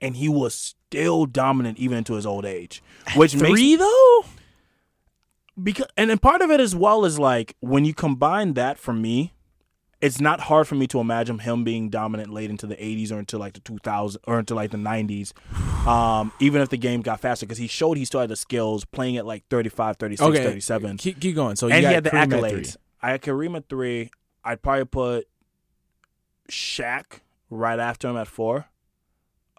and 0.00 0.16
he 0.16 0.28
was 0.28 0.54
still 0.54 1.26
dominant 1.26 1.78
even 1.78 1.98
into 1.98 2.14
his 2.14 2.26
old 2.26 2.44
age. 2.44 2.82
Which 3.16 3.34
makes 3.34 3.48
three 3.48 3.76
though. 3.76 4.24
Because 5.62 5.86
and 5.96 6.10
then 6.10 6.18
part 6.18 6.40
of 6.42 6.50
it 6.50 6.60
as 6.60 6.74
well 6.74 7.04
is 7.04 7.18
like 7.18 7.56
when 7.60 7.84
you 7.84 7.94
combine 7.94 8.54
that 8.54 8.78
for 8.78 8.92
me 8.92 9.32
it's 10.00 10.20
not 10.20 10.38
hard 10.40 10.68
for 10.68 10.76
me 10.76 10.86
to 10.86 11.00
imagine 11.00 11.40
him 11.40 11.64
being 11.64 11.90
dominant 11.90 12.30
late 12.32 12.50
into 12.50 12.66
the 12.66 12.76
80s 12.76 13.10
or 13.10 13.18
into 13.18 13.36
like 13.36 13.54
the 13.54 13.60
2000s 13.60 14.16
or 14.28 14.38
into 14.38 14.54
like 14.54 14.70
the 14.70 14.78
90s 14.78 15.32
um, 15.88 16.32
even 16.38 16.62
if 16.62 16.68
the 16.68 16.76
game 16.76 17.02
got 17.02 17.20
faster 17.20 17.46
because 17.46 17.58
he 17.58 17.66
showed 17.66 17.96
he 17.96 18.04
still 18.04 18.20
had 18.20 18.30
the 18.30 18.36
skills 18.36 18.84
playing 18.84 19.16
at 19.16 19.26
like 19.26 19.44
35 19.48 19.96
36 19.96 20.22
Okay, 20.22 20.44
37 20.44 20.96
Keep, 20.98 21.20
keep 21.20 21.34
going. 21.34 21.56
So 21.56 21.66
you 21.66 21.74
and 21.74 21.82
got 21.82 21.88
he 21.88 21.94
had 21.94 22.04
the 22.04 22.10
Kareem 22.10 22.26
accolades. 22.28 22.76
i 23.02 23.10
had 23.10 23.22
Kareem 23.22 23.56
at 23.56 23.68
three. 23.68 24.10
I'd 24.44 24.62
probably 24.62 24.84
put 24.84 25.28
Shaq 26.50 27.20
right 27.50 27.78
after 27.78 28.08
him 28.08 28.16
at 28.16 28.28
four. 28.28 28.66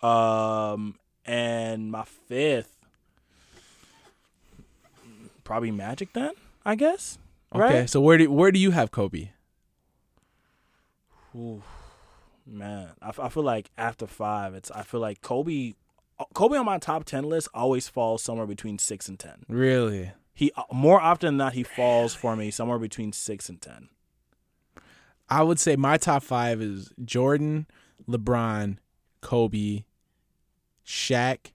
Um, 0.01 0.95
and 1.25 1.91
my 1.91 2.03
fifth 2.05 2.78
probably 5.49 5.71
magic 5.71 6.13
then 6.13 6.31
i 6.65 6.75
guess 6.75 7.17
Okay, 7.55 7.87
so 7.87 7.99
where 7.99 8.17
do 8.19 8.31
where 8.31 8.51
do 8.51 8.59
you 8.59 8.69
have 8.69 8.91
Kobe? 8.91 9.29
Ooh, 11.35 11.63
man, 12.45 12.89
I, 13.01 13.09
f- 13.09 13.19
I 13.19 13.29
feel 13.29 13.41
like 13.41 13.71
after 13.75 14.05
five, 14.05 14.53
it's 14.53 14.69
I 14.69 14.83
feel 14.83 14.99
like 14.99 15.21
Kobe, 15.21 15.73
Kobe 16.35 16.57
on 16.57 16.65
my 16.65 16.77
top 16.77 17.05
ten 17.05 17.23
list 17.23 17.47
always 17.55 17.87
falls 17.87 18.21
somewhere 18.21 18.45
between 18.45 18.77
six 18.77 19.07
and 19.07 19.17
ten. 19.17 19.45
Really? 19.47 20.11
He 20.35 20.51
uh, 20.55 20.63
more 20.71 21.01
often 21.01 21.27
than 21.29 21.37
not 21.37 21.53
he 21.53 21.63
falls 21.63 22.13
for 22.13 22.35
me 22.35 22.51
somewhere 22.51 22.77
between 22.77 23.13
six 23.13 23.49
and 23.49 23.59
ten. 23.59 23.89
I 25.27 25.41
would 25.41 25.59
say 25.59 25.75
my 25.75 25.97
top 25.97 26.21
five 26.21 26.61
is 26.61 26.91
Jordan, 27.03 27.65
LeBron, 28.07 28.77
Kobe, 29.21 29.85
Shaq, 30.85 31.51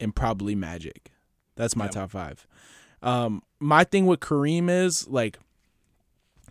and 0.00 0.14
probably 0.16 0.54
Magic. 0.54 1.10
That's 1.56 1.76
my 1.76 1.84
Yeah. 1.84 1.90
top 1.90 2.10
five. 2.12 2.46
Um, 3.02 3.42
my 3.60 3.84
thing 3.84 4.06
with 4.06 4.20
Kareem 4.20 4.68
is 4.70 5.08
like, 5.08 5.38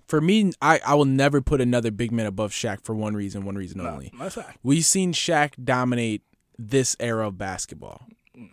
for 0.08 0.20
me, 0.20 0.52
I, 0.62 0.80
I 0.86 0.96
will 0.96 1.06
never 1.06 1.42
put 1.42 1.62
another 1.62 1.92
big 1.92 2.12
man 2.12 2.26
above 2.26 2.52
Shaq 2.52 2.84
for 2.84 2.94
one 2.94 3.16
reason, 3.16 3.46
one 3.46 3.56
reason 3.56 3.80
only. 3.80 4.12
That's 4.20 4.36
fact. 4.36 4.58
We've 4.62 4.86
seen 4.86 5.14
Shaq 5.14 5.54
dominate 5.64 6.24
this 6.58 6.96
era 7.00 7.28
of 7.28 7.38
basketball. 7.38 8.08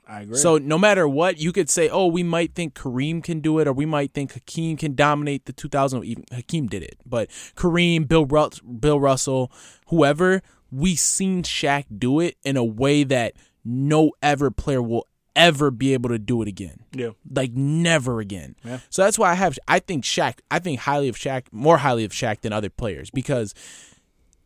I 0.07 0.23
agree. 0.23 0.37
So 0.37 0.59
no 0.59 0.79
matter 0.79 1.09
what, 1.09 1.39
you 1.39 1.53
could 1.53 1.71
say, 1.71 1.89
oh, 1.89 2.07
we 2.07 2.23
might 2.23 2.55
think 2.55 2.75
Kareem 2.75 3.23
can 3.23 3.41
do 3.41 3.59
it, 3.59 3.67
or 3.67 3.73
we 3.73 3.87
might 3.87 4.13
think 4.13 4.33
Hakeem 4.33 4.77
can 4.77 4.95
dominate 4.95 5.47
the 5.47 5.53
2000. 5.53 6.05
Even 6.05 6.25
Hakeem 6.33 6.67
did 6.67 6.83
it, 6.83 6.99
but 7.07 7.29
Kareem, 7.57 8.07
Bill, 8.07 8.27
Rus- 8.27 8.61
Bill 8.61 9.01
Russell, 9.01 9.51
whoever, 9.89 10.43
we 10.71 10.95
seen 10.95 11.43
Shaq 11.43 11.87
do 11.97 12.21
it 12.21 12.37
in 12.45 12.57
a 12.57 12.65
way 12.65 13.03
that 13.05 13.35
no 13.65 14.13
ever 14.23 14.51
player 14.51 14.83
will 14.83 15.07
ever 15.39 15.71
be 15.71 15.95
able 15.95 16.11
to 16.11 16.19
do 16.19 16.43
it 16.43 16.49
again. 16.49 16.81
yeah, 16.93 17.11
Like 17.33 17.53
never 17.53 18.21
again. 18.21 18.57
Yeah. 18.65 18.81
So 18.91 19.03
that's 19.05 19.19
why 19.19 19.31
I 19.31 19.35
have. 19.35 19.59
I 19.67 19.79
think 19.79 20.05
Shaq. 20.05 20.41
I 20.51 20.59
think 20.59 20.81
highly 20.81 21.09
of 21.09 21.17
Shaq, 21.17 21.45
more 21.53 21.79
highly 21.79 22.05
of 22.05 22.11
Shaq 22.13 22.41
than 22.43 22.53
other 22.53 22.69
players 22.69 23.09
because 23.11 23.55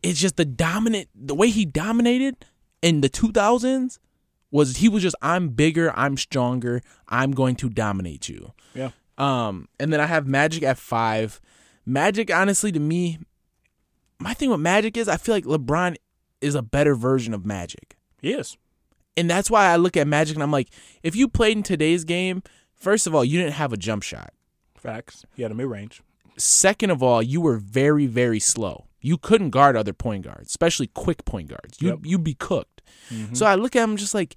it's 0.01 0.19
just 0.19 0.37
the 0.37 0.45
dominant. 0.45 1.09
The 1.15 1.35
way 1.35 1.49
he 1.49 1.65
dominated 1.65 2.45
in 2.81 3.01
the 3.01 3.09
2000s 3.09 3.97
was 4.51 4.77
he 4.77 4.87
was 4.87 5.01
just 5.01 5.15
I'm 5.21 5.49
bigger, 5.49 5.91
I'm 5.97 6.15
stronger, 6.15 6.81
I'm 7.09 7.31
going 7.31 7.55
to 7.57 7.69
dominate 7.69 8.29
you. 8.29 8.53
yeah, 8.75 8.91
Um, 9.17 9.67
and 9.79 9.91
then 9.91 9.99
I 9.99 10.05
have 10.05 10.27
Magic 10.27 10.61
at 10.63 10.77
five. 10.77 11.41
Magic, 11.85 12.31
honestly, 12.33 12.71
to 12.71 12.79
me, 12.79 13.17
my 14.19 14.33
thing 14.35 14.51
with 14.51 14.59
Magic 14.59 14.95
is 14.95 15.07
I 15.09 15.17
feel 15.17 15.33
like 15.35 15.45
LeBron 15.45 15.95
is 16.39 16.53
a 16.55 16.61
better 16.61 16.93
version 16.95 17.33
of 17.33 17.45
Magic. 17.45 17.95
he 18.21 18.31
is. 18.33 18.55
And 19.15 19.29
that's 19.29 19.49
why 19.51 19.67
I 19.67 19.75
look 19.75 19.95
at 19.97 20.07
Magic 20.07 20.35
and 20.35 20.43
I'm 20.43 20.51
like, 20.51 20.69
if 21.03 21.15
you 21.15 21.27
played 21.27 21.57
in 21.57 21.63
today's 21.63 22.03
game, 22.03 22.41
first 22.73 23.05
of 23.07 23.13
all, 23.13 23.23
you 23.23 23.39
didn't 23.39 23.53
have 23.53 23.71
a 23.73 23.77
jump 23.77 24.03
shot. 24.03 24.33
Facts. 24.77 25.25
He 25.35 25.43
had 25.43 25.51
a 25.51 25.55
mid 25.55 25.67
range. 25.67 26.01
Second 26.37 26.89
of 26.89 27.03
all, 27.03 27.21
you 27.21 27.39
were 27.39 27.57
very, 27.57 28.07
very 28.07 28.39
slow. 28.39 28.85
You 29.01 29.17
couldn't 29.17 29.51
guard 29.51 29.75
other 29.77 29.93
point 29.93 30.23
guards, 30.23 30.47
especially 30.47 30.87
quick 30.87 31.25
point 31.25 31.49
guards. 31.49 31.79
You 31.81 31.89
Yep. 31.89 31.99
you'd 32.03 32.23
be 32.23 32.33
cooked. 32.33 32.81
So 33.33 33.45
I 33.45 33.55
look 33.55 33.75
at 33.75 33.83
him 33.83 33.97
just 33.97 34.13
like, 34.13 34.35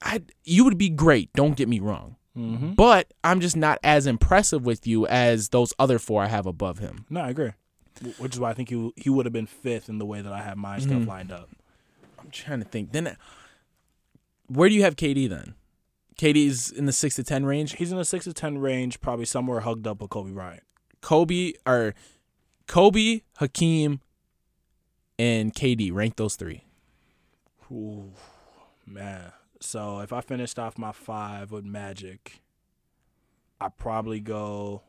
I 0.00 0.22
you 0.44 0.64
would 0.64 0.78
be 0.78 0.88
great. 0.88 1.32
Don't 1.34 1.56
get 1.56 1.68
me 1.68 1.80
wrong, 1.80 2.16
Mm-hmm. 2.36 2.74
but 2.74 3.12
I'm 3.24 3.40
just 3.40 3.56
not 3.56 3.78
as 3.82 4.06
impressive 4.06 4.64
with 4.64 4.86
you 4.86 5.06
as 5.08 5.48
those 5.48 5.72
other 5.78 5.98
four 5.98 6.22
I 6.22 6.28
have 6.28 6.46
above 6.46 6.78
him. 6.78 7.04
No, 7.10 7.20
I 7.20 7.30
agree. 7.30 7.50
Which 8.18 8.34
is 8.34 8.40
why 8.40 8.50
I 8.50 8.54
think 8.54 8.68
he 8.68 8.92
he 8.96 9.10
would 9.10 9.26
have 9.26 9.32
been 9.32 9.46
fifth 9.46 9.88
in 9.88 9.98
the 9.98 10.06
way 10.06 10.20
that 10.22 10.32
I 10.32 10.40
have 10.42 10.56
my 10.56 10.78
stuff 10.78 11.06
lined 11.06 11.32
up. 11.32 11.48
I'm 12.20 12.30
trying 12.30 12.60
to 12.60 12.64
think. 12.64 12.92
Then, 12.92 13.16
where 14.48 14.68
do 14.68 14.74
you 14.74 14.82
have 14.82 14.96
KD 14.96 15.28
then? 15.28 15.54
KD's 16.18 16.70
in 16.70 16.86
the 16.86 16.92
six 16.92 17.14
to 17.16 17.22
ten 17.22 17.46
range. 17.46 17.76
He's 17.76 17.92
in 17.92 17.98
the 17.98 18.04
six 18.04 18.24
to 18.24 18.32
ten 18.32 18.58
range, 18.58 19.00
probably 19.00 19.24
somewhere 19.24 19.60
hugged 19.60 19.86
up 19.86 20.00
with 20.00 20.10
Kobe 20.10 20.32
Bryant. 20.32 20.64
Kobe 21.00 21.52
or 21.64 21.94
Kobe, 22.66 23.22
Hakeem, 23.38 24.00
and 25.18 25.54
KD. 25.54 25.92
Rank 25.92 26.16
those 26.16 26.34
three. 26.34 26.64
Ooh, 27.70 28.12
man. 28.84 29.32
So 29.60 30.00
if 30.00 30.12
I 30.12 30.20
finished 30.20 30.58
off 30.58 30.76
my 30.78 30.92
five 30.92 31.52
with 31.52 31.64
Magic, 31.64 32.40
I 33.60 33.68
probably 33.68 34.20
go 34.20 34.82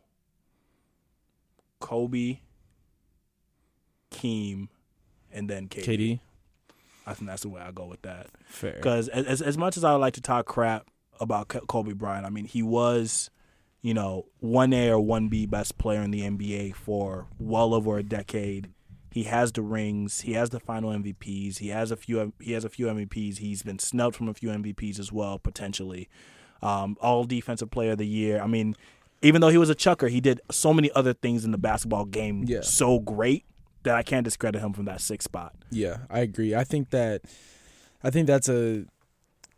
Kobe, 1.80 2.40
Keem, 4.12 4.70
and 5.32 5.50
then 5.50 5.68
KD. 5.68 5.86
KD. 5.86 6.20
I 7.10 7.14
think 7.14 7.28
that's 7.30 7.42
the 7.42 7.50
way 7.50 7.62
I 7.62 7.72
go 7.72 7.86
with 7.86 8.02
that. 8.04 8.28
Fair. 8.48 8.74
Because 8.74 9.08
as 9.10 9.42
as 9.42 9.58
much 9.58 9.78
as 9.78 9.84
I 9.84 9.94
like 9.96 10.14
to 10.14 10.22
talk 10.22 10.46
crap 10.46 10.88
about 11.20 11.48
Kobe 11.48 11.94
Bryant, 11.94 12.26
I 12.26 12.30
mean 12.30 12.46
he 12.46 12.62
was, 12.64 13.30
you 13.82 13.94
know, 13.94 14.26
one 14.40 14.72
A 14.74 14.90
or 14.92 15.00
one 15.00 15.28
B 15.28 15.46
best 15.46 15.78
player 15.78 16.02
in 16.02 16.12
the 16.12 16.22
NBA 16.22 16.76
for 16.76 17.28
well 17.40 17.74
over 17.74 17.98
a 17.98 18.04
decade. 18.04 18.70
He 19.12 19.24
has 19.24 19.52
the 19.52 19.64
rings. 19.64 20.22
He 20.22 20.34
has 20.34 20.52
the 20.52 20.60
final 20.60 20.92
MVPs. 20.92 21.58
He 21.58 21.70
has 21.70 21.90
a 21.90 21.96
few. 21.96 22.32
He 22.40 22.54
has 22.54 22.64
a 22.64 22.70
few 22.70 22.86
MVPs. 22.86 23.40
He's 23.40 23.64
been 23.64 23.80
snubbed 23.80 24.16
from 24.16 24.28
a 24.30 24.34
few 24.36 24.50
MVPs 24.50 25.00
as 25.00 25.12
well, 25.12 25.40
potentially. 25.40 26.08
Um, 26.62 26.96
all 27.02 27.24
defensive 27.24 27.72
player 27.72 27.94
of 27.94 27.98
the 27.98 28.06
year. 28.06 28.40
I 28.42 28.46
mean, 28.46 28.76
even 29.24 29.42
though 29.42 29.50
he 29.50 29.58
was 29.58 29.70
a 29.70 29.76
chucker, 29.76 30.10
he 30.10 30.22
did 30.22 30.42
so 30.52 30.74
many 30.74 30.92
other 30.92 31.14
things 31.14 31.44
in 31.44 31.52
the 31.52 31.58
basketball 31.58 32.06
game 32.06 32.44
Yeah. 32.48 32.62
so 32.62 33.00
great 33.00 33.46
that 33.84 33.96
I 33.96 34.04
can't 34.04 34.24
discredit 34.24 34.62
him 34.62 34.74
from 34.74 34.86
that 34.86 35.02
sixth 35.02 35.26
spot. 35.26 35.54
Yeah, 35.72 35.98
I 36.10 36.20
agree. 36.20 36.56
I 36.56 36.64
think 36.64 36.90
that 36.92 37.22
I 38.04 38.10
think 38.10 38.28
that's 38.28 38.50
a 38.50 38.86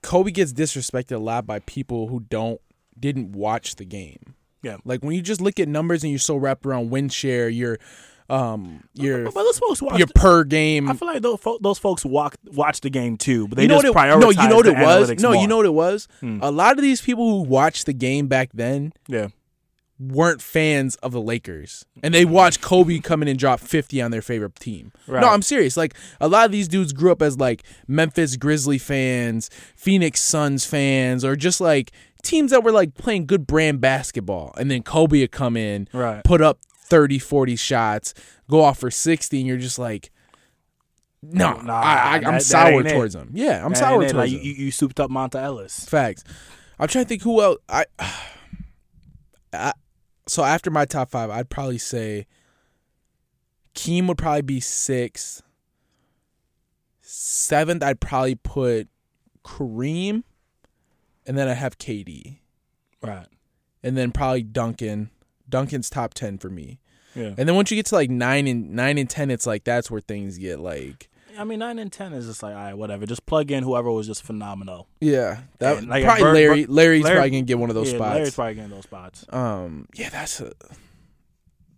Kobe 0.02 0.32
gets 0.32 0.54
disrespected 0.54 1.16
a 1.16 1.20
lot 1.20 1.46
by 1.46 1.60
people 1.60 2.08
who 2.08 2.22
don't 2.22 2.60
didn't 3.00 3.32
watch 3.34 3.76
the 3.76 3.86
game. 3.86 4.36
Yeah. 4.64 4.78
Like 4.86 5.04
when 5.04 5.16
you 5.16 5.22
just 5.22 5.42
look 5.42 5.60
at 5.60 5.68
numbers 5.68 6.04
and 6.04 6.12
you're 6.12 6.20
so 6.20 6.36
wrapped 6.36 6.66
around 6.66 6.90
win 6.90 7.10
share, 7.10 7.50
your 7.50 7.80
um 8.30 8.84
your 8.94 9.26
But 9.26 9.34
those 9.34 9.60
folks 9.60 9.82
watch 9.82 9.98
your 9.98 10.08
per 10.16 10.44
game 10.44 10.90
I 10.90 10.94
feel 10.94 11.08
like 11.08 11.22
those, 11.22 11.40
those 11.62 11.78
folks 11.80 12.06
walk 12.06 12.36
watch 12.46 12.82
the 12.82 12.90
game 12.90 13.18
too, 13.18 13.48
but 13.48 13.58
they 13.58 13.64
you 13.64 13.68
know 13.68 13.82
just 13.82 13.88
it, 13.88 13.94
prioritize. 13.94 14.20
no, 14.22 14.30
you 14.30 14.48
know 14.48 14.56
what 14.58 14.68
it 14.68 14.78
was. 14.78 15.10
No, 15.22 15.34
you 15.34 15.48
know 15.48 15.58
what 15.58 15.66
it 15.66 15.74
was. 15.74 16.08
Hmm. 16.22 16.40
A 16.42 16.52
lot 16.52 16.78
of 16.78 16.82
these 16.82 17.02
people 17.02 17.30
who 17.30 17.42
watched 17.42 17.86
the 17.86 17.94
game 17.94 18.28
back 18.28 18.50
then 18.54 18.94
Yeah, 19.08 19.28
weren't 20.02 20.42
fans 20.42 20.96
of 20.98 21.12
the 21.12 21.22
Lakers, 21.22 21.86
and 22.02 22.12
they 22.14 22.26
watched 22.26 22.60
Kobe 22.62 22.98
come 23.00 23.22
in 23.22 23.28
and 23.28 23.38
drop 23.38 23.60
fifty 23.60 24.02
on 24.02 24.10
their 24.12 24.22
favorite 24.24 24.56
team. 24.56 24.92
Right. 25.08 25.22
No, 25.22 25.30
I'm 25.30 25.42
serious. 25.44 25.78
Like 25.78 25.94
a 26.20 26.28
lot 26.28 26.46
of 26.46 26.52
these 26.52 26.68
dudes 26.68 26.92
grew 26.92 27.12
up 27.12 27.22
as 27.22 27.38
like 27.38 27.64
Memphis 27.88 28.36
Grizzly 28.36 28.78
fans, 28.80 29.50
Phoenix 29.76 30.20
Suns 30.22 30.66
fans, 30.66 31.24
or 31.24 31.36
just 31.36 31.62
like 31.62 31.92
teams 32.24 32.50
that 32.52 32.64
were 32.64 32.72
like 32.72 32.96
playing 32.96 33.28
good 33.28 33.46
brand 33.46 33.80
basketball, 33.82 34.54
and 34.58 34.72
then 34.72 34.82
Kobe 34.82 35.22
would 35.22 35.32
come 35.32 35.56
in, 35.56 35.88
Right. 35.94 36.24
put 36.24 36.42
up 36.42 36.60
30, 36.86 37.20
40 37.20 37.56
shots, 37.56 38.14
go 38.50 38.62
off 38.64 38.80
for 38.80 38.90
sixty, 38.90 39.38
and 39.40 39.48
you're 39.48 39.58
just 39.58 39.78
like, 39.80 40.10
no, 41.24 41.54
Nah, 41.62 41.80
I, 41.80 42.18
that- 42.20 42.28
I'm 42.28 42.40
sour 42.40 42.82
it. 42.82 42.92
towards 42.92 43.14
him. 43.14 43.30
Yeah, 43.34 43.60
I'm 43.60 43.68
And 43.68 43.78
sour 43.78 44.00
towards 44.00 44.14
like, 44.16 44.32
him. 44.32 44.40
you, 44.42 44.54
you 44.54 44.72
souped 44.72 45.00
up 45.00 45.12
Monta 45.12 45.36
Ellis. 45.36 45.86
Facts. 45.86 46.24
I'm 46.80 46.88
trying 46.88 47.06
to 47.06 47.10
think 47.10 47.22
who 47.22 47.42
else. 47.44 47.60
I, 47.70 47.86
I 49.54 49.74
so 50.32 50.46
after 50.46 50.72
my 50.72 50.86
top 50.86 51.12
five, 51.12 51.30
I'd 51.30 51.50
probably 51.50 51.78
say 51.78 52.26
Keem 53.76 54.08
would 54.08 54.18
probably 54.18 54.44
be 54.44 54.60
sixth. 54.62 55.42
Seventh, 57.02 57.84
I'd 57.84 58.00
probably 58.00 58.36
put 58.36 58.88
Kareem, 59.44 60.24
and 61.26 61.38
then 61.38 61.48
I 61.50 61.54
have 61.54 61.78
KD, 61.78 62.38
Right. 63.02 63.28
and 63.84 63.98
then 63.98 64.12
probably 64.12 64.44
Duncan. 64.44 65.10
Duncan's 65.50 65.90
top 65.90 66.14
ten 66.14 66.38
for 66.38 66.50
me. 66.50 66.80
Yeah. 67.14 67.34
And 67.38 67.50
then 67.50 67.56
once 67.56 67.70
you 67.72 67.76
get 67.76 67.88
to 67.88 67.96
like 67.96 68.10
nine 68.10 68.48
and 68.48 68.72
nine 68.72 68.98
and 68.98 69.10
ten, 69.10 69.30
it's 69.30 69.46
like 69.46 69.66
that's 69.66 69.92
where 69.92 70.00
things 70.00 70.38
get 70.38 70.62
like 70.62 71.10
I 71.38 71.44
mean, 71.44 71.60
nine 71.60 71.80
and 71.80 71.92
ten 71.92 72.14
is 72.14 72.26
just 72.28 72.42
like, 72.44 72.54
all 72.56 72.62
right, 72.62 72.74
whatever. 72.74 73.06
Just 73.06 73.26
plug 73.26 73.52
in 73.52 73.64
whoever 73.64 73.92
was 73.92 74.08
just 74.08 74.24
phenomenal. 74.24 74.88
yeah, 75.00 75.42
that 75.60 75.78
And, 75.80 75.88
like, 75.90 76.04
probably 76.04 76.24
Bird- 76.24 76.34
Larry. 76.36 76.66
Larry's 76.66 77.04
Larry- 77.04 77.16
probably 77.16 77.30
gonna 77.32 77.42
get 77.44 77.60
one 77.60 77.70
of 77.70 77.76
those 77.76 77.92
yeah, 77.92 77.98
spots. 77.98 78.16
Larry's 78.16 78.36
probably 78.36 78.54
getting 78.56 78.70
those 78.72 78.84
spots. 78.84 79.26
Um, 79.30 79.88
yeah, 79.96 80.10
that's 80.10 80.40
a 80.42 80.52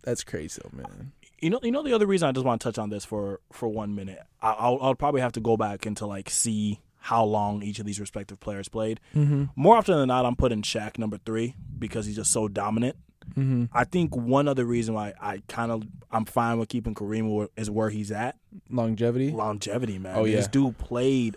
that's 0.02 0.22
crazy, 0.24 0.60
though, 0.62 0.76
man. 0.76 1.12
You 1.40 1.50
know, 1.50 1.60
you 1.62 1.70
know 1.70 1.82
the 1.82 1.92
other 1.92 2.06
reason 2.06 2.28
I 2.28 2.32
just 2.32 2.44
want 2.46 2.60
to 2.60 2.68
touch 2.68 2.78
on 2.78 2.90
this 2.90 3.04
for 3.04 3.40
for 3.52 3.68
one 3.68 3.94
minute. 3.94 4.20
I, 4.40 4.50
I'll, 4.52 4.78
I'll 4.80 4.94
probably 4.94 5.20
have 5.20 5.32
to 5.32 5.40
go 5.40 5.56
back 5.56 5.86
and 5.86 5.96
to 5.98 6.06
like 6.06 6.30
see 6.30 6.80
how 6.98 7.22
long 7.24 7.62
each 7.62 7.78
of 7.78 7.84
these 7.86 8.00
respective 8.00 8.40
players 8.40 8.68
played. 8.68 8.98
Mm-hmm. 9.14 9.44
More 9.56 9.76
often 9.76 9.96
than 9.98 10.08
not, 10.08 10.24
I'm 10.24 10.36
putting 10.36 10.62
Shaq 10.62 10.96
number 10.98 11.18
three 11.18 11.54
because 11.78 12.06
he's 12.06 12.16
just 12.16 12.32
so 12.32 12.48
dominant. 12.48 12.96
Mm-hmm. 13.36 13.64
I 13.72 13.84
think 13.84 14.14
one 14.16 14.46
other 14.48 14.64
reason 14.64 14.94
why 14.94 15.12
I 15.20 15.42
kind 15.48 15.72
of 15.72 15.82
I'm 16.10 16.24
fine 16.24 16.58
with 16.58 16.68
keeping 16.68 16.94
Kareem 16.94 17.48
is 17.56 17.70
where 17.70 17.90
he's 17.90 18.12
at 18.12 18.36
Longevity. 18.70 19.30
longevity, 19.30 19.98
man. 19.98 20.14
Oh, 20.16 20.24
yeah. 20.24 20.36
this 20.36 20.48
dude 20.48 20.78
played 20.78 21.36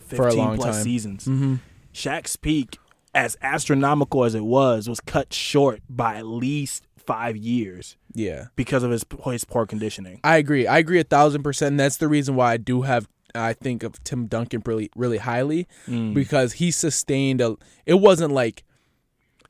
15 0.00 0.16
For 0.16 0.28
a 0.28 0.34
long 0.34 0.56
plus 0.56 0.76
time. 0.76 0.84
seasons. 0.84 1.24
Mm-hmm. 1.24 1.54
Shaq's 1.94 2.36
peak, 2.36 2.78
as 3.14 3.36
astronomical 3.42 4.24
as 4.24 4.34
it 4.34 4.44
was, 4.44 4.88
was 4.88 5.00
cut 5.00 5.32
short 5.32 5.80
by 5.88 6.16
at 6.16 6.26
least 6.26 6.84
five 6.96 7.36
years 7.36 7.96
Yeah, 8.12 8.48
because 8.54 8.82
of 8.82 8.90
his 8.90 9.04
his 9.24 9.44
poor 9.44 9.64
conditioning. 9.66 10.20
I 10.22 10.36
agree. 10.36 10.66
I 10.66 10.78
agree 10.78 11.00
a 11.00 11.04
thousand 11.04 11.42
percent. 11.42 11.72
And 11.72 11.80
that's 11.80 11.96
the 11.96 12.08
reason 12.08 12.36
why 12.36 12.52
I 12.52 12.56
do 12.58 12.82
have. 12.82 13.08
I 13.34 13.52
think 13.52 13.82
of 13.82 14.02
Tim 14.04 14.26
Duncan 14.26 14.62
really, 14.64 14.90
really 14.96 15.18
highly 15.18 15.66
Mm. 15.86 16.14
because 16.14 16.54
he 16.54 16.70
sustained 16.70 17.40
a. 17.40 17.56
It 17.86 17.94
wasn't 17.94 18.32
like 18.32 18.64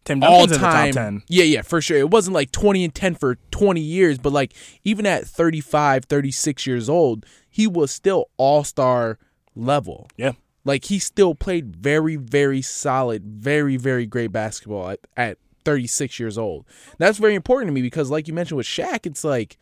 Tim 0.08 0.22
all 0.22 0.46
Duncan's 0.46 0.58
the 0.58 0.64
top 0.64 0.72
time. 0.72 0.92
ten. 0.92 1.22
Yeah, 1.28 1.44
yeah, 1.44 1.62
for 1.62 1.80
sure. 1.80 1.98
It 1.98 2.10
wasn't 2.10 2.34
like 2.34 2.50
20 2.50 2.84
and 2.84 2.94
10 2.94 3.14
for 3.14 3.36
20 3.50 3.80
years, 3.80 4.18
but 4.18 4.32
like 4.32 4.54
even 4.84 5.06
at 5.06 5.26
35, 5.26 6.06
36 6.06 6.66
years 6.66 6.88
old, 6.88 7.26
he 7.48 7.66
was 7.66 7.90
still 7.90 8.30
all-star 8.38 9.18
level. 9.54 10.08
Yeah. 10.16 10.32
Like 10.64 10.86
he 10.86 10.98
still 10.98 11.34
played 11.34 11.76
very, 11.76 12.16
very 12.16 12.62
solid, 12.62 13.24
very, 13.24 13.76
very 13.76 14.06
great 14.06 14.32
basketball 14.32 14.90
at, 14.90 15.00
at 15.16 15.38
36 15.64 16.18
years 16.18 16.38
old. 16.38 16.66
That's 16.98 17.18
very 17.18 17.34
important 17.34 17.68
to 17.68 17.72
me 17.72 17.82
because, 17.82 18.10
like 18.10 18.28
you 18.28 18.34
mentioned 18.34 18.56
with 18.56 18.66
Shaq, 18.66 19.06
it's 19.06 19.24
like 19.24 19.58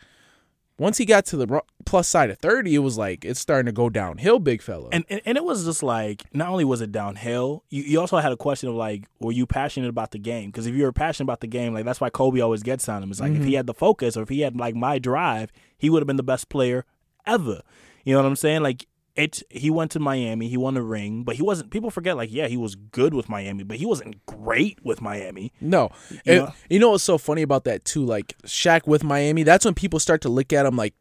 once 0.79 0.99
he 0.99 1.05
got 1.07 1.25
to 1.27 1.37
the 1.37 1.63
plus 1.87 2.07
side 2.07 2.31
of 2.31 2.39
30, 2.39 2.75
it 2.75 2.79
was 2.79 2.99
like 2.99 3.25
it's 3.25 3.41
starting 3.41 3.67
to 3.67 3.73
go 3.73 3.89
downhill, 3.89 4.39
big 4.39 4.61
fella. 4.61 4.89
And, 4.93 5.05
and 5.09 5.23
and 5.25 5.39
it 5.39 5.45
was 5.45 5.65
just 5.65 5.83
like 5.83 6.23
not 6.35 6.49
only 6.49 6.65
was 6.65 6.81
it 6.81 6.93
downhill, 6.93 7.65
you, 7.71 7.83
you 7.83 8.01
also 8.01 8.19
had 8.19 8.33
a 8.33 8.37
question 8.37 8.69
of 8.69 8.75
like, 8.75 9.05
were 9.19 9.33
you 9.33 9.47
passionate 9.47 9.89
about 9.89 10.11
the 10.11 10.19
game? 10.19 10.51
Because 10.51 10.67
if 10.67 10.75
you 10.75 10.83
were 10.83 10.93
passionate 10.93 11.25
about 11.25 11.41
the 11.41 11.47
game, 11.47 11.73
like 11.73 11.85
that's 11.85 12.01
why 12.01 12.11
Kobe 12.11 12.41
always 12.41 12.63
gets 12.63 12.89
on 12.89 13.03
him. 13.03 13.11
It's 13.11 13.21
like 13.21 13.33
if 13.33 13.39
he 13.39 13.45
mm-hmm. 13.45 13.57
had 13.57 13.67
the 13.67 13.75
focus 13.75 14.17
or 14.17 14.23
if 14.23 14.29
he 14.29 14.41
had 14.41 14.57
like 14.57 14.75
my 14.75 14.99
drive, 14.99 15.51
he 15.79 15.89
would 15.89 16.03
have 16.03 16.07
been 16.07 16.17
the 16.17 16.23
best 16.23 16.49
player 16.49 16.85
ever. 17.27 17.63
You 18.05 18.15
know 18.15 18.23
what 18.23 18.29
I'm 18.29 18.37
saying? 18.37 18.63
Like 18.63 18.87
it. 19.17 19.43
He 19.51 19.71
went 19.71 19.91
to 19.93 20.01
Miami, 20.01 20.49
he 20.49 20.57
won 20.57 20.77
a 20.77 20.83
ring, 20.83 21.25
but 21.25 21.37
he 21.37 21.43
wasn't. 21.43 21.71
People 21.71 21.91
forget 21.91 22.17
like 22.17 22.33
yeah, 22.33 22.47
he 22.49 22.57
was 22.57 22.75
good 22.75 23.15
with 23.15 23.29
Miami, 23.29 23.65
but 23.65 23.77
he 23.79 23.87
wasn't 23.87 24.25
great 24.27 24.79
with 24.85 25.01
Miami. 25.01 25.53
No, 25.61 25.91
You 26.11 26.21
And 26.27 26.39
know? 26.45 26.53
you 26.71 26.79
know 26.79 26.91
what's 26.91 27.05
so 27.05 27.19
funny 27.19 27.43
about 27.43 27.65
that 27.65 27.85
too? 27.85 28.05
Like 28.05 28.37
Shaq 28.45 28.87
with 28.87 29.03
Miami, 29.05 29.43
that's 29.43 29.65
when 29.65 29.75
people 29.75 29.99
start 29.99 30.21
to 30.23 30.29
look 30.29 30.53
at 30.53 30.67
him 30.67 30.77
like, 30.77 30.95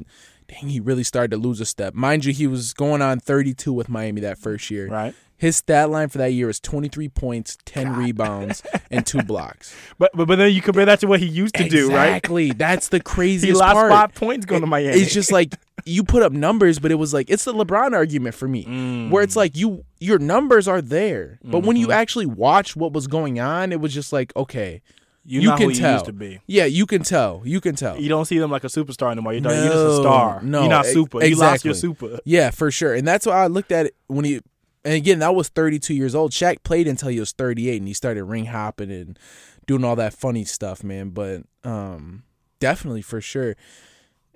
dang, 0.48 0.70
he 0.70 0.80
really 0.80 1.04
started 1.04 1.32
to 1.32 1.38
lose 1.38 1.60
a 1.60 1.66
step. 1.66 1.94
Mind 1.94 2.26
you, 2.26 2.34
he 2.34 2.48
was 2.48 2.74
going 2.74 3.02
on 3.02 3.20
32 3.20 3.74
with 3.74 3.90
Miami 3.90 4.22
that 4.22 4.38
first 4.38 4.70
year. 4.70 4.88
Right. 4.88 5.14
His 5.38 5.58
stat 5.58 5.90
line 5.90 6.08
for 6.10 6.18
that 6.20 6.32
year 6.32 6.48
was 6.48 6.60
23 6.62 7.10
points, 7.10 7.58
10 7.66 7.96
rebounds, 7.98 8.64
and 8.90 9.06
two 9.06 9.22
blocks. 9.24 9.76
But, 10.00 10.12
but 10.14 10.28
but 10.30 10.38
then 10.38 10.54
you 10.54 10.62
compare 10.62 10.86
that 10.86 11.02
to 11.02 11.08
what 11.08 11.20
he 11.20 11.26
used 11.26 11.56
to 11.56 11.68
do, 11.68 11.90
right? 11.92 12.08
Exactly. 12.08 12.52
That's 12.54 12.88
the 12.88 13.00
craziest 13.04 13.60
part. 13.60 13.72
He 13.76 13.76
lost 13.76 13.90
part. 13.90 13.92
five 13.92 14.16
points 14.16 14.46
going 14.46 14.62
to 14.62 14.68
Miami. 14.68 14.98
It's 14.98 15.14
just 15.14 15.32
like 15.34 15.54
you 15.86 16.04
put 16.06 16.24
up 16.24 16.32
numbers, 16.32 16.80
but 16.80 16.90
it 16.92 16.96
was 16.96 17.14
like 17.14 17.30
it's 17.30 17.44
the 17.44 17.54
LeBron 17.54 17.92
argument 17.94 18.34
for 18.36 18.48
me, 18.48 18.64
Mm. 18.66 19.10
where 19.10 19.24
it's 19.24 19.36
like 19.36 19.58
you 19.58 19.84
your 20.00 20.20
numbers 20.20 20.68
are 20.70 20.82
there, 20.82 21.38
but 21.44 21.60
when 21.60 21.76
Mm-hmm. 21.76 21.86
you 21.88 21.92
actually 21.92 22.26
watch 22.28 22.76
what 22.78 22.94
was 22.94 23.08
going 23.08 23.40
on, 23.40 23.74
it 23.74 23.82
was 23.82 23.94
just 23.94 24.14
like 24.14 24.34
okay, 24.38 24.82
you, 25.26 25.42
you 25.42 25.50
can 25.56 25.70
who 25.70 25.76
tell. 25.76 25.88
he 25.90 25.94
used 25.96 26.06
to 26.06 26.14
be. 26.14 26.40
yeah, 26.48 26.64
you 26.66 26.86
can 26.86 27.04
tell, 27.04 27.42
you 27.44 27.60
can 27.60 27.76
tell. 27.76 28.00
You 28.00 28.08
don't 28.08 28.26
see 28.26 28.38
them 28.40 28.52
like 28.52 28.64
a 28.64 28.68
superstar 28.68 29.12
anymore. 29.12 29.34
You're, 29.34 29.42
you're 29.44 29.64
just 29.66 29.76
a 29.76 29.96
star. 29.98 30.42
no, 30.44 30.62
you're 30.62 30.70
not 30.70 30.86
super. 30.86 31.24
You 31.26 31.36
lost 31.36 31.66
your 31.66 31.74
super. 31.74 32.20
Yeah, 32.24 32.52
for 32.52 32.72
sure. 32.72 32.94
And 32.94 33.06
that's 33.08 33.26
why 33.26 33.44
I 33.44 33.48
looked 33.48 33.72
at 33.74 33.88
it 33.88 33.96
when 34.08 34.24
he 34.24 34.40
and 34.86 34.94
again, 34.94 35.20
that 35.20 35.34
was 35.34 35.50
32 35.50 35.96
years 35.96 36.14
old. 36.14 36.32
Shaq 36.32 36.64
played 36.64 36.88
until 36.88 37.10
he 37.10 37.20
was 37.20 37.32
38 37.32 37.78
and 37.78 37.88
he 37.88 37.94
started 37.94 38.24
ring 38.24 38.46
hopping 38.46 38.92
and 38.92 39.18
doing 39.66 39.84
all 39.84 39.96
that 39.96 40.14
funny 40.14 40.46
stuff, 40.46 40.84
man, 40.84 41.10
but 41.10 41.42
um 41.64 42.24
definitely 42.60 43.02
for 43.02 43.20
sure. 43.20 43.56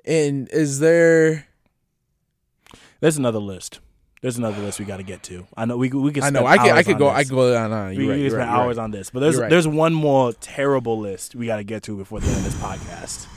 And 0.04 0.50
is 0.50 0.80
there 0.80 1.48
There's 3.00 3.18
another 3.18 3.40
list. 3.40 3.80
There's 4.22 4.38
another 4.38 4.62
list 4.62 4.80
we 4.80 4.86
got 4.86 4.98
to 4.98 5.04
get 5.04 5.24
to. 5.24 5.48
I 5.56 5.64
know 5.64 5.78
we 5.78 5.90
we 5.90 6.12
can. 6.12 6.24
I 6.24 6.30
know 6.30 6.46
I 6.46 6.58
could 6.58 6.72
I 6.72 6.84
could 6.84 6.98
go 6.98 7.06
this. 7.06 7.16
I 7.16 7.24
could 7.24 7.36
go 7.36 7.56
on 7.56 7.72
on. 7.72 7.96
We 7.96 8.10
right. 8.10 8.18
can 8.18 8.30
spend 8.32 8.50
right, 8.50 8.50
hours 8.50 8.78
right. 8.78 8.84
on 8.84 8.92
this, 8.92 9.12
but 9.12 9.22
there's 9.22 9.38
there's 9.38 9.68
one 9.68 9.94
more 9.94 10.34
terrible 10.34 11.00
list 11.00 11.36
we 11.36 11.46
got 11.46 11.58
to 11.58 11.64
get 11.64 11.84
to 11.84 11.96
before 11.96 12.20
the 12.20 12.28
end 12.28 12.38
of 12.38 12.44
this 12.44 12.56
podcast. 12.56 13.28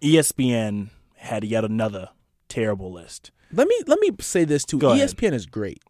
ESPN 0.00 0.88
had 1.16 1.44
yet 1.44 1.64
another 1.64 2.10
terrible 2.48 2.90
list. 2.92 3.30
Let 3.52 3.68
me 3.68 3.78
let 3.86 4.00
me 4.00 4.10
say 4.20 4.44
this 4.44 4.64
too. 4.64 4.78
Go 4.78 4.92
ahead. 4.92 5.10
ESPN 5.10 5.34
is 5.34 5.44
great. 5.44 5.82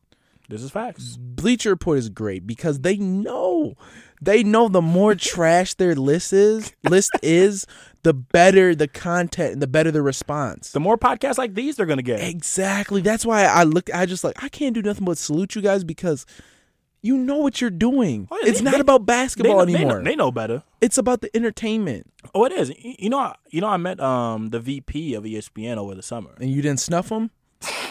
This 0.49 0.63
is 0.63 0.71
facts. 0.71 1.17
Bleacher 1.17 1.71
Report 1.71 1.99
is 1.99 2.09
great 2.09 2.47
because 2.47 2.81
they 2.81 2.97
know 2.97 3.75
they 4.23 4.43
know 4.45 4.69
the 4.69 4.81
more 4.83 5.15
trash 5.17 5.75
their 5.75 5.95
list 5.97 6.33
is 6.33 6.73
list 6.89 7.11
is, 7.23 7.67
the 8.05 8.15
better 8.15 8.75
the 8.75 8.87
content 8.89 9.55
and 9.55 9.63
the 9.63 9.67
better 9.67 9.91
the 9.91 10.03
response. 10.03 10.71
The 10.71 10.81
more 10.81 10.97
podcasts 10.97 11.39
like 11.39 11.55
these 11.55 11.77
they're 11.77 11.87
gonna 11.87 12.03
get. 12.03 12.21
Exactly. 12.21 13.01
That's 13.01 13.27
why 13.27 13.45
I 13.45 13.65
look. 13.65 13.93
I 13.93 14.07
just 14.07 14.23
like 14.25 14.43
I 14.43 14.49
can't 14.49 14.75
do 14.75 14.83
nothing 14.83 15.05
but 15.05 15.19
salute 15.19 15.55
you 15.57 15.63
guys 15.63 15.83
because 15.85 16.25
you 17.03 17.17
know 17.17 17.37
what 17.39 17.61
you're 17.61 17.71
doing. 17.71 18.27
Oh, 18.31 18.39
yeah, 18.43 18.49
it's 18.51 18.59
they- 18.61 18.65
not 18.65 18.75
they- 18.75 18.81
about 18.81 19.01
They 19.01 19.13
basketball 19.13 19.59
know, 19.59 19.65
they, 19.65 19.75
anymore. 19.75 19.99
know, 19.99 20.05
they 20.11 20.17
know 20.17 20.31
better. 20.33 20.63
it's 20.81 20.99
about 20.99 21.21
the 21.21 21.37
entertainment. 21.37 22.11
Oh, 22.35 22.45
it 22.45 22.53
is. 22.53 22.73
You 22.81 23.11
know, 23.11 23.19
I- 23.19 23.37
you 23.51 23.61
know, 23.61 23.69
I 23.69 23.77
met 23.77 23.99
um 24.01 24.51
the 24.51 24.61
VP 24.61 25.15
of 25.15 25.25
ESPN 25.25 25.77
over 25.77 25.95
the 25.95 26.03
summer. 26.03 26.35
And 26.41 26.51
you 26.51 26.63
didn't 26.63 26.81
snuff 26.81 27.09
them. 27.09 27.31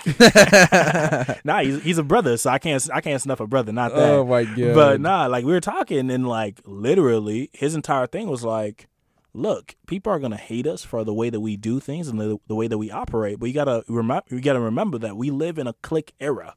Nah, 1.43 1.61
he's, 1.61 1.83
he's 1.83 1.97
a 1.97 2.03
brother, 2.03 2.37
so 2.37 2.49
I 2.49 2.59
can't 2.59 2.87
I 2.93 3.01
can't 3.01 3.21
snuff 3.21 3.39
a 3.39 3.47
brother. 3.47 3.71
Not 3.71 3.91
oh 3.91 3.95
that. 3.95 4.11
Oh 4.11 4.25
my 4.25 4.43
god. 4.43 4.75
But 4.75 5.01
nah, 5.01 5.27
like 5.27 5.45
we 5.45 5.51
were 5.51 5.61
talking, 5.61 6.09
and 6.09 6.27
like 6.27 6.61
literally, 6.65 7.49
his 7.53 7.75
entire 7.75 8.07
thing 8.07 8.27
was 8.29 8.43
like, 8.43 8.87
"Look, 9.33 9.75
people 9.87 10.11
are 10.11 10.19
gonna 10.19 10.37
hate 10.37 10.67
us 10.67 10.83
for 10.83 11.03
the 11.03 11.13
way 11.13 11.29
that 11.29 11.39
we 11.39 11.57
do 11.57 11.79
things 11.79 12.07
and 12.07 12.19
the, 12.19 12.37
the 12.47 12.55
way 12.55 12.67
that 12.67 12.77
we 12.77 12.91
operate, 12.91 13.39
but 13.39 13.47
you 13.47 13.53
gotta 13.53 13.83
remember, 13.87 14.23
you 14.29 14.41
gotta 14.41 14.59
remember 14.59 14.97
that 14.99 15.17
we 15.17 15.31
live 15.31 15.57
in 15.57 15.67
a 15.67 15.73
click 15.81 16.13
era. 16.19 16.55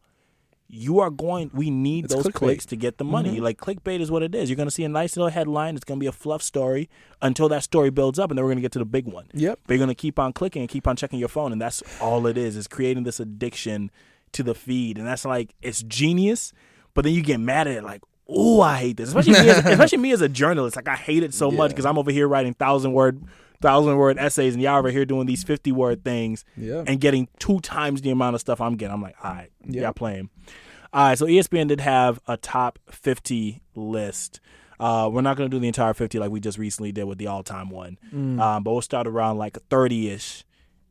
You 0.71 1.01
are 1.01 1.09
going. 1.09 1.51
We 1.55 1.71
need 1.71 2.05
It's 2.05 2.15
those 2.15 2.27
clickbait. 2.27 2.35
clicks 2.35 2.67
to 2.67 2.77
get 2.77 2.99
the 2.99 3.05
mm-hmm. 3.05 3.13
money. 3.13 3.41
Like 3.41 3.59
clickbait 3.59 4.01
is 4.01 4.11
what 4.11 4.23
it 4.23 4.35
is. 4.35 4.51
You're 4.51 4.57
gonna 4.57 4.71
see 4.71 4.85
a 4.85 4.89
nice 4.89 5.17
little 5.17 5.31
headline. 5.31 5.77
It's 5.77 5.85
gonna 5.85 6.01
be 6.01 6.07
a 6.07 6.13
fluff 6.13 6.43
story 6.43 6.91
until 7.23 7.49
that 7.49 7.63
story 7.63 7.91
builds 7.91 8.19
up, 8.19 8.31
and 8.31 8.37
then 8.37 8.45
we're 8.45 8.51
gonna 8.51 8.61
get 8.61 8.73
to 8.73 8.79
the 8.79 8.85
big 8.85 9.07
one. 9.07 9.27
Yep. 9.33 9.61
But 9.67 9.75
you're 9.75 9.81
gonna 9.81 9.95
keep 9.95 10.19
on 10.19 10.33
clicking 10.33 10.61
and 10.61 10.69
keep 10.69 10.87
on 10.87 10.95
checking 10.95 11.19
your 11.19 11.29
phone, 11.29 11.53
and 11.53 11.61
that's 11.61 11.83
all 12.01 12.27
it 12.27 12.37
is. 12.37 12.55
Is 12.55 12.69
creating 12.69 13.05
this 13.05 13.19
addiction 13.19 13.91
to 14.33 14.43
the 14.43 14.55
feed, 14.55 14.99
and 14.99 15.07
that's 15.07 15.25
like 15.25 15.55
it's 15.63 15.83
genius. 15.83 16.53
But 16.93 17.05
then 17.05 17.15
you 17.15 17.23
get 17.23 17.41
mad 17.41 17.67
at 17.67 17.77
it, 17.77 17.85
like, 17.85 18.03
oh, 18.29 18.61
I 18.61 18.77
hate 18.77 18.97
this. 18.97 19.09
Especially 19.09 19.33
me, 19.33 19.49
as, 19.49 19.59
especially 19.67 19.99
me 19.99 20.13
as 20.13 20.21
a 20.21 20.29
journalist, 20.29 20.77
like 20.77 20.89
I 20.89 20.97
hate 20.97 21.23
it 21.23 21.33
so 21.33 21.51
much 21.51 21.71
because 21.71 21.87
I'm 21.87 21.99
over 21.99 22.11
here 22.11 22.29
writing 22.29 22.55
thousand 22.55 22.93
word, 22.93 23.23
thousand 23.61 23.97
word 23.97 24.19
essays, 24.19 24.55
and 24.55 24.63
y'all 24.63 24.79
over 24.79 24.91
here 24.91 25.05
doing 25.05 25.27
these 25.27 25.45
fifty 25.45 25.73
word 25.73 26.05
things 26.05 26.45
Yeah. 26.57 26.85
and 26.87 27.01
getting 27.01 27.29
two 27.39 27.61
times 27.61 28.03
the 28.03 28.11
amount 28.11 28.35
of 28.35 28.41
stuff 28.41 28.61
I'm 28.61 28.77
getting. 28.77 28.95
I'm 28.95 29.03
like, 29.03 29.17
all 29.23 29.33
right, 29.33 29.51
Yeah. 29.67 29.83
y'all 29.83 29.93
playing. 29.93 30.31
All 30.93 31.09
right, 31.09 31.19
so 31.19 31.27
ESPN 31.27 31.69
did 31.69 31.81
have 31.81 32.19
a 32.27 32.37
top 32.39 32.79
50 32.91 33.61
list. 33.75 34.41
Uh, 34.81 35.11
we're 35.13 35.21
not 35.21 35.37
going 35.37 35.51
to 35.51 35.55
do 35.55 35.61
the 35.61 35.67
entire 35.67 35.93
50 35.93 36.19
like 36.19 36.31
we 36.31 36.41
just 36.41 36.57
recently 36.57 36.93
did 36.93 37.05
with 37.05 37.19
the 37.19 37.27
all 37.27 37.43
time 37.43 37.69
one, 37.69 37.99
Mm. 38.15 38.41
um, 38.41 38.63
but 38.63 38.73
we'll 38.73 38.81
start 38.81 39.07
around 39.07 39.37
like 39.39 39.59
30 39.69 40.09
ish 40.11 40.45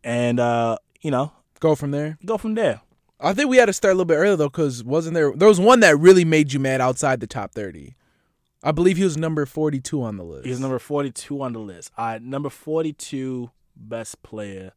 and, 0.03 0.39
uh, 0.39 0.77
you 1.01 1.09
know, 1.09 1.31
Go 1.59 1.73
from 1.73 1.89
there. 1.91 2.17
go 2.25 2.37
from 2.37 2.53
there. 2.53 2.81
I 3.19 3.33
think 3.33 3.49
we 3.49 3.57
had 3.57 3.65
to 3.65 3.73
start 3.73 3.93
a 3.93 3.95
little 3.95 4.05
bit 4.05 4.17
earlier 4.17 4.35
though, 4.35 4.49
because 4.49 4.83
wasn't 4.83 5.15
there? 5.15 5.31
There 5.35 5.47
was 5.47 5.59
one 5.59 5.79
that 5.79 5.97
really 5.97 6.23
made 6.25 6.53
you 6.53 6.59
mad 6.59 6.79
outside 6.81 7.19
the 7.19 7.25
top 7.25 7.53
thirty. 7.55 7.95
I 8.67 8.73
believe 8.73 8.97
he 8.97 9.05
was 9.05 9.15
number 9.15 9.45
42 9.45 10.03
on 10.03 10.17
the 10.17 10.25
list. 10.25 10.45
He's 10.45 10.59
number 10.59 10.77
42 10.77 11.41
on 11.41 11.53
the 11.53 11.59
list. 11.59 11.89
All 11.97 12.05
right, 12.05 12.21
number 12.21 12.49
42 12.49 13.49
best 13.77 14.21
player. 14.23 14.73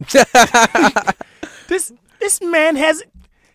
this 1.68 1.92
this 2.18 2.40
man 2.42 2.74
has 2.74 3.04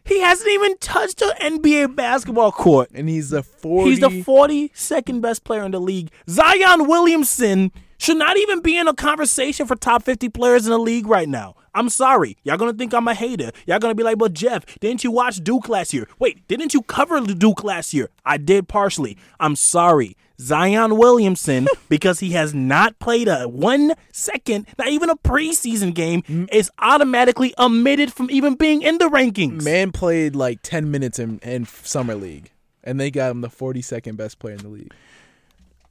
he 0.06 0.22
hasn't 0.22 0.50
even 0.50 0.78
touched 0.78 1.22
an 1.22 1.60
NBA 1.60 1.98
basketball 1.98 2.54
court. 2.54 2.90
and 2.94 3.10
he's 3.10 3.32
the 3.32 3.44
40 3.44 3.90
He's 3.90 4.00
the 4.00 4.08
42nd 4.08 5.20
best 5.20 5.44
player 5.44 5.64
in 5.66 5.72
the 5.72 5.82
league. 5.82 6.10
Zion 6.30 6.88
Williamson 6.88 7.74
should 7.98 8.16
not 8.16 8.38
even 8.38 8.62
be 8.62 8.78
in 8.78 8.88
a 8.88 8.94
conversation 8.94 9.68
for 9.68 9.76
top 9.76 10.04
50 10.04 10.30
players 10.30 10.66
in 10.66 10.72
the 10.72 10.80
league 10.80 11.08
right 11.08 11.28
now. 11.28 11.56
I'm 11.78 11.90
sorry. 11.90 12.38
Y'all 12.44 12.58
gonna 12.58 12.74
think 12.74 12.94
I'm 12.94 13.08
a 13.08 13.14
hater. 13.14 13.52
Y'all 13.68 13.78
gonna 13.78 13.94
be 13.94 14.02
like, 14.02 14.18
but 14.18 14.34
Jeff, 14.34 14.66
didn't 14.80 15.04
you 15.04 15.12
watch 15.12 15.44
Duke 15.44 15.70
last 15.70 15.94
year? 15.94 16.08
Wait, 16.18 16.48
didn't 16.48 16.74
you 16.74 16.82
cover 16.82 17.22
the 17.22 17.36
Duke 17.36 17.64
last 17.64 17.94
year? 17.94 18.10
I 18.26 18.38
did 18.38 18.68
partially. 18.68 19.16
I'm 19.40 19.56
sorry. 19.56 20.18
Zion 20.40 20.98
Williamson, 20.98 21.68
because 21.90 22.20
he 22.20 22.32
has 22.32 22.54
not 22.54 22.98
played 22.98 23.28
a 23.28 23.48
one 23.48 23.94
second, 24.12 24.66
not 24.80 24.88
even 24.88 25.12
a 25.12 25.16
preseason 25.16 25.94
game, 25.94 26.48
is 26.52 26.72
automatically 26.80 27.54
omitted 27.60 28.12
from 28.12 28.32
even 28.32 28.56
being 28.56 28.82
in 28.82 28.98
the 28.98 29.06
rankings. 29.06 29.64
man 29.64 29.92
played 29.92 30.36
like 30.36 30.60
10 30.64 30.90
minutes 30.90 31.20
in, 31.20 31.38
in 31.40 31.66
summer 31.66 32.16
league 32.16 32.50
and 32.84 33.00
they 33.00 33.12
got 33.12 33.32
him 33.32 33.42
the 33.42 33.50
42nd 33.50 34.18
best 34.18 34.40
player 34.40 34.56
in 34.56 34.62
the 34.62 34.70
league. 34.70 34.94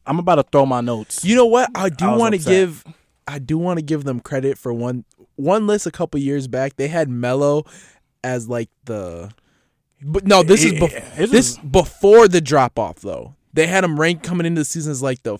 I'm 0.07 0.18
about 0.18 0.37
to 0.37 0.45
throw 0.45 0.66
my 0.66 0.80
notes. 0.80 1.24
You 1.24 1.37
know 1.37 1.47
what? 1.47 1.70
I 1.74 1.91
do 1.91 2.07
want 2.11 2.34
to 2.34 2.41
give 2.41 2.84
I 3.28 3.39
do 3.39 3.59
want 3.59 3.78
to 3.78 3.84
give 3.84 4.05
them 4.05 4.20
credit 4.20 4.57
for 4.57 4.72
one 4.72 5.05
one 5.37 5.66
list 5.66 5.87
a 5.87 5.91
couple 5.91 6.18
years 6.20 6.49
back. 6.49 6.76
They 6.76 6.89
had 6.89 7.09
Melo 7.09 7.64
as 8.24 8.49
like 8.49 8.68
the 8.84 9.30
but 10.03 10.26
no, 10.26 10.43
this 10.43 10.64
is 10.64 10.72
Yeah, 10.72 10.78
bef- 10.80 11.03
his 11.14 11.30
this 11.30 11.59
before 11.59 12.28
the 12.28 12.41
drop 12.41 12.78
off 12.78 12.97
though. 13.01 13.34
They 13.53 13.66
had 13.66 13.84
him 13.84 13.99
ranked 13.99 14.22
coming 14.24 14.47
into 14.47 14.61
the 14.61 14.64
season 14.64 14.93
as 14.93 15.03
like 15.03 15.22
the 15.22 15.39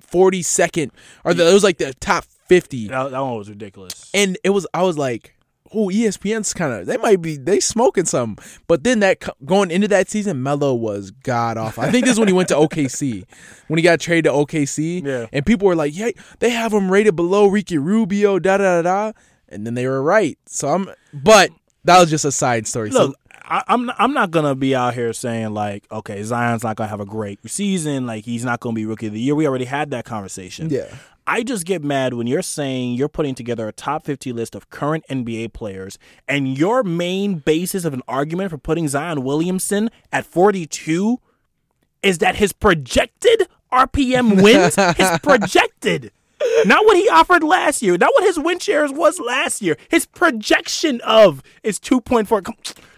forty 0.00 0.42
second 0.42 0.92
or 1.24 1.32
the, 1.34 1.48
it 1.48 1.54
was 1.54 1.64
like 1.64 1.78
the 1.78 1.94
top 1.94 2.24
fifty, 2.46 2.88
that, 2.88 3.10
that 3.10 3.20
one 3.20 3.36
was 3.36 3.48
ridiculous. 3.48 4.10
and 4.12 4.36
it 4.44 4.50
was 4.50 4.66
I 4.74 4.82
was 4.82 4.98
like, 4.98 5.34
oh, 5.74 5.88
ESPN's 5.88 6.52
kind 6.54 6.72
of 6.72 6.86
they 6.86 6.96
might 6.96 7.20
be 7.20 7.36
they 7.36 7.60
smoking 7.60 8.04
something. 8.04 8.44
But 8.66 8.84
then 8.84 9.00
that 9.00 9.22
going 9.44 9.70
into 9.70 9.88
that 9.88 10.08
season, 10.08 10.42
Melo 10.42 10.74
was 10.74 11.10
god 11.10 11.56
off. 11.56 11.78
I 11.78 11.90
think 11.90 12.04
this 12.04 12.14
is 12.14 12.18
when 12.18 12.28
he 12.28 12.34
went 12.34 12.48
to 12.48 12.54
OKC 12.56 13.24
when 13.68 13.78
he 13.78 13.82
got 13.82 14.00
traded 14.00 14.24
to 14.24 14.30
OKC, 14.30 15.04
Yeah. 15.04 15.26
and 15.32 15.44
people 15.44 15.66
were 15.66 15.76
like, 15.76 15.96
yeah, 15.96 16.10
they 16.38 16.50
have 16.50 16.72
him 16.72 16.90
rated 16.90 17.16
below 17.16 17.46
Ricky 17.46 17.78
Rubio, 17.78 18.38
da 18.38 18.56
da 18.58 18.80
da 18.80 18.82
da, 18.82 19.12
and 19.48 19.66
then 19.66 19.74
they 19.74 19.86
were 19.86 20.02
right. 20.02 20.38
So 20.46 20.68
I'm, 20.68 20.88
but 21.12 21.50
that 21.84 21.98
was 22.00 22.10
just 22.10 22.24
a 22.24 22.32
side 22.32 22.66
story. 22.66 22.90
Look, 22.90 23.12
so 23.12 23.14
I, 23.46 23.62
I'm 23.68 23.90
I'm 23.98 24.14
not 24.14 24.30
gonna 24.30 24.54
be 24.54 24.74
out 24.74 24.94
here 24.94 25.12
saying 25.12 25.52
like, 25.52 25.86
okay, 25.92 26.22
Zion's 26.22 26.62
not 26.64 26.76
gonna 26.76 26.88
have 26.88 27.00
a 27.00 27.04
great 27.06 27.38
season, 27.50 28.06
like 28.06 28.24
he's 28.24 28.44
not 28.44 28.60
gonna 28.60 28.74
be 28.74 28.86
rookie 28.86 29.08
of 29.08 29.12
the 29.12 29.20
year. 29.20 29.34
We 29.34 29.46
already 29.46 29.66
had 29.66 29.90
that 29.90 30.04
conversation. 30.06 30.70
yeah, 30.70 30.86
I 31.26 31.42
just 31.42 31.64
get 31.64 31.82
mad 31.82 32.14
when 32.14 32.26
you're 32.26 32.42
saying 32.42 32.94
you're 32.94 33.08
putting 33.08 33.34
together 33.34 33.66
a 33.66 33.72
top 33.72 34.04
50 34.04 34.32
list 34.32 34.54
of 34.54 34.68
current 34.70 35.04
NBA 35.08 35.52
players, 35.54 35.98
and 36.28 36.56
your 36.58 36.82
main 36.82 37.36
basis 37.36 37.84
of 37.86 37.94
an 37.94 38.02
argument 38.06 38.50
for 38.50 38.58
putting 38.58 38.88
Zion 38.88 39.22
Williamson 39.22 39.90
at 40.12 40.26
42 40.26 41.18
is 42.02 42.18
that 42.18 42.36
his 42.36 42.52
projected 42.52 43.48
RPM 43.72 44.42
wins, 44.42 44.74
his 44.96 45.18
projected. 45.22 46.12
Not 46.66 46.84
what 46.84 46.96
he 46.98 47.08
offered 47.08 47.42
last 47.42 47.80
year. 47.80 47.96
Not 47.96 48.10
what 48.14 48.24
his 48.24 48.38
win 48.38 48.58
shares 48.58 48.92
was 48.92 49.18
last 49.18 49.62
year. 49.62 49.78
His 49.88 50.04
projection 50.04 51.00
of 51.00 51.42
is 51.62 51.80
2.4. 51.80 52.44
Come, 52.44 52.54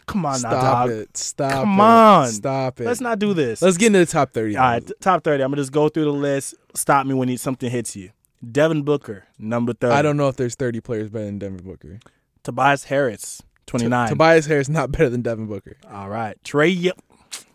come 0.06 0.26
on 0.26 0.32
now, 0.32 0.38
stop 0.38 0.88
dog. 0.88 0.90
it, 0.90 1.16
stop, 1.16 1.52
Come 1.52 1.78
it, 1.78 1.82
on. 1.82 2.28
stop 2.28 2.80
it. 2.80 2.86
Let's 2.86 3.00
not 3.00 3.20
do 3.20 3.34
this. 3.34 3.62
Let's 3.62 3.76
get 3.76 3.86
into 3.88 4.00
the 4.00 4.06
top 4.06 4.32
thirty. 4.32 4.56
All 4.56 4.64
right, 4.64 4.84
t- 4.84 4.92
top 5.00 5.22
30. 5.22 5.44
I'm 5.44 5.50
going 5.50 5.56
to 5.58 5.62
just 5.62 5.70
go 5.72 5.88
through 5.88 6.06
the 6.06 6.12
list. 6.12 6.56
Stop 6.74 7.06
me 7.06 7.14
when 7.14 7.36
something 7.38 7.70
hits 7.70 7.94
you. 7.94 8.10
Devin 8.50 8.82
Booker, 8.82 9.24
number 9.38 9.72
30. 9.72 9.94
I 9.94 10.02
don't 10.02 10.16
know 10.16 10.28
if 10.28 10.36
there's 10.36 10.54
thirty 10.54 10.80
players 10.80 11.10
better 11.10 11.24
than 11.26 11.38
Devin 11.38 11.62
Booker. 11.64 11.98
Tobias 12.42 12.84
Harris, 12.84 13.42
29. 13.66 14.08
Tobias 14.08 14.46
Harris 14.46 14.68
not 14.68 14.92
better 14.92 15.08
than 15.10 15.22
Devin 15.22 15.46
Booker. 15.46 15.76
All 15.90 16.08
right. 16.08 16.36
Trae 16.44 16.74
Young, 16.80 16.94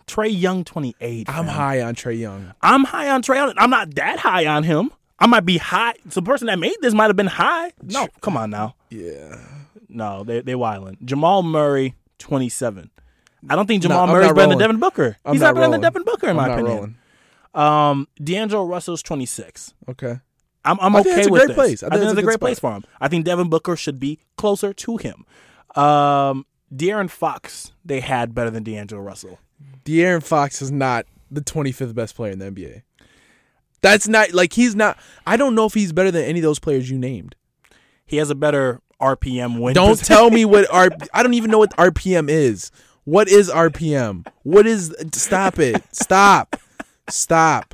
Trae 0.08 0.30
Young, 0.30 0.64
28. 0.66 1.30
I'm 1.30 1.36
fam. 1.36 1.46
high 1.48 1.82
on 1.82 1.96
Trae 1.96 2.20
Young. 2.20 2.54
I'm 2.62 2.84
high 2.84 3.10
on 3.10 3.22
Trae 3.24 3.36
Young. 3.36 3.54
I'm 3.58 3.70
not 3.70 3.96
that 3.96 4.20
high 4.20 4.46
on 4.48 4.64
him. 4.64 4.92
I 5.20 5.28
might 5.28 5.46
be 5.46 5.58
high. 5.60 5.94
So 6.10 6.20
the 6.20 6.24
person 6.24 6.48
that 6.48 6.60
made 6.60 6.76
this 6.82 6.94
might 6.94 7.08
have 7.08 7.16
been 7.16 7.28
high. 7.28 7.72
No, 7.84 8.08
come 8.22 8.36
on 8.36 8.50
now. 8.50 8.76
Yeah. 8.90 9.40
No, 9.88 10.24
they 10.24 10.42
they 10.42 10.56
wilding. 10.56 10.98
Jamal 11.06 11.44
Murray, 11.44 11.96
27. 12.20 12.90
I 13.50 13.56
don't 13.56 13.66
think 13.68 13.82
Jamal 13.84 14.04
I'm 14.04 14.10
Murray's 14.10 14.34
better 14.34 14.50
than. 14.50 14.58
Devin 14.58 14.80
Booker. 14.80 15.18
I'm 15.26 15.34
He's 15.34 15.42
not 15.42 15.48
not, 15.48 15.54
better 15.56 15.62
rolling. 15.68 15.72
than 15.72 15.82
Devin 15.82 16.04
Booker 16.04 16.28
in 16.28 16.32
I'm 16.32 16.36
my 16.38 16.54
opinion. 16.54 16.76
rolling. 16.76 16.96
Um, 17.54 18.08
D'Angelo 18.24 18.66
Russell's 18.66 19.02
26. 19.04 19.74
Okay. 19.90 20.20
I'm, 20.64 20.80
I'm 20.80 20.96
I 20.96 21.02
think 21.04 21.14
okay 21.14 21.16
that's 21.16 21.28
a 21.28 21.32
with 21.32 21.40
great 21.42 21.48
this. 21.48 21.56
place. 21.56 21.84
I 21.84 21.88
I 21.88 21.90
think 21.90 22.00
think 22.00 22.02
that's 22.02 22.14
it's 22.14 22.20
a 22.20 22.24
great 22.26 22.34
good 22.34 22.40
place 22.40 22.60
for 22.60 22.72
him. 22.74 22.84
I 23.00 23.08
think 23.08 23.26
Devin 23.26 23.50
Booker 23.50 23.76
should 23.76 24.00
be 24.00 24.20
closer 24.38 24.74
to 24.74 24.98
him. 24.98 25.26
Um, 25.76 26.46
De'Aaron 26.74 27.10
Fox, 27.10 27.72
they 27.84 28.00
had 28.00 28.34
better 28.36 28.50
than 28.50 28.64
D'Angelo 28.64 29.02
Russell. 29.02 29.40
De'Aaron 29.86 30.24
Fox 30.24 30.62
is 30.62 30.72
not 30.72 31.06
the 31.30 31.42
25th 31.42 31.94
best 31.96 32.16
player 32.16 32.32
in 32.32 32.40
the 32.40 32.52
NBA. 32.52 32.84
That's 33.82 34.08
not 34.08 34.34
like 34.34 34.54
he's 34.54 34.76
not. 34.76 34.98
I 35.26 35.38
don't 35.38 35.56
know 35.56 35.66
if 35.66 35.74
he's 35.74 35.92
better 35.92 36.12
than 36.12 36.24
any 36.24 36.40
of 36.40 36.44
those 36.44 36.60
players 36.60 36.90
you 36.90 36.98
named. 37.00 37.36
He 38.06 38.18
has 38.18 38.30
a 38.30 38.36
better 38.36 38.80
RPM 39.02 39.60
win. 39.60 39.74
Don't 39.74 39.92
percent- 39.98 40.08
tell 40.08 40.30
me 40.30 40.46
what 40.46 40.68
R. 40.74 40.92
I 41.14 41.24
don't 41.24 41.34
even 41.34 41.50
know 41.50 41.58
what 41.58 41.76
RPM 41.78 42.30
is. 42.30 42.70
What 43.06 43.28
is 43.28 43.50
RPM? 43.50 44.28
What 44.44 44.68
is? 44.68 44.96
Stop 45.14 45.58
it! 45.58 45.84
Stop! 45.92 46.56
Stop! 47.10 47.74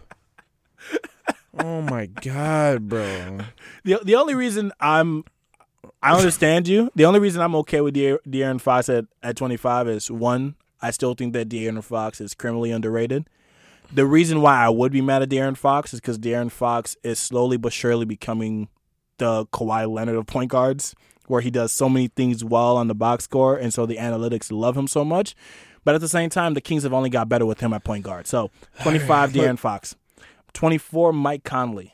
Oh 1.60 1.82
my 1.82 2.06
god, 2.08 2.88
bro! 2.88 3.40
the 3.84 4.00
the 4.04 4.16
only 4.16 4.36
reason 4.36 4.72
I'm 4.80 5.24
I 6.02 6.16
understand 6.16 6.68
you. 6.68 6.92
The 6.96 7.06
only 7.06 7.20
reason 7.20 7.42
I'm 7.42 7.56
okay 7.56 7.82
with 7.82 7.94
De- 7.94 8.20
De'Aaron 8.28 8.62
Fox 8.62 8.88
at, 8.90 9.06
at 9.24 9.36
25 9.36 9.88
is 9.88 10.12
one, 10.12 10.56
I 10.82 10.92
still 10.92 11.16
think 11.16 11.34
that 11.34 11.50
De'Aaron 11.50 11.84
Fox 11.84 12.22
is 12.22 12.34
criminally 12.34 12.72
underrated. 12.72 13.28
The 13.92 14.06
reason 14.06 14.42
why 14.42 14.58
I 14.58 14.70
would 14.70 14.92
be 14.92 15.02
mad 15.02 15.22
at 15.22 15.30
De'Aaron 15.30 15.58
Fox 15.58 15.94
is 15.94 16.00
because 16.00 16.20
De'Aaron 16.20 16.52
Fox 16.52 16.96
is 17.04 17.20
slowly 17.20 17.58
but 17.58 17.74
surely 17.74 18.06
becoming 18.06 18.68
the 19.18 19.46
Kawhi 19.48 19.90
Leonard 19.92 20.18
of 20.18 20.28
point 20.28 20.52
guards, 20.52 20.94
where 21.28 21.42
he 21.42 21.50
does 21.50 21.72
so 21.72 21.90
many 21.90 22.08
things 22.10 22.44
well 22.44 22.78
on 22.78 22.88
the 22.88 22.96
box 22.96 23.24
score, 23.24 23.56
and 23.58 23.74
so 23.74 23.86
the 23.86 23.98
analytics 23.98 24.52
love 24.52 24.78
him 24.78 24.88
so 24.88 25.04
much. 25.04 25.36
But 25.84 25.96
at 25.96 26.02
the 26.02 26.10
same 26.10 26.30
time, 26.30 26.54
the 26.54 26.62
Kings 26.62 26.84
have 26.84 26.94
only 26.94 27.10
got 27.10 27.30
better 27.30 27.46
with 27.46 27.62
him 27.62 27.74
at 27.74 27.84
point 27.84 28.04
guard. 28.04 28.28
So 28.28 28.52
25 28.84 29.32
De'Aaron 29.32 29.58
Fox, 29.58 29.96
24 30.54 31.14
Mike 31.14 31.44
Conley, 31.44 31.94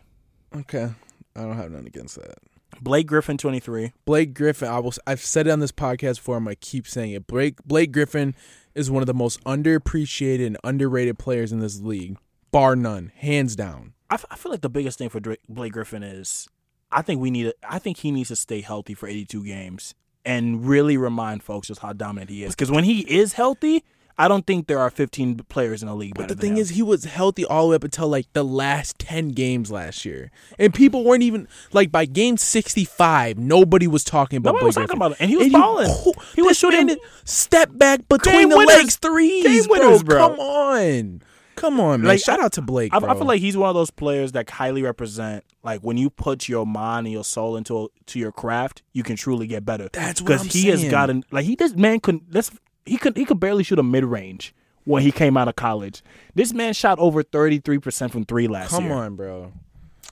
Okay, 0.55 0.89
I 1.35 1.41
don't 1.41 1.57
have 1.57 1.71
none 1.71 1.87
against 1.87 2.15
that. 2.15 2.35
Blake 2.81 3.07
Griffin 3.07 3.37
23. 3.37 3.91
Blake 4.05 4.33
Griffin, 4.33 4.67
I 4.67 4.79
will. 4.79 4.93
I've 5.07 5.21
said 5.21 5.47
it 5.47 5.51
on 5.51 5.59
this 5.59 5.71
podcast 5.71 6.15
before. 6.17 6.37
I'm 6.37 6.43
gonna 6.43 6.55
keep 6.55 6.87
saying 6.87 7.11
it. 7.11 7.27
Blake 7.27 7.63
Blake 7.65 7.91
Griffin 7.91 8.35
is 8.75 8.89
one 8.91 9.01
of 9.03 9.07
the 9.07 9.13
most 9.13 9.43
underappreciated 9.43 10.45
and 10.45 10.57
underrated 10.63 11.17
players 11.19 11.51
in 11.51 11.59
this 11.59 11.79
league, 11.81 12.17
bar 12.51 12.75
none, 12.75 13.11
hands 13.15 13.55
down. 13.55 13.93
I, 14.09 14.15
f- 14.15 14.25
I 14.29 14.35
feel 14.35 14.51
like 14.51 14.61
the 14.61 14.69
biggest 14.69 14.97
thing 14.97 15.09
for 15.09 15.19
Dra- 15.19 15.37
Blake 15.49 15.73
Griffin 15.73 16.03
is 16.03 16.47
I 16.91 17.01
think 17.01 17.19
we 17.21 17.31
need 17.31 17.53
I 17.67 17.79
think 17.79 17.97
he 17.97 18.11
needs 18.11 18.29
to 18.29 18.35
stay 18.35 18.61
healthy 18.61 18.93
for 18.93 19.07
82 19.07 19.43
games 19.45 19.95
and 20.25 20.65
really 20.65 20.97
remind 20.97 21.41
folks 21.43 21.67
just 21.67 21.81
how 21.81 21.93
dominant 21.93 22.29
he 22.29 22.43
is 22.43 22.53
because 22.55 22.71
when 22.71 22.83
he 22.83 23.01
is 23.01 23.33
healthy, 23.33 23.83
I 24.17 24.27
don't 24.27 24.45
think 24.45 24.67
there 24.67 24.79
are 24.79 24.89
15 24.89 25.37
players 25.49 25.81
in 25.81 25.87
the 25.87 25.95
league. 25.95 26.13
But 26.15 26.27
the 26.27 26.35
thing 26.35 26.57
is, 26.57 26.69
he 26.69 26.83
was 26.83 27.05
healthy 27.05 27.45
all 27.45 27.63
the 27.63 27.69
way 27.71 27.75
up 27.77 27.83
until 27.83 28.07
like 28.07 28.31
the 28.33 28.43
last 28.43 28.99
ten 28.99 29.29
games 29.29 29.71
last 29.71 30.05
year, 30.05 30.29
and 30.59 30.73
people 30.73 31.03
weren't 31.03 31.23
even 31.23 31.47
like 31.71 31.91
by 31.91 32.05
game 32.05 32.37
sixty 32.37 32.85
five. 32.85 33.37
Nobody 33.37 33.87
was 33.87 34.03
talking 34.03 34.37
about. 34.37 34.51
Nobody 34.53 34.63
Blake 34.63 34.67
was 34.67 34.75
talking 34.75 34.97
about 34.97 35.11
it, 35.13 35.17
and 35.19 35.29
he 35.29 35.37
was 35.37 35.49
balling. 35.49 35.91
He 36.35 36.41
was 36.41 36.57
shooting- 36.57 36.95
step 37.25 37.69
back 37.73 38.07
between 38.07 38.35
Game 38.35 38.49
the 38.49 38.57
winners. 38.57 38.75
legs 38.75 38.95
threes, 38.97 39.43
Game 39.43 39.63
winners, 39.69 40.03
bro. 40.03 40.29
Come 40.29 40.39
on, 40.39 41.21
come 41.55 41.79
on, 41.79 42.01
man. 42.01 42.09
Like, 42.09 42.19
Shout 42.19 42.39
out 42.39 42.53
to 42.53 42.61
Blake. 42.61 42.93
I, 42.93 42.99
bro. 42.99 43.09
I 43.09 43.13
feel 43.15 43.25
like 43.25 43.41
he's 43.41 43.57
one 43.57 43.69
of 43.69 43.75
those 43.75 43.91
players 43.91 44.33
that 44.33 44.49
highly 44.49 44.83
represent 44.83 45.43
like 45.63 45.81
when 45.81 45.97
you 45.97 46.09
put 46.09 46.47
your 46.47 46.65
mind 46.65 47.07
and 47.07 47.13
your 47.13 47.23
soul 47.23 47.55
into 47.57 47.89
to 48.07 48.19
your 48.19 48.31
craft, 48.31 48.83
you 48.91 49.01
can 49.03 49.15
truly 49.15 49.47
get 49.47 49.65
better. 49.65 49.89
That's 49.91 50.21
what 50.21 50.39
I'm 50.41 50.47
he 50.47 50.67
has 50.67 50.83
gotten 50.85 51.23
like 51.31 51.45
he 51.45 51.55
this 51.55 51.73
man 51.75 51.99
couldn't 51.99 52.31
this 52.31 52.51
he 52.85 52.97
could 52.97 53.17
he 53.17 53.25
could 53.25 53.39
barely 53.39 53.63
shoot 53.63 53.79
a 53.79 53.83
mid 53.83 54.03
range 54.03 54.53
when 54.85 55.03
he 55.03 55.11
came 55.11 55.37
out 55.37 55.47
of 55.47 55.55
college. 55.55 56.03
This 56.35 56.53
man 56.53 56.73
shot 56.73 56.99
over 56.99 57.23
33% 57.23 58.11
from 58.11 58.25
3 58.25 58.47
last 58.47 58.71
come 58.71 58.83
year. 58.83 58.93
Come 58.93 58.99
on, 58.99 59.15
bro. 59.15 59.51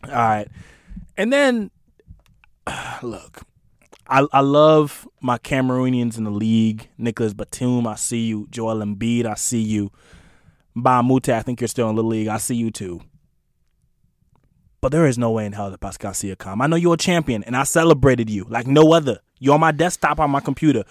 All 0.05 0.11
right. 0.11 0.47
And 1.17 1.31
then, 1.31 1.71
look, 3.03 3.41
I, 4.07 4.25
I 4.31 4.41
love 4.41 5.07
my 5.21 5.37
Cameroonians 5.37 6.17
in 6.17 6.23
the 6.23 6.31
league. 6.31 6.89
Nicholas 6.97 7.33
Batum, 7.33 7.85
I 7.87 7.95
see 7.95 8.25
you. 8.25 8.47
Joel 8.49 8.77
Embiid, 8.77 9.25
I 9.25 9.35
see 9.35 9.61
you. 9.61 9.91
Mbah 10.75 11.01
a 11.01 11.03
Moute, 11.03 11.29
I 11.29 11.41
think 11.41 11.59
you're 11.59 11.67
still 11.67 11.89
in 11.89 11.95
the 11.95 12.03
league. 12.03 12.27
I 12.27 12.37
see 12.37 12.55
you 12.55 12.71
too. 12.71 13.01
But 14.79 14.91
there 14.91 15.05
is 15.05 15.17
no 15.17 15.29
way 15.31 15.45
in 15.45 15.51
hell 15.51 15.69
that 15.69 15.79
Pascal 15.79 16.11
Siakam. 16.11 16.61
I 16.61 16.67
know 16.67 16.75
you're 16.75 16.95
a 16.95 16.97
champion, 16.97 17.43
and 17.43 17.55
I 17.55 17.63
celebrated 17.63 18.29
you 18.29 18.45
like 18.49 18.65
no 18.65 18.93
other. 18.93 19.19
You're 19.39 19.53
on 19.53 19.59
my 19.59 19.71
desktop 19.71 20.19
on 20.19 20.31
my 20.31 20.39
computer. 20.39 20.83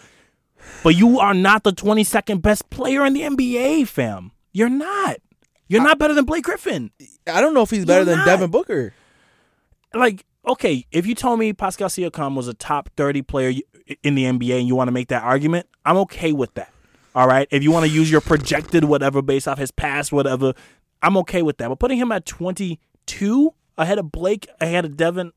But 0.83 0.97
you 0.97 1.21
are 1.21 1.35
not 1.35 1.65
the 1.65 1.73
22nd 1.73 2.43
best 2.43 2.71
player 2.71 3.05
in 3.05 3.13
the 3.13 3.23
NBA, 3.23 3.87
fam. 3.89 4.33
You're 4.53 4.69
not. 4.69 5.19
You're 5.69 5.83
not 5.83 5.99
better 5.99 6.15
than 6.15 6.25
Blake 6.25 6.45
Griffin. 6.45 6.91
I 7.27 7.41
don't 7.41 7.55
know 7.55 7.63
if 7.63 7.71
he's 7.71 7.85
better 7.85 8.01
You're 8.01 8.05
than 8.07 8.19
not. 8.19 8.27
Devin 8.27 8.51
Booker. 8.51 8.93
Like, 9.95 10.25
okay, 10.47 10.87
if 10.91 11.07
you 11.07 11.15
told 11.15 11.39
me 11.39 11.53
Pascal 11.53 11.89
Siakam 11.89 12.35
was 12.35 12.49
a 12.49 12.55
top 12.55 12.91
30 12.97 13.23
player 13.23 13.53
in 14.03 14.15
the 14.15 14.25
NBA 14.25 14.59
and 14.59 14.69
you 14.69 14.75
want 14.75 14.89
to 14.89 14.93
make 14.93 15.09
that 15.09 15.23
argument, 15.23 15.67
I'm 15.85 15.97
okay 15.99 16.33
with 16.33 16.55
that. 16.55 16.73
All 17.15 17.27
right. 17.27 17.47
If 17.51 17.63
you 17.63 17.71
want 17.71 17.87
to 17.87 17.93
use 17.93 18.11
your 18.11 18.21
projected 18.21 18.85
whatever 18.85 19.23
based 19.23 19.47
off 19.49 19.59
his 19.59 19.71
past, 19.71 20.13
whatever, 20.13 20.55
I'm 21.03 21.17
okay 21.19 21.43
with 21.43 21.59
that. 21.59 21.69
But 21.69 21.79
putting 21.79 21.99
him 21.99 22.13
at 22.13 22.25
22 22.27 23.55
ahead 23.79 23.99
of 23.99 24.13
Blake, 24.13 24.49
ahead 24.61 24.85
of 24.85 24.97
Devin, 24.97 25.33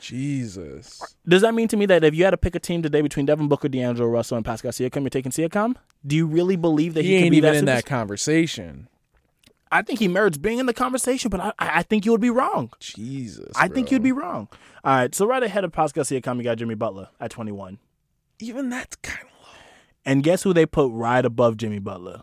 Jesus. 0.00 1.16
does 1.28 1.42
that 1.42 1.54
mean 1.54 1.68
to 1.68 1.76
me 1.76 1.86
that 1.86 2.02
if 2.04 2.14
you 2.14 2.24
had 2.24 2.30
to 2.30 2.36
pick 2.36 2.54
a 2.54 2.58
team 2.58 2.82
today 2.82 3.02
between 3.02 3.26
Devin 3.26 3.48
Booker, 3.48 3.68
D'Angelo 3.68 4.08
Russell, 4.08 4.36
and 4.36 4.44
Pascal 4.44 4.72
Siakam, 4.72 5.00
you're 5.02 5.10
taking 5.10 5.32
Siakam? 5.32 5.76
Do 6.06 6.16
you 6.16 6.26
really 6.26 6.56
believe 6.56 6.94
that 6.94 7.04
he, 7.04 7.20
He 7.22 7.30
be 7.30 7.36
even 7.38 7.52
that 7.52 7.58
in 7.58 7.64
superstar? 7.64 7.66
that 7.66 7.86
conversation. 7.86 8.88
I 9.72 9.82
think 9.82 10.00
he 10.00 10.08
merits 10.08 10.36
being 10.36 10.58
in 10.58 10.66
the 10.66 10.74
conversation, 10.74 11.28
but 11.30 11.40
I, 11.40 11.52
I 11.58 11.82
think 11.84 12.04
you 12.04 12.10
would 12.10 12.20
be 12.20 12.30
wrong. 12.30 12.72
Jesus. 12.80 13.52
I 13.54 13.68
think 13.68 13.92
you'd 13.92 14.02
be 14.02 14.10
wrong. 14.10 14.48
All 14.82 14.94
right, 14.96 15.14
so 15.14 15.26
right 15.26 15.42
ahead 15.42 15.62
of 15.62 15.70
Pascal 15.70 16.02
Siakam, 16.02 16.38
you 16.38 16.42
got 16.42 16.56
Jimmy 16.58 16.74
Butler 16.74 17.08
at 17.20 17.30
21. 17.30 17.78
even 18.40 18.68
that's 18.70 18.96
kind 18.96 19.20
of 19.20 19.26
low. 19.42 19.52
And 20.04 20.24
guess 20.24 20.42
who 20.42 20.52
they 20.52 20.66
put 20.66 20.90
right 20.90 21.24
above 21.24 21.56
Jimmy 21.56 21.78
Butler? 21.78 22.22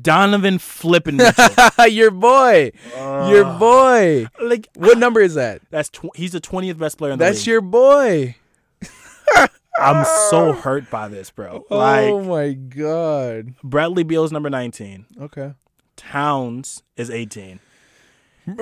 Donovan 0.00 0.58
flipping. 0.58 1.18
Your 1.90 2.10
boy. 2.10 2.72
your 2.96 3.44
boy. 3.58 4.26
like 4.40 4.68
What 4.74 4.98
number 4.98 5.20
is 5.20 5.34
that? 5.34 5.60
that's 5.70 5.88
tw- 5.88 6.14
he's 6.16 6.32
the 6.32 6.40
20th 6.40 6.78
best 6.78 6.98
player 6.98 7.12
in 7.12 7.18
the 7.18 7.24
That's 7.24 7.36
league. 7.36 7.40
That's 7.40 7.46
your 7.46 7.60
boy. 7.60 8.36
I'm 9.80 10.04
so 10.30 10.52
hurt 10.52 10.88
by 10.90 11.08
this, 11.08 11.30
bro. 11.30 11.64
Oh 11.70 11.76
like 11.76 12.04
oh 12.10 12.22
my 12.22 12.52
god. 12.52 13.54
Bradley 13.62 14.04
Beal's 14.04 14.32
number 14.32 14.50
19. 14.50 15.06
Okay. 15.22 15.54
Towns 15.96 16.82
is 16.96 17.10
18. 17.10 17.60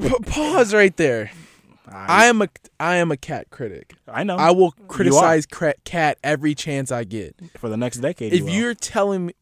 P- 0.01 0.09
pause 0.27 0.73
right 0.73 0.97
there. 0.97 1.31
I 1.89 2.25
I, 2.25 2.27
am 2.27 2.41
a 2.43 2.49
I 2.79 2.97
am 2.97 3.11
a 3.11 3.17
KAT 3.17 3.51
critic. 3.51 3.95
I 4.07 4.23
know. 4.23 4.37
I 4.37 4.53
will 4.53 4.71
criticize 4.89 5.47
KAT 5.47 6.19
every 6.23 6.55
chance 6.55 6.93
I 6.93 7.05
get. 7.05 7.35
for 7.59 7.69
the 7.69 7.77
next 7.77 7.99
decade. 7.99 8.33
If 8.33 8.49
you 8.49 8.63
you're 8.63 8.75
telling 8.75 9.27
me 9.27 9.35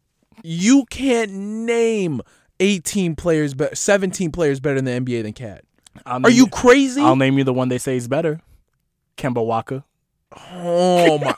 you 0.43 0.84
can't 0.86 1.32
name 1.32 2.20
18 2.61 3.16
players 3.16 3.55
but 3.55 3.76
17 3.76 4.30
players 4.32 4.61
better 4.61 4.76
in 4.76 4.84
the 4.84 4.93
NBA 4.93 5.22
than 5.22 5.32
KAT. 5.32 5.64
Are 6.07 6.30
you 6.30 6.47
crazy? 6.47 7.01
I'll 7.01 7.16
name 7.16 7.38
you 7.38 7.45
the 7.45 7.53
one 7.53 7.68
they 7.68 7.78
say 7.78 7.97
is 7.97 8.09
better. 8.09 8.41
Kemba 9.16 9.45
Walker. 9.45 9.84
Oh 10.53 11.18
my. 11.18 11.34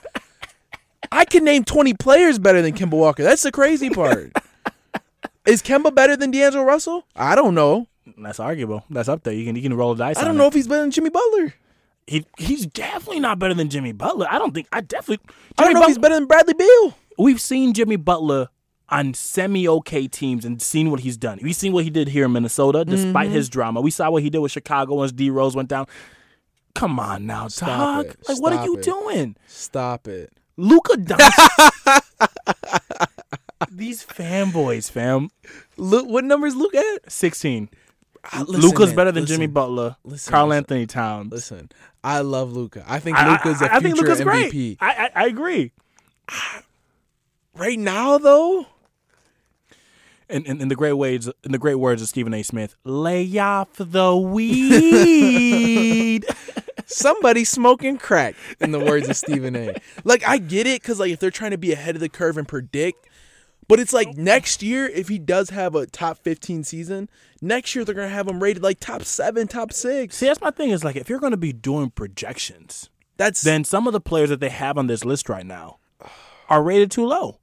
I 1.13 1.25
can 1.25 1.45
name 1.45 1.65
20 1.65 1.95
players 1.95 2.39
better 2.39 2.63
than 2.63 2.73
Kemba 2.75 2.93
Walker. 2.93 3.23
That's 3.23 3.43
the 3.43 3.53
crazy 3.53 3.91
part. 3.91 4.33
Is 5.47 5.63
Kemba 5.63 5.95
better 5.95 6.17
than 6.17 6.31
D'Angelo 6.31 6.65
Russell? 6.65 7.05
I 7.17 7.35
don't 7.35 7.55
know. 7.55 7.89
That's 8.19 8.39
arguable. 8.41 8.85
That's 8.91 9.09
up 9.09 9.23
there. 9.23 9.35
You 9.35 9.45
can 9.45 9.57
you 9.57 9.63
can 9.63 9.75
roll 9.75 9.95
the 9.95 10.05
dice. 10.05 10.19
I 10.19 10.23
don't 10.23 10.33
on 10.33 10.37
know 10.39 10.45
it. 10.45 10.49
if 10.49 10.55
he's 10.55 10.69
better 10.69 10.83
than 10.83 10.91
Jimmy 10.91 11.11
Butler. 11.11 11.55
he 12.07 12.25
he's 12.39 12.67
definitely 12.67 13.21
not 13.21 13.39
better 13.39 13.55
than 13.55 13.69
Jimmy 13.69 13.93
Butler. 13.93 14.27
I 14.31 14.39
don't 14.39 14.55
think 14.55 14.69
I 14.73 14.81
definitely. 14.81 15.25
I 15.59 15.63
don't 15.63 15.71
Jimmy 15.71 15.75
know 15.75 15.83
if 15.83 15.89
he's 15.89 15.99
better 15.99 16.15
than 16.15 16.27
Bradley 16.27 16.55
Beal. 16.55 16.97
We've 17.19 17.41
seen 17.41 17.73
Jimmy 17.75 17.97
Butler 17.97 18.49
on 18.89 19.15
semi 19.15 19.67
okay 19.69 20.07
teams 20.07 20.45
and 20.45 20.61
seen 20.61 20.91
what 20.91 21.01
he's 21.01 21.17
done. 21.17 21.39
We've 21.43 21.57
seen 21.57 21.73
what 21.73 21.85
he 21.85 21.91
did 21.91 22.09
here 22.09 22.27
in 22.27 22.33
Minnesota, 22.33 22.85
despite 22.85 23.29
Mm-hmm. 23.29 23.35
his 23.35 23.49
drama. 23.49 23.81
We 23.81 23.91
saw 23.91 24.11
what 24.11 24.23
he 24.23 24.31
did 24.31 24.39
with 24.41 24.53
Chicago 24.53 24.95
once 24.97 25.13
D 25.13 25.31
Rose 25.31 25.57
went 25.57 25.69
down. 25.69 25.87
Come 26.75 26.99
on 27.01 27.27
now, 27.27 27.49
Stop 27.49 27.69
dog. 27.69 28.07
it. 28.07 28.29
Like, 28.29 28.41
what 28.43 28.53
are 28.55 28.65
you 28.65 28.77
it. 28.79 28.83
doing? 28.83 29.37
Stop 29.47 30.09
it. 30.09 30.33
Luka 30.57 30.95
Doncic. 30.95 32.03
These 33.71 34.05
fanboys, 34.05 34.91
fam. 34.91 35.31
Luke, 35.77 36.07
what 36.09 36.25
number 36.25 36.47
is 36.47 36.55
Luke 36.57 36.75
at? 36.75 37.11
16. 37.11 37.69
Ah, 38.25 38.45
listen, 38.47 38.61
Luka's 38.61 38.89
man, 38.89 38.97
better 38.97 39.13
than 39.13 39.23
listen, 39.25 39.37
Jimmy 39.37 39.47
Butler. 39.49 39.97
listen, 40.05 40.31
Karl. 40.31 40.53
Anthony 40.53 40.87
Towns. 40.87 41.33
Listen, 41.33 41.71
I 42.05 42.21
love 42.21 42.53
Luka. 42.53 42.85
I 42.87 42.99
think 43.01 43.17
I- 43.19 43.31
Luka's 43.33 43.63
a 43.63 43.73
I, 43.73 43.77
I 43.77 43.81
think 43.81 43.97
future 43.97 44.09
Luka's 44.15 44.21
MVP. 44.27 44.51
great. 44.51 44.77
I, 44.81 45.07
I, 45.07 45.11
I 45.23 45.27
agree. 45.27 45.73
Right 47.63 47.79
now, 47.79 48.19
though, 48.19 48.67
In, 50.29 50.45
in, 50.47 50.61
in 50.63 50.67
the 50.67 50.75
great 50.75 50.95
words, 50.95 51.31
in 51.45 51.53
the 51.53 51.59
great 51.59 51.77
words 51.77 52.03
of 52.03 52.09
Stephen 52.09 52.35
A. 52.35 52.43
Smith, 52.43 52.75
lay 52.83 53.39
off 53.39 53.69
the 53.75 54.17
weed. 54.17 55.05
somebody 56.87 57.45
smoking 57.45 57.99
crack. 57.99 58.35
In 58.59 58.73
the 58.73 58.81
words 58.81 59.09
of 59.09 59.17
Stephen 59.17 59.55
A. 59.55 59.77
Like 60.03 60.27
I 60.27 60.39
get 60.39 60.67
it, 60.67 60.83
because 60.83 60.99
like 60.99 61.13
if 61.13 61.21
they're 61.21 61.31
trying 61.31 61.53
to 61.53 61.57
be 61.57 61.71
ahead 61.71 61.95
of 61.95 62.01
the 62.01 62.09
curve 62.09 62.37
and 62.37 62.49
predict, 62.49 63.09
but 63.69 63.79
it's 63.79 63.93
like 63.93 64.17
next 64.17 64.65
year 64.65 64.89
if 64.89 65.07
he 65.07 65.21
does 65.21 65.51
have 65.51 65.77
a 65.77 65.87
top 65.87 66.19
fifteen 66.19 66.65
season, 66.65 67.09
next 67.41 67.77
year 67.77 67.85
they're 67.85 67.95
gonna 67.95 68.09
have 68.09 68.27
him 68.27 68.43
rated 68.43 68.65
like 68.65 68.81
top 68.81 69.05
seven, 69.05 69.47
top 69.47 69.73
six. 69.73 70.17
See, 70.17 70.27
that's 70.27 70.41
my 70.41 70.51
thing. 70.51 70.71
Is 70.71 70.83
like 70.83 70.97
if 70.97 71.09
you're 71.09 71.21
going 71.21 71.31
to 71.31 71.37
be 71.37 71.53
doing 71.53 71.91
projections, 71.91 72.91
That's 73.19 73.41
then 73.41 73.63
some 73.63 73.87
of 73.87 73.93
the 73.93 74.01
players 74.01 74.31
that 74.31 74.41
they 74.41 74.49
have 74.49 74.77
on 74.77 74.89
this 74.89 75.05
list 75.05 75.29
right 75.29 75.47
now 75.47 75.79
are 76.49 76.61
rated 76.61 76.91
too 76.91 77.07
low. 77.07 77.39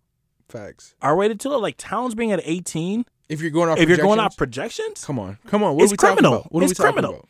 Facts. 0.50 0.96
Are 1.02 1.16
rated 1.16 1.40
too 1.40 1.50
low. 1.50 1.60
Like 1.60 1.76
Towns 1.78 2.16
being 2.16 2.32
at 2.32 2.42
18. 2.44 3.06
If 3.30 3.42
you're 3.42 3.52
going 3.52 3.70
off, 3.70 3.78
If 3.80 3.88
you're 3.88 3.98
going 3.98 4.20
off 4.20 4.36
projections- 4.36 5.06
come 5.06 5.20
on, 5.20 5.38
come 5.48 5.64
on. 5.64 5.76
What 5.76 5.84
It's 5.84 5.92
are 5.92 5.94
we 5.94 5.98
talking 5.98 6.16
criminal. 6.18 6.34
about? 6.40 6.52
What 6.52 6.64
It's 6.64 6.72
are 6.80 6.84
we 6.84 6.88
talking 6.92 6.94
criminal. 7.04 7.12
about? 7.20 7.28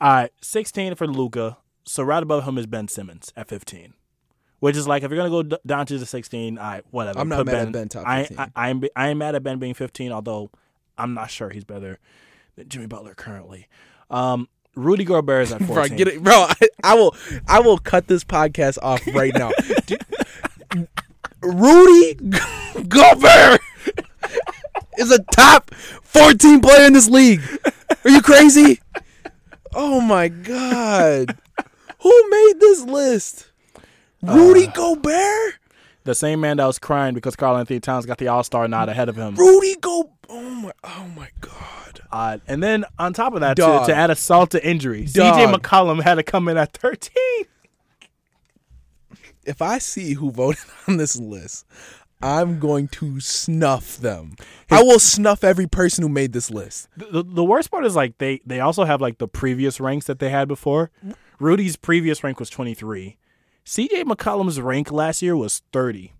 all 0.00 0.12
right, 0.22 0.32
16 0.42 0.94
for 0.96 1.06
Luka. 1.06 1.56
So 1.84 2.02
right 2.02 2.22
above 2.22 2.44
him 2.46 2.58
is 2.58 2.66
Ben 2.66 2.88
Simmons 2.88 3.32
at 3.36 3.48
15. 3.48 3.94
Which 4.60 4.76
is 4.76 4.86
like 4.86 5.02
if 5.02 5.10
you're 5.10 5.16
gonna 5.16 5.30
go 5.30 5.42
d- 5.42 5.56
down 5.64 5.86
to 5.86 5.96
the 5.96 6.04
16, 6.04 6.58
all 6.58 6.64
right, 6.64 6.84
whatever. 6.90 7.18
I'm 7.18 7.30
not 7.30 7.38
Put 7.38 7.46
mad 7.46 7.66
at 7.68 7.72
Ben 7.72 7.88
top 7.88 8.06
I, 8.06 8.28
I, 8.36 8.48
I 8.54 8.68
am 8.68 8.82
I 8.94 9.08
am 9.08 9.16
mad 9.18 9.34
at 9.34 9.42
Ben 9.42 9.58
being 9.58 9.72
15, 9.72 10.12
although 10.12 10.50
I'm 10.98 11.14
not 11.14 11.30
sure 11.30 11.48
he's 11.48 11.64
better 11.64 11.98
than 12.56 12.68
Jimmy 12.68 12.86
Butler 12.86 13.14
currently. 13.14 13.66
Um, 14.10 14.48
Rudy 14.76 15.04
Gobert 15.04 15.44
is 15.44 15.52
at 15.52 15.62
14. 15.64 15.74
Bro, 15.74 15.96
get 15.96 16.08
it, 16.08 16.22
bro. 16.22 16.34
I, 16.50 16.54
I 16.84 16.94
will, 16.94 17.16
I 17.48 17.60
will 17.60 17.78
cut 17.78 18.06
this 18.06 18.22
podcast 18.22 18.76
off 18.82 19.00
right 19.14 19.32
now. 19.34 19.50
Dude, 19.86 20.04
Rudy 21.42 22.14
Gobert 22.88 23.60
is 24.98 25.10
a 25.10 25.22
top 25.34 25.74
14 25.74 26.60
player 26.60 26.86
in 26.86 26.92
this 26.92 27.08
league. 27.08 27.42
Are 28.04 28.10
you 28.10 28.22
crazy? 28.22 28.80
Oh 29.74 30.00
my 30.00 30.28
god, 30.28 31.36
who 32.00 32.30
made 32.30 32.54
this 32.60 32.82
list? 32.82 33.50
Rudy 34.22 34.66
Gobert. 34.66 35.54
The 36.04 36.14
same 36.14 36.40
man 36.40 36.56
that 36.56 36.66
was 36.66 36.78
crying 36.78 37.14
because 37.14 37.36
Karl-Anthony 37.36 37.78
Towns 37.78 38.06
got 38.06 38.18
the 38.18 38.28
All 38.28 38.42
Star 38.42 38.66
nod 38.66 38.88
ahead 38.88 39.08
of 39.08 39.16
him. 39.16 39.34
Rudy 39.34 39.76
Go. 39.76 40.10
Oh 40.28 40.50
my. 40.50 40.72
Oh 40.82 41.06
my 41.14 41.28
god. 41.40 42.00
Uh, 42.10 42.38
and 42.48 42.62
then 42.62 42.84
on 42.98 43.12
top 43.12 43.34
of 43.34 43.40
that, 43.40 43.56
to, 43.56 43.82
to 43.86 43.94
add 43.94 44.10
assault 44.10 44.50
to 44.50 44.66
injury, 44.66 45.04
CJ 45.04 45.14
Dog. 45.14 45.62
McCollum 45.62 46.02
had 46.02 46.16
to 46.16 46.22
come 46.22 46.48
in 46.48 46.56
at 46.56 46.72
13. 46.72 47.12
If 49.44 49.62
I 49.62 49.78
see 49.78 50.14
who 50.14 50.30
voted 50.30 50.64
on 50.88 50.96
this 50.96 51.16
list, 51.16 51.66
I'm 52.22 52.58
going 52.58 52.88
to 52.88 53.20
snuff 53.20 53.96
them. 53.96 54.36
I 54.70 54.82
will 54.82 54.98
snuff 54.98 55.42
every 55.42 55.66
person 55.66 56.02
who 56.02 56.08
made 56.08 56.32
this 56.32 56.50
list. 56.50 56.88
The, 56.96 57.24
the 57.24 57.44
worst 57.44 57.70
part 57.70 57.86
is 57.86 57.96
like 57.96 58.18
they 58.18 58.40
they 58.44 58.60
also 58.60 58.84
have 58.84 59.00
like 59.00 59.18
the 59.18 59.28
previous 59.28 59.80
ranks 59.80 60.06
that 60.06 60.18
they 60.18 60.28
had 60.28 60.46
before. 60.46 60.90
Rudy's 61.38 61.76
previous 61.76 62.22
rank 62.22 62.38
was 62.38 62.50
23. 62.50 63.16
CJ 63.64 64.04
McCollum's 64.04 64.60
rank 64.60 64.92
last 64.92 65.22
year 65.22 65.36
was 65.36 65.62
30. 65.72 66.12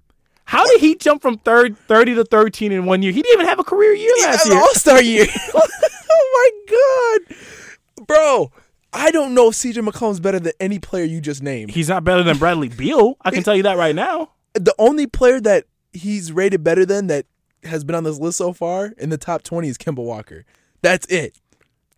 How 0.47 0.67
did 0.67 0.81
he 0.81 0.97
jump 0.97 1.23
from 1.23 1.39
third 1.39 1.77
30 1.87 2.15
to 2.17 2.25
13 2.25 2.73
in 2.73 2.87
one 2.87 3.03
year? 3.03 3.13
He 3.13 3.23
didn't 3.23 3.35
even 3.35 3.47
have 3.47 3.61
a 3.61 3.65
career 3.65 3.93
year 3.93 4.13
last 4.23 4.49
year. 4.49 4.59
All 4.59 4.75
Star 4.75 5.03
year. 5.03 5.27
oh 5.55 6.57
my 6.69 7.27
god, 7.29 8.07
bro! 8.07 8.53
I 8.93 9.11
don't 9.11 9.35
know 9.35 9.49
if 9.49 9.55
CJ 9.55 9.87
McCollum's 9.89 10.21
better 10.21 10.41
than 10.41 10.53
any 10.59 10.79
player 10.79 11.05
you 11.05 11.21
just 11.21 11.43
named. 11.43 11.71
He's 11.71 11.89
not 11.89 12.03
better 12.05 12.23
than 12.23 12.39
Bradley 12.39 12.69
Beal. 12.69 13.17
I 13.23 13.31
can 13.31 13.43
tell 13.43 13.55
you 13.57 13.63
that 13.65 13.77
right 13.79 13.95
now. 13.95 14.31
The 14.55 14.75
only 14.79 15.07
player 15.07 15.41
that 15.41 15.65
he's 15.93 16.33
rated 16.33 16.65
better 16.65 16.85
than 16.85 17.07
that 17.09 17.27
has 17.65 17.85
been 17.85 17.95
on 17.95 18.05
this 18.05 18.19
list 18.19 18.39
so 18.39 18.53
far 18.53 18.93
in 18.99 19.11
the 19.11 19.19
top 19.19 19.43
20 19.43 19.69
is 19.69 19.79
Kemba 19.79 20.03
Walker. 20.05 20.45
That's 20.83 21.07
it. 21.07 21.37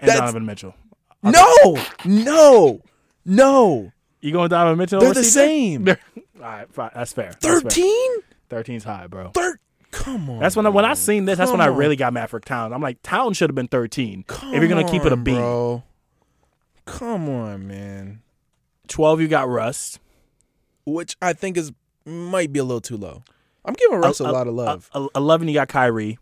And 0.01 0.09
That's- 0.09 0.18
Donovan 0.20 0.45
Mitchell. 0.47 0.74
No, 1.24 1.78
no, 2.05 2.80
no. 3.24 3.93
You 4.20 4.32
going 4.32 4.49
Donovan 4.49 4.76
Mitchell? 4.78 5.01
They're 5.01 5.14
the 5.14 5.20
CJ? 5.20 5.24
same. 5.30 5.88
All 6.36 6.43
right, 6.43 6.72
fine. 6.72 6.90
That's 6.95 7.12
fair. 7.12 7.32
13? 7.40 8.20
13's 8.51 8.82
high, 8.84 9.07
bro. 9.07 9.30
Thir- 9.30 9.59
Come 9.93 10.28
on. 10.30 10.40
That's 10.40 10.57
when 10.57 10.66
I, 10.66 10.70
when 10.70 10.84
I 10.84 10.95
seen 10.95 11.26
this. 11.26 11.38
That's 11.38 11.51
when 11.51 11.61
I 11.61 11.66
really 11.66 11.97
got 11.97 12.12
mad 12.12 12.30
for 12.30 12.40
Towns. 12.40 12.72
I'm 12.72 12.80
like, 12.80 12.99
Towns 13.03 13.36
should 13.36 13.51
have 13.51 13.55
been 13.55 13.68
13. 13.68 14.24
Come 14.26 14.55
if 14.55 14.61
you're 14.61 14.68
gonna 14.68 14.88
keep 14.90 15.05
it 15.05 15.12
a 15.12 15.16
B. 15.16 15.34
bro. 15.34 15.82
Come 16.85 17.28
on, 17.28 17.66
man. 17.66 18.22
12, 18.89 19.20
you 19.20 19.28
got 19.28 19.49
Russ. 19.49 19.99
Which 20.85 21.16
I 21.22 21.33
think 21.33 21.57
is 21.57 21.72
might 22.05 22.53
be 22.53 22.59
a 22.59 22.64
little 22.64 22.80
too 22.80 22.97
low. 22.97 23.22
I'm 23.64 23.74
giving 23.74 24.01
Russ 24.01 24.20
a, 24.20 24.24
El- 24.24 24.33
lot 24.33 24.49
of 24.49 24.55
love. 24.55 24.91
el- 24.95 25.11
11, 25.14 25.47
you 25.47 25.55
got 25.55 25.68
Kyrie, 25.68 26.18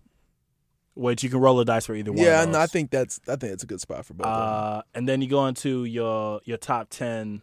which 0.95 1.25
you 1.25 1.31
can 1.31 1.41
roll 1.41 1.57
the 1.57 1.65
dice 1.65 1.87
for 1.87 1.95
either 1.95 2.13
one. 2.13 2.23
yeah, 2.23 2.43
of 2.43 2.49
and 2.49 2.57
I 2.57 2.67
think 2.67 2.91
that's 2.91 3.19
I 3.27 3.37
think 3.37 3.55
it's 3.55 3.63
a 3.63 3.67
good 3.67 3.81
spot 3.81 4.05
for 4.05 4.13
both. 4.13 4.27
of 4.27 4.33
them. 4.35 4.79
Uh, 4.79 4.83
and 4.95 5.09
then 5.09 5.23
you 5.23 5.29
go 5.29 5.47
into 5.47 5.85
your 5.87 6.41
your 6.45 6.59
top 6.59 6.89
10. 6.91 7.41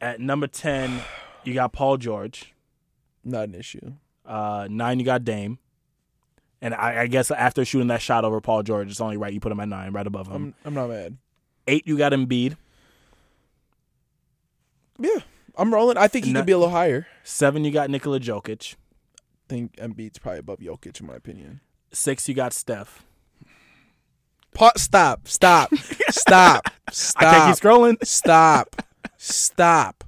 At 0.00 0.20
number 0.20 0.46
10, 0.46 1.00
you 1.44 1.52
got 1.54 1.72
Paul 1.72 1.98
George. 1.98 2.54
Not 3.22 3.44
an 3.48 3.54
issue. 3.54 3.92
Uh, 4.24 4.66
nine, 4.70 4.98
you 4.98 5.04
got 5.04 5.24
Dame. 5.24 5.58
And 6.62 6.74
I, 6.74 7.02
I 7.02 7.06
guess 7.08 7.30
after 7.30 7.64
shooting 7.64 7.88
that 7.88 8.00
shot 8.00 8.24
over 8.24 8.40
Paul 8.40 8.62
George, 8.62 8.90
it's 8.90 9.00
only 9.00 9.18
right 9.18 9.32
you 9.32 9.40
put 9.40 9.52
him 9.52 9.60
at 9.60 9.68
nine, 9.68 9.92
right 9.92 10.06
above 10.06 10.28
him. 10.28 10.34
I'm 10.34 10.54
I'm 10.64 10.74
not 10.74 10.88
mad. 10.88 11.18
Eight, 11.66 11.86
you 11.86 11.96
got 11.96 12.12
Embiid. 12.12 12.56
Yeah, 14.98 15.20
I'm 15.56 15.72
rolling. 15.72 15.96
I 15.96 16.08
think 16.08 16.24
he 16.24 16.32
could 16.32 16.46
be 16.46 16.52
a 16.52 16.58
little 16.58 16.72
higher. 16.72 17.06
Seven, 17.24 17.64
you 17.64 17.70
got 17.70 17.90
Nikola 17.90 18.20
Jokic. 18.20 18.74
I 18.74 19.48
think 19.48 19.76
Embiid's 19.76 20.18
probably 20.18 20.40
above 20.40 20.58
Jokic 20.58 21.00
in 21.00 21.06
my 21.06 21.14
opinion. 21.14 21.60
Six, 21.92 22.28
you 22.28 22.34
got 22.34 22.52
Steph. 22.52 23.04
Pa- 24.54 24.72
stop, 24.76 25.26
stop, 25.26 25.74
stop, 25.74 25.90
stop. 26.10 26.62
I 26.66 26.70
can't 26.70 26.94
stop, 26.94 27.56
keep 27.56 27.64
scrolling. 27.64 28.06
stop, 28.06 28.82
stop. 29.16 30.04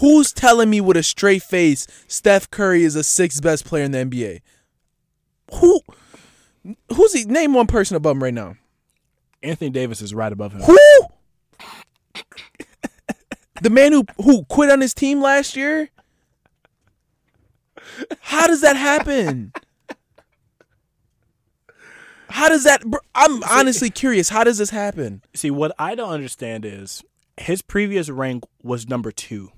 Who's 0.00 0.32
telling 0.32 0.70
me 0.70 0.80
with 0.80 0.96
a 0.96 1.02
straight 1.02 1.42
face 1.42 1.86
Steph 2.06 2.50
Curry 2.50 2.84
is 2.84 2.94
the 2.94 3.04
sixth 3.04 3.42
best 3.42 3.64
player 3.64 3.84
in 3.84 3.92
the 3.92 3.98
NBA? 3.98 4.40
Who? 5.54 5.80
Who's 6.94 7.12
he? 7.14 7.24
Name 7.24 7.54
one 7.54 7.66
person 7.66 7.96
above 7.96 8.16
him 8.16 8.22
right 8.22 8.34
now. 8.34 8.56
Anthony 9.42 9.70
Davis 9.70 10.00
is 10.00 10.14
right 10.14 10.32
above 10.32 10.52
him. 10.52 10.62
Who? 10.62 10.78
the 13.62 13.70
man 13.70 13.92
who 13.92 14.04
who 14.22 14.44
quit 14.44 14.70
on 14.70 14.80
his 14.80 14.94
team 14.94 15.20
last 15.20 15.56
year? 15.56 15.90
How 18.20 18.46
does 18.46 18.60
that 18.60 18.76
happen? 18.76 19.52
How 22.28 22.48
does 22.48 22.64
that? 22.64 22.82
I'm 23.14 23.42
honestly 23.44 23.90
curious. 23.90 24.28
How 24.28 24.44
does 24.44 24.58
this 24.58 24.70
happen? 24.70 25.22
See, 25.34 25.50
what 25.50 25.72
I 25.78 25.94
don't 25.94 26.10
understand 26.10 26.64
is 26.64 27.02
his 27.36 27.62
previous 27.62 28.10
rank 28.10 28.44
was 28.62 28.88
number 28.88 29.10
two. 29.10 29.50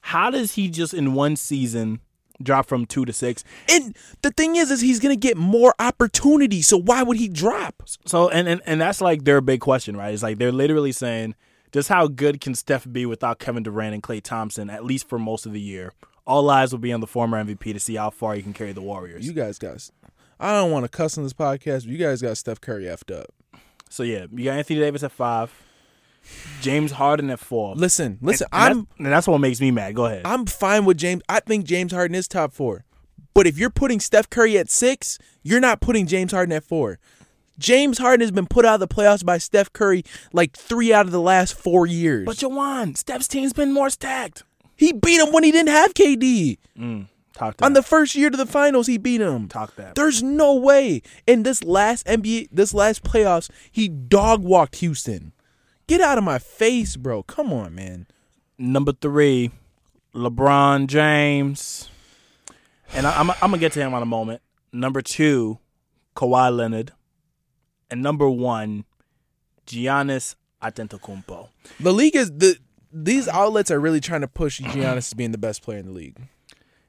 How 0.00 0.30
does 0.30 0.52
he 0.54 0.68
just 0.68 0.94
in 0.94 1.14
one 1.14 1.36
season 1.36 2.00
drop 2.42 2.66
from 2.66 2.86
two 2.86 3.04
to 3.04 3.12
six? 3.12 3.44
And 3.68 3.96
the 4.22 4.30
thing 4.30 4.56
is, 4.56 4.70
is 4.70 4.80
he's 4.80 5.00
gonna 5.00 5.16
get 5.16 5.36
more 5.36 5.74
opportunity. 5.78 6.62
So 6.62 6.76
why 6.76 7.02
would 7.02 7.16
he 7.16 7.28
drop? 7.28 7.82
So 8.06 8.28
and, 8.28 8.48
and 8.48 8.60
and 8.66 8.80
that's 8.80 9.00
like 9.00 9.24
their 9.24 9.40
big 9.40 9.60
question, 9.60 9.96
right? 9.96 10.12
It's 10.12 10.22
like 10.22 10.38
they're 10.38 10.52
literally 10.52 10.92
saying, 10.92 11.34
just 11.72 11.88
how 11.88 12.08
good 12.08 12.40
can 12.40 12.54
Steph 12.54 12.86
be 12.90 13.06
without 13.06 13.38
Kevin 13.38 13.62
Durant 13.62 13.94
and 13.94 14.02
Klay 14.02 14.22
Thompson, 14.22 14.70
at 14.70 14.84
least 14.84 15.08
for 15.08 15.18
most 15.18 15.46
of 15.46 15.52
the 15.52 15.60
year? 15.60 15.92
All 16.26 16.48
eyes 16.50 16.72
will 16.72 16.78
be 16.78 16.92
on 16.92 17.00
the 17.00 17.06
former 17.06 17.42
MVP 17.42 17.72
to 17.72 17.80
see 17.80 17.96
how 17.96 18.10
far 18.10 18.34
he 18.34 18.42
can 18.42 18.52
carry 18.52 18.72
the 18.72 18.82
Warriors. 18.82 19.26
You 19.26 19.32
guys 19.32 19.58
got. 19.58 19.90
I 20.38 20.52
don't 20.52 20.70
want 20.70 20.84
to 20.84 20.88
cuss 20.88 21.18
on 21.18 21.24
this 21.24 21.32
podcast, 21.32 21.84
but 21.84 21.86
you 21.86 21.98
guys 21.98 22.22
got 22.22 22.36
Steph 22.38 22.60
Curry 22.60 22.84
effed 22.84 23.14
up. 23.14 23.26
so 23.88 24.02
yeah, 24.02 24.26
you 24.30 24.44
got 24.44 24.56
Anthony 24.56 24.78
Davis 24.80 25.02
at 25.02 25.12
five, 25.12 25.52
James 26.60 26.92
Harden 26.92 27.30
at 27.30 27.40
four. 27.40 27.74
Listen, 27.74 28.18
listen. 28.20 28.46
and, 28.52 28.62
I'm 28.62 28.76
that's, 28.78 28.98
and 28.98 29.06
that's 29.06 29.28
what 29.28 29.38
makes 29.38 29.60
me 29.60 29.70
mad. 29.70 29.94
Go 29.94 30.06
ahead. 30.06 30.22
I'm 30.24 30.46
fine 30.46 30.84
with 30.84 30.98
James. 30.98 31.22
I 31.28 31.40
think 31.40 31.64
James 31.64 31.92
Harden 31.92 32.14
is 32.14 32.28
top 32.28 32.52
four. 32.52 32.84
But 33.34 33.46
if 33.46 33.58
you're 33.58 33.70
putting 33.70 34.00
Steph 34.00 34.28
Curry 34.28 34.58
at 34.58 34.68
six, 34.70 35.18
you're 35.42 35.60
not 35.60 35.80
putting 35.80 36.06
James 36.06 36.32
Harden 36.32 36.52
at 36.52 36.64
four. 36.64 36.98
James 37.58 37.98
Harden 37.98 38.22
has 38.22 38.30
been 38.30 38.46
put 38.46 38.64
out 38.64 38.80
of 38.80 38.88
the 38.88 38.88
playoffs 38.88 39.24
by 39.24 39.38
Steph 39.38 39.72
Curry 39.72 40.02
like 40.32 40.56
three 40.56 40.92
out 40.92 41.06
of 41.06 41.12
the 41.12 41.20
last 41.20 41.54
four 41.54 41.86
years. 41.86 42.24
but 42.24 42.36
Jawon, 42.36 42.96
Steph's 42.96 43.28
team's 43.28 43.52
been 43.52 43.72
more 43.72 43.90
stacked. 43.90 44.44
he 44.76 44.92
beat 44.92 45.20
him 45.20 45.32
when 45.32 45.44
he 45.44 45.52
didn't 45.52 45.68
have 45.68 45.92
KD. 45.94 46.56
Mm, 46.78 47.06
talk 47.34 47.58
to 47.58 47.64
On 47.64 47.74
the 47.74 47.82
first 47.82 48.14
year 48.14 48.30
to 48.30 48.36
the 48.36 48.46
finals, 48.46 48.86
he 48.86 48.96
beat 48.96 49.20
him. 49.20 49.46
Talk 49.48 49.76
that. 49.76 49.94
There's 49.94 50.22
no 50.22 50.54
way. 50.54 51.02
In 51.26 51.42
this 51.42 51.62
last 51.62 52.06
NBA, 52.06 52.48
this 52.50 52.72
last 52.72 53.04
playoffs, 53.04 53.50
he 53.70 53.88
dog 53.88 54.42
walked 54.42 54.76
Houston. 54.76 55.32
Get 55.90 56.00
out 56.00 56.18
of 56.18 56.22
my 56.22 56.38
face, 56.38 56.94
bro. 56.94 57.24
Come 57.24 57.52
on, 57.52 57.74
man. 57.74 58.06
Number 58.56 58.92
three, 58.92 59.50
LeBron 60.14 60.86
James. 60.86 61.90
And 62.92 63.08
I, 63.08 63.18
I'm, 63.18 63.28
I'm 63.28 63.36
going 63.40 63.54
to 63.54 63.58
get 63.58 63.72
to 63.72 63.80
him 63.80 63.92
in 63.92 64.00
a 64.00 64.06
moment. 64.06 64.40
Number 64.72 65.02
two, 65.02 65.58
Kawhi 66.14 66.56
Leonard. 66.56 66.92
And 67.90 68.04
number 68.04 68.30
one, 68.30 68.84
Giannis 69.66 70.36
Antetokounmpo. 70.62 71.48
The 71.80 71.92
league 71.92 72.14
is 72.14 72.30
the 72.30 72.56
these 72.92 73.26
outlets 73.26 73.72
are 73.72 73.80
really 73.80 73.98
trying 73.98 74.20
to 74.20 74.28
push 74.28 74.60
Giannis 74.60 74.96
as 74.96 75.14
being 75.14 75.32
the 75.32 75.38
best 75.38 75.60
player 75.60 75.78
in 75.78 75.86
the 75.86 75.92
league. 75.92 76.18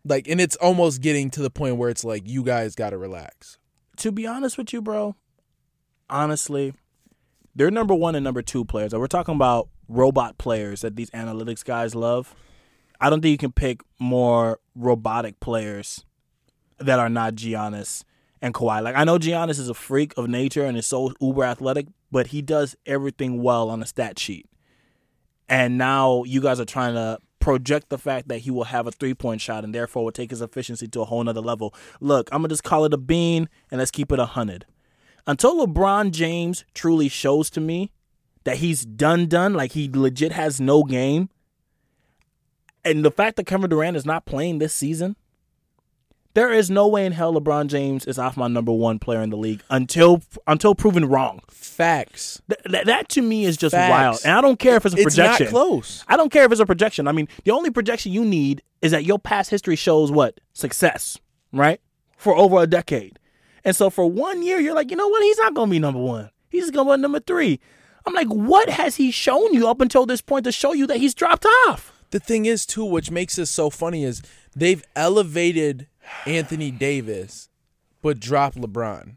Like, 0.05 0.27
and 0.27 0.39
it's 0.39 0.57
almost 0.57 1.01
getting 1.01 1.31
to 1.31 1.41
the 1.41 1.49
point 1.49 1.77
where 1.77 1.89
it's 1.89 2.03
like 2.03 2.29
you 2.29 2.43
guys 2.43 2.75
got 2.75 2.91
to 2.91 2.99
relax. 2.99 3.57
To 3.97 4.11
be 4.11 4.27
honest 4.27 4.59
with 4.59 4.71
you, 4.71 4.79
bro, 4.79 5.15
honestly, 6.07 6.75
they're 7.55 7.71
number 7.71 7.93
one 7.93 8.15
and 8.15 8.23
number 8.23 8.41
two 8.41 8.65
players. 8.65 8.93
We're 8.93 9.07
talking 9.07 9.35
about 9.35 9.69
robot 9.87 10.37
players 10.37 10.81
that 10.81 10.95
these 10.95 11.09
analytics 11.11 11.63
guys 11.63 11.95
love. 11.95 12.35
I 12.99 13.09
don't 13.09 13.21
think 13.21 13.31
you 13.31 13.37
can 13.37 13.51
pick 13.51 13.81
more 13.99 14.59
robotic 14.75 15.39
players 15.39 16.05
that 16.79 16.99
are 16.99 17.09
not 17.09 17.35
Giannis 17.35 18.03
and 18.41 18.53
Kawhi. 18.53 18.81
Like 18.81 18.95
I 18.95 19.03
know 19.03 19.17
Giannis 19.17 19.59
is 19.59 19.69
a 19.69 19.73
freak 19.73 20.13
of 20.17 20.27
nature 20.27 20.65
and 20.65 20.77
is 20.77 20.87
so 20.87 21.13
uber 21.19 21.43
athletic, 21.43 21.87
but 22.11 22.27
he 22.27 22.41
does 22.41 22.75
everything 22.85 23.41
well 23.41 23.69
on 23.69 23.81
a 23.81 23.85
stat 23.85 24.19
sheet. 24.19 24.47
And 25.49 25.77
now 25.77 26.23
you 26.23 26.41
guys 26.41 26.59
are 26.59 26.65
trying 26.65 26.93
to 26.93 27.19
project 27.39 27.89
the 27.89 27.97
fact 27.97 28.29
that 28.29 28.39
he 28.39 28.51
will 28.51 28.65
have 28.65 28.87
a 28.87 28.91
three 28.91 29.13
point 29.13 29.41
shot 29.41 29.63
and 29.63 29.75
therefore 29.75 30.05
will 30.05 30.11
take 30.11 30.29
his 30.29 30.41
efficiency 30.41 30.87
to 30.87 31.01
a 31.01 31.05
whole 31.05 31.23
nother 31.23 31.41
level. 31.41 31.73
Look, 31.99 32.29
I'm 32.31 32.41
gonna 32.41 32.49
just 32.49 32.63
call 32.63 32.85
it 32.85 32.93
a 32.93 32.97
bean 32.97 33.49
and 33.69 33.79
let's 33.79 33.91
keep 33.91 34.11
it 34.11 34.19
a 34.19 34.25
hundred. 34.25 34.65
Until 35.28 35.65
LeBron 35.65 36.11
James 36.11 36.65
truly 36.74 37.07
shows 37.09 37.49
to 37.51 37.61
me 37.61 37.91
that 38.43 38.57
he's 38.57 38.86
done 38.86 39.28
done, 39.28 39.53
like 39.53 39.74
he 39.74 39.89
legit 39.91 40.32
has 40.32 40.59
no 40.59 40.84
game. 40.84 41.30
And 42.84 43.05
the 43.05 43.11
fact 43.11 43.36
that 43.36 43.45
Kevin 43.45 43.69
Durant 43.69 43.95
is 43.95 44.05
not 44.05 44.26
playing 44.26 44.57
this 44.57 44.74
season, 44.74 45.15
there 46.34 46.51
is 46.51 46.69
no 46.72 46.88
way 46.88 47.05
in 47.05 47.11
hell 47.11 47.34
LeBron 47.34 47.67
James 47.67 48.05
is 48.05 48.17
off 48.17 48.38
my 48.38 48.47
number 48.47 48.72
one 48.72 48.97
player 48.99 49.22
in 49.22 49.30
the 49.30 49.38
league 49.38 49.61
until 49.69 50.22
until 50.47 50.74
proven 50.74 51.05
wrong. 51.05 51.41
Facts. 51.49 52.41
Th- 52.49 52.61
th- 52.63 52.86
that 52.86 53.09
to 53.09 53.22
me 53.22 53.45
is 53.45 53.57
just 53.57 53.76
Facts. 53.76 53.89
wild, 53.91 54.19
and 54.24 54.34
I 54.34 54.41
don't 54.41 54.57
care 54.57 54.78
if 54.78 54.86
it's 54.86 54.95
a 54.95 54.97
It's 54.99 55.17
not 55.17 55.32
projection. 55.32 55.47
close. 55.47 56.03
I 56.07 56.17
don't 56.17 56.32
care 56.32 56.45
if 56.45 56.51
it's 56.51 56.61
a 56.61 56.65
projection. 56.65 57.07
I 57.07 57.11
mean, 57.11 57.28
the 57.43 57.51
only 57.51 57.69
projection 57.69 58.11
you 58.13 58.24
need 58.26 58.63
is 58.82 58.91
that 58.91 59.03
your 59.03 59.19
past 59.19 59.49
history 59.51 59.76
shows 59.76 60.09
what 60.11 60.39
success, 60.53 61.17
right? 61.53 61.80
For 62.17 62.36
over 62.36 62.59
a 62.61 62.67
decade, 62.67 63.19
and 63.64 63.76
so 63.76 63.89
for 63.89 64.05
one 64.05 64.43
year, 64.43 64.59
you're 64.59 64.76
like, 64.76 64.91
you 64.91 64.97
know 64.97 65.07
what? 65.07 65.24
He's 65.24 65.38
not 65.38 65.53
going 65.53 65.70
to 65.70 65.72
be 65.72 65.80
number 65.80 65.99
one. 65.99 66.30
He's 66.49 66.72
going 66.72 66.88
to 66.88 66.97
be 66.97 67.01
number 67.01 67.20
three. 67.20 67.59
I'm 68.05 68.14
like, 68.14 68.28
what 68.28 68.70
has 68.70 68.95
he 68.95 69.12
shown 69.12 69.53
you 69.53 69.68
up 69.68 69.80
until 69.82 70.05
this 70.05 70.22
point 70.22 70.45
to 70.45 70.51
show 70.51 70.74
you 70.74 70.88
that 70.88 70.97
he's 70.97 71.14
dropped 71.14 71.45
off? 71.68 71.93
The 72.09 72.20
thing 72.20 72.45
is, 72.45 72.66
too, 72.66 72.84
which 72.84 73.12
makes 73.12 73.36
this 73.36 73.49
so 73.51 73.70
funny 73.70 74.03
is 74.03 74.22
they've 74.55 74.84
elevated 74.95 75.88
Anthony 76.26 76.72
Davis, 76.72 77.49
but 78.01 78.20
dropped 78.20 78.57
LeBron. 78.57 79.16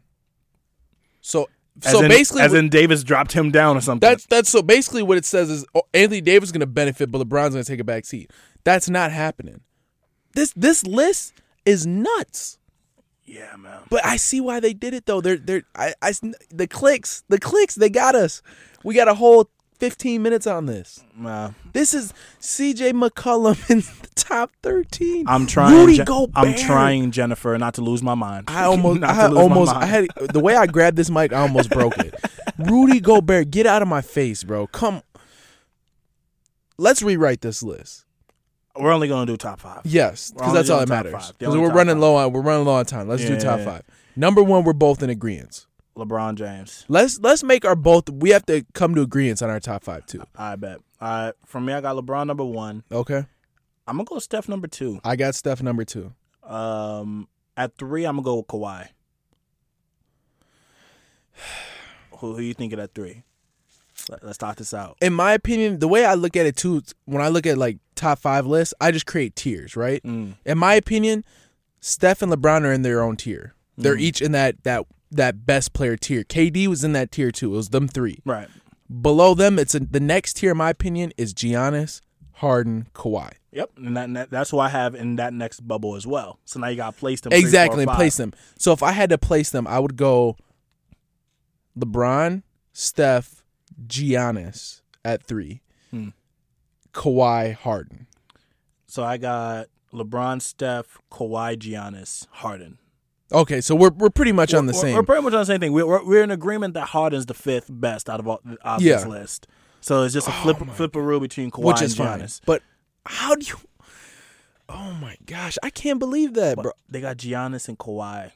So, 1.19 1.49
As 1.83 1.91
so 1.91 2.01
in, 2.03 2.07
basically, 2.09 2.43
as 2.43 2.51
what- 2.51 2.59
in 2.59 2.69
Davis 2.69 3.03
dropped 3.03 3.33
him 3.33 3.51
down 3.51 3.75
or 3.75 3.81
something. 3.81 4.07
That's 4.07 4.25
that's 4.27 4.49
so 4.49 4.61
basically 4.61 5.01
what 5.03 5.17
it 5.17 5.25
says 5.25 5.49
is 5.49 5.65
oh, 5.73 5.81
Anthony 5.93 6.21
Davis 6.21 6.49
is 6.49 6.51
going 6.53 6.59
to 6.61 6.67
benefit, 6.67 7.11
but 7.11 7.19
LeBron's 7.19 7.53
going 7.55 7.63
to 7.65 7.69
take 7.69 7.79
a 7.79 7.83
back 7.83 8.05
seat. 8.05 8.31
That's 8.63 8.89
not 8.89 9.11
happening. 9.11 9.61
This 10.35 10.53
this 10.55 10.85
list 10.85 11.33
is 11.65 11.85
nuts. 11.85 12.59
Yeah, 13.25 13.55
man. 13.57 13.79
But 13.89 14.05
I 14.05 14.17
see 14.17 14.39
why 14.41 14.59
they 14.59 14.73
did 14.73 14.93
it 14.93 15.05
though. 15.05 15.21
They're 15.21 15.37
they're 15.37 15.63
I, 15.75 15.93
I 16.01 16.13
the 16.49 16.67
clicks 16.67 17.23
the 17.29 17.39
clicks 17.39 17.75
they 17.75 17.89
got 17.89 18.15
us. 18.15 18.41
We 18.83 18.93
got 18.93 19.07
a 19.07 19.15
whole 19.15 19.49
fifteen 19.79 20.21
minutes 20.21 20.47
on 20.47 20.67
this. 20.67 21.03
Nah. 21.17 21.51
This 21.73 21.93
is 21.93 22.13
C.J. 22.39 22.93
McCollum 22.93 23.69
in 23.69 23.79
the 24.01 24.09
top 24.15 24.51
thirteen. 24.61 25.25
I'm 25.27 25.47
trying. 25.47 25.73
Rudy 25.75 25.97
Je- 25.97 26.03
Gobert. 26.05 26.31
I'm 26.35 26.55
trying, 26.55 27.11
Jennifer, 27.11 27.57
not 27.57 27.73
to 27.75 27.81
lose 27.81 28.01
my 28.03 28.15
mind. 28.15 28.45
I 28.47 28.63
almost, 28.65 29.03
I 29.03 29.27
almost. 29.27 29.73
I 29.73 29.85
had 29.85 30.07
the 30.31 30.39
way 30.39 30.55
I 30.55 30.67
grabbed 30.67 30.97
this 30.97 31.09
mic. 31.09 31.33
I 31.33 31.41
almost 31.41 31.69
broke 31.71 31.97
it. 31.97 32.13
Rudy 32.57 32.99
Gobert, 32.99 33.51
get 33.51 33.65
out 33.65 33.81
of 33.81 33.87
my 33.87 34.01
face, 34.01 34.43
bro. 34.43 34.67
Come. 34.67 35.01
Let's 36.77 37.01
rewrite 37.01 37.41
this 37.41 37.63
list. 37.63 38.04
We're 38.77 38.91
only 38.91 39.07
gonna 39.07 39.25
do 39.25 39.37
top 39.37 39.61
five. 39.61 39.81
Yes, 39.85 40.31
because 40.31 40.53
that's 40.53 40.69
all 40.69 40.79
that 40.79 40.89
matters. 40.89 41.31
Because 41.37 41.55
we're 41.55 41.71
running 41.71 41.95
five. 41.95 42.01
low 42.01 42.15
on 42.15 42.33
we're 42.33 42.41
running 42.41 42.65
low 42.65 42.75
on 42.75 42.85
time. 42.85 43.07
Let's 43.07 43.23
do 43.25 43.35
top 43.35 43.59
yeah, 43.59 43.65
yeah. 43.65 43.71
five. 43.71 43.83
Number 44.15 44.43
one, 44.43 44.63
we're 44.63 44.73
both 44.73 45.01
in 45.01 45.09
agreement. 45.09 45.65
LeBron 45.97 46.35
James. 46.35 46.85
Let's 46.89 47.19
let's 47.19 47.43
make 47.43 47.63
our 47.63 47.75
both. 47.75 48.09
We 48.09 48.31
have 48.31 48.45
to 48.47 48.65
come 48.73 48.95
to 48.95 49.01
agreements 49.01 49.41
on 49.41 49.49
our 49.49 49.59
top 49.59 49.83
five 49.83 50.05
too. 50.05 50.23
I 50.35 50.55
bet. 50.55 50.79
All 50.99 51.25
right. 51.25 51.33
For 51.45 51.61
me, 51.61 51.73
I 51.73 51.81
got 51.81 51.95
LeBron 51.95 52.27
number 52.27 52.43
one. 52.43 52.83
Okay, 52.91 53.25
I'm 53.87 53.97
gonna 53.97 54.05
go 54.05 54.19
Steph 54.19 54.49
number 54.49 54.67
two. 54.67 54.99
I 55.03 55.15
got 55.15 55.35
Steph 55.35 55.61
number 55.63 55.85
two. 55.85 56.13
Um, 56.43 57.27
at 57.55 57.77
three, 57.77 58.05
I'm 58.05 58.15
gonna 58.15 58.25
go 58.25 58.35
with 58.37 58.47
Kawhi. 58.47 58.87
Who, 62.19 62.33
who 62.35 62.41
you 62.41 62.53
thinking 62.53 62.79
at 62.79 62.93
three? 62.93 63.23
Let, 64.09 64.23
us 64.23 64.37
talk 64.37 64.57
this 64.57 64.73
out. 64.73 64.97
In 65.01 65.13
my 65.13 65.33
opinion, 65.33 65.79
the 65.79 65.87
way 65.87 66.05
I 66.05 66.13
look 66.13 66.35
at 66.35 66.45
it 66.45 66.55
too, 66.55 66.81
when 67.05 67.21
I 67.21 67.29
look 67.29 67.45
at 67.47 67.57
like 67.57 67.77
top 67.95 68.19
five 68.19 68.45
lists, 68.45 68.73
I 68.79 68.91
just 68.91 69.05
create 69.05 69.35
tiers, 69.35 69.75
right? 69.75 70.03
Mm. 70.03 70.35
In 70.45 70.57
my 70.57 70.75
opinion, 70.75 71.23
Steph 71.79 72.21
and 72.21 72.31
LeBron 72.31 72.63
are 72.63 72.73
in 72.73 72.81
their 72.81 73.01
own 73.01 73.15
tier. 73.15 73.53
They're 73.77 73.97
each 73.97 74.21
in 74.21 74.31
that 74.31 74.63
that 74.63 74.85
that 75.11 75.45
best 75.45 75.73
player 75.73 75.97
tier. 75.97 76.23
KD 76.23 76.67
was 76.67 76.83
in 76.83 76.93
that 76.93 77.11
tier 77.11 77.31
too. 77.31 77.53
It 77.53 77.57
was 77.57 77.69
them 77.69 77.87
three. 77.87 78.19
Right. 78.25 78.47
Below 79.01 79.33
them, 79.33 79.57
it's 79.59 79.75
a, 79.75 79.79
the 79.79 79.99
next 79.99 80.35
tier. 80.37 80.51
In 80.51 80.57
my 80.57 80.69
opinion, 80.69 81.11
is 81.17 81.33
Giannis, 81.33 82.01
Harden, 82.33 82.87
Kawhi. 82.93 83.33
Yep, 83.51 83.71
and, 83.77 83.97
that, 83.97 84.03
and 84.05 84.15
that- 84.17 84.29
that's 84.29 84.49
who 84.49 84.59
I 84.59 84.69
have 84.69 84.95
in 84.95 85.15
that 85.15 85.33
next 85.33 85.61
bubble 85.61 85.95
as 85.95 86.05
well. 86.05 86.39
So 86.45 86.59
now 86.59 86.67
you 86.67 86.75
got 86.75 86.93
to 86.93 86.99
place 86.99 87.21
them 87.21 87.31
three, 87.31 87.39
four, 87.41 87.47
Exactly, 87.47 87.85
place 87.85 88.17
them. 88.17 88.33
So 88.57 88.71
if 88.73 88.83
I 88.83 88.91
had 88.91 89.09
to 89.11 89.17
place 89.17 89.49
them, 89.49 89.65
I 89.65 89.79
would 89.79 89.95
go 89.95 90.35
LeBron, 91.77 92.43
Steph, 92.73 93.43
Giannis 93.87 94.81
at 95.03 95.23
three, 95.23 95.61
Hmm. 95.91 96.09
Kawhi, 96.93 97.53
Harden. 97.53 98.07
So 98.87 99.03
I 99.03 99.17
got 99.17 99.67
LeBron, 99.93 100.41
Steph, 100.41 100.97
Kawhi, 101.11 101.57
Giannis, 101.57 102.27
Harden. 102.31 102.77
Okay, 103.31 103.59
so 103.59 103.75
we're 103.75 103.89
we're 103.91 104.09
pretty 104.09 104.31
much 104.31 104.53
on 104.53 104.67
the 104.67 104.73
We're- 104.73 104.81
same. 104.81 104.95
We're 104.95 105.03
pretty 105.03 105.23
much 105.23 105.33
on 105.33 105.39
the 105.41 105.45
same 105.45 105.59
thing. 105.59 105.73
We're, 105.73 105.85
we're, 105.85 106.05
we're 106.05 106.23
in 106.23 106.31
agreement 106.31 106.73
that 106.75 106.89
Harden's 106.89 107.25
the 107.25 107.33
fifth 107.33 107.67
best 107.69 108.09
out 108.09 108.19
of 108.19 108.27
all 108.27 108.41
out 108.63 108.81
Yeah. 108.81 108.97
this 108.97 109.05
list. 109.05 109.47
So 109.81 110.03
it's 110.03 110.13
just 110.13 110.27
a 110.27 110.31
flip 110.31 110.57
flip 110.73 110.95
a 110.95 111.01
rule 111.01 111.19
between 111.19 111.51
Kawhi 111.51 111.63
which 111.65 111.81
is 111.81 111.99
and 111.99 112.07
fine. 112.07 112.19
Giannis. 112.21 112.41
But 112.45 112.61
how 113.05 113.35
do 113.35 113.45
you? 113.45 113.55
Oh 114.69 114.93
my 115.01 115.17
gosh, 115.25 115.57
I 115.61 115.69
can't 115.69 115.99
believe 115.99 116.33
that, 116.35 116.55
But 116.55 116.63
bro. 116.63 116.71
they 116.89 117.01
got 117.01 117.17
Giannis 117.17 117.67
and 117.67 117.77
Kawhi, 117.77 118.31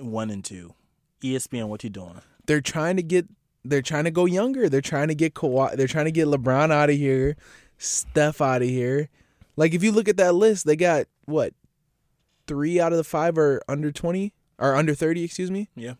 one 0.00 0.30
and 0.30 0.44
two. 0.44 0.74
ESPN, 1.22 1.68
what 1.68 1.82
you 1.82 1.90
doing? 1.90 2.20
They're 2.46 2.60
trying 2.60 2.96
to 2.96 3.02
get. 3.02 3.26
They're 3.68 3.82
trying 3.82 4.04
to 4.04 4.10
go 4.10 4.26
younger. 4.26 4.68
They're 4.68 4.80
trying 4.80 5.08
to 5.08 5.14
get 5.14 5.34
Kawhi. 5.34 5.76
They're 5.76 5.86
trying 5.86 6.06
to 6.06 6.12
get 6.12 6.28
LeBron 6.28 6.72
out 6.72 6.90
of 6.90 6.96
here, 6.96 7.36
Steph 7.78 8.40
out 8.40 8.62
of 8.62 8.68
here. 8.68 9.08
Like 9.56 9.74
if 9.74 9.82
you 9.82 9.92
look 9.92 10.08
at 10.08 10.16
that 10.18 10.34
list, 10.34 10.66
they 10.66 10.76
got 10.76 11.06
what 11.24 11.54
three 12.46 12.80
out 12.80 12.92
of 12.92 12.98
the 12.98 13.04
five 13.04 13.38
are 13.38 13.62
under 13.68 13.90
twenty 13.90 14.34
or 14.58 14.76
under 14.76 14.94
thirty. 14.94 15.24
Excuse 15.24 15.50
me. 15.50 15.68
Yeah. 15.74 15.94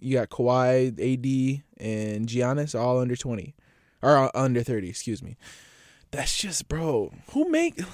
You 0.00 0.14
got 0.14 0.30
Kawhi, 0.30 0.88
AD, 0.88 1.62
and 1.84 2.26
Giannis 2.26 2.78
all 2.78 2.98
under 2.98 3.16
twenty, 3.16 3.54
or 4.02 4.16
uh, 4.16 4.30
under 4.34 4.62
thirty. 4.62 4.88
Excuse 4.88 5.22
me. 5.22 5.36
That's 6.10 6.36
just, 6.36 6.68
bro. 6.68 7.12
Who 7.32 7.48
make? 7.48 7.80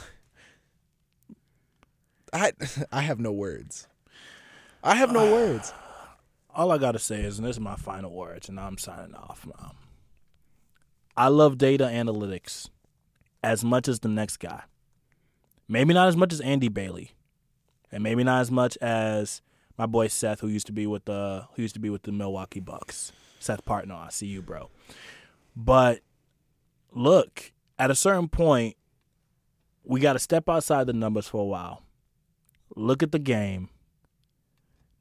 I 2.32 2.52
I 2.92 3.02
have 3.02 3.20
no 3.20 3.32
words. 3.32 3.86
I 4.82 4.96
have 4.96 5.12
no 5.12 5.30
words. 5.32 5.72
All 6.58 6.72
I 6.72 6.78
gotta 6.78 6.98
say 6.98 7.20
is, 7.20 7.38
and 7.38 7.46
this 7.46 7.54
is 7.54 7.60
my 7.60 7.76
final 7.76 8.10
words, 8.10 8.48
and 8.48 8.58
I'm 8.58 8.78
signing 8.78 9.14
off. 9.14 9.46
Um, 9.60 9.76
I 11.16 11.28
love 11.28 11.56
data 11.56 11.84
analytics 11.84 12.68
as 13.44 13.62
much 13.62 13.86
as 13.86 14.00
the 14.00 14.08
next 14.08 14.38
guy. 14.38 14.64
Maybe 15.68 15.94
not 15.94 16.08
as 16.08 16.16
much 16.16 16.32
as 16.32 16.40
Andy 16.40 16.66
Bailey, 16.66 17.12
and 17.92 18.02
maybe 18.02 18.24
not 18.24 18.40
as 18.40 18.50
much 18.50 18.76
as 18.78 19.40
my 19.78 19.86
boy 19.86 20.08
Seth, 20.08 20.40
who 20.40 20.48
used 20.48 20.66
to 20.66 20.72
be 20.72 20.84
with 20.84 21.04
the 21.04 21.46
who 21.54 21.62
used 21.62 21.74
to 21.74 21.80
be 21.80 21.90
with 21.90 22.02
the 22.02 22.10
Milwaukee 22.10 22.58
Bucks. 22.58 23.12
Seth 23.38 23.64
Partnow, 23.64 23.96
I 23.96 24.08
see 24.08 24.26
you, 24.26 24.42
bro. 24.42 24.68
But 25.54 26.00
look, 26.90 27.52
at 27.78 27.92
a 27.92 27.94
certain 27.94 28.26
point, 28.26 28.76
we 29.84 30.00
got 30.00 30.14
to 30.14 30.18
step 30.18 30.48
outside 30.48 30.88
the 30.88 30.92
numbers 30.92 31.28
for 31.28 31.40
a 31.40 31.46
while. 31.46 31.84
Look 32.74 33.04
at 33.04 33.12
the 33.12 33.20
game, 33.20 33.68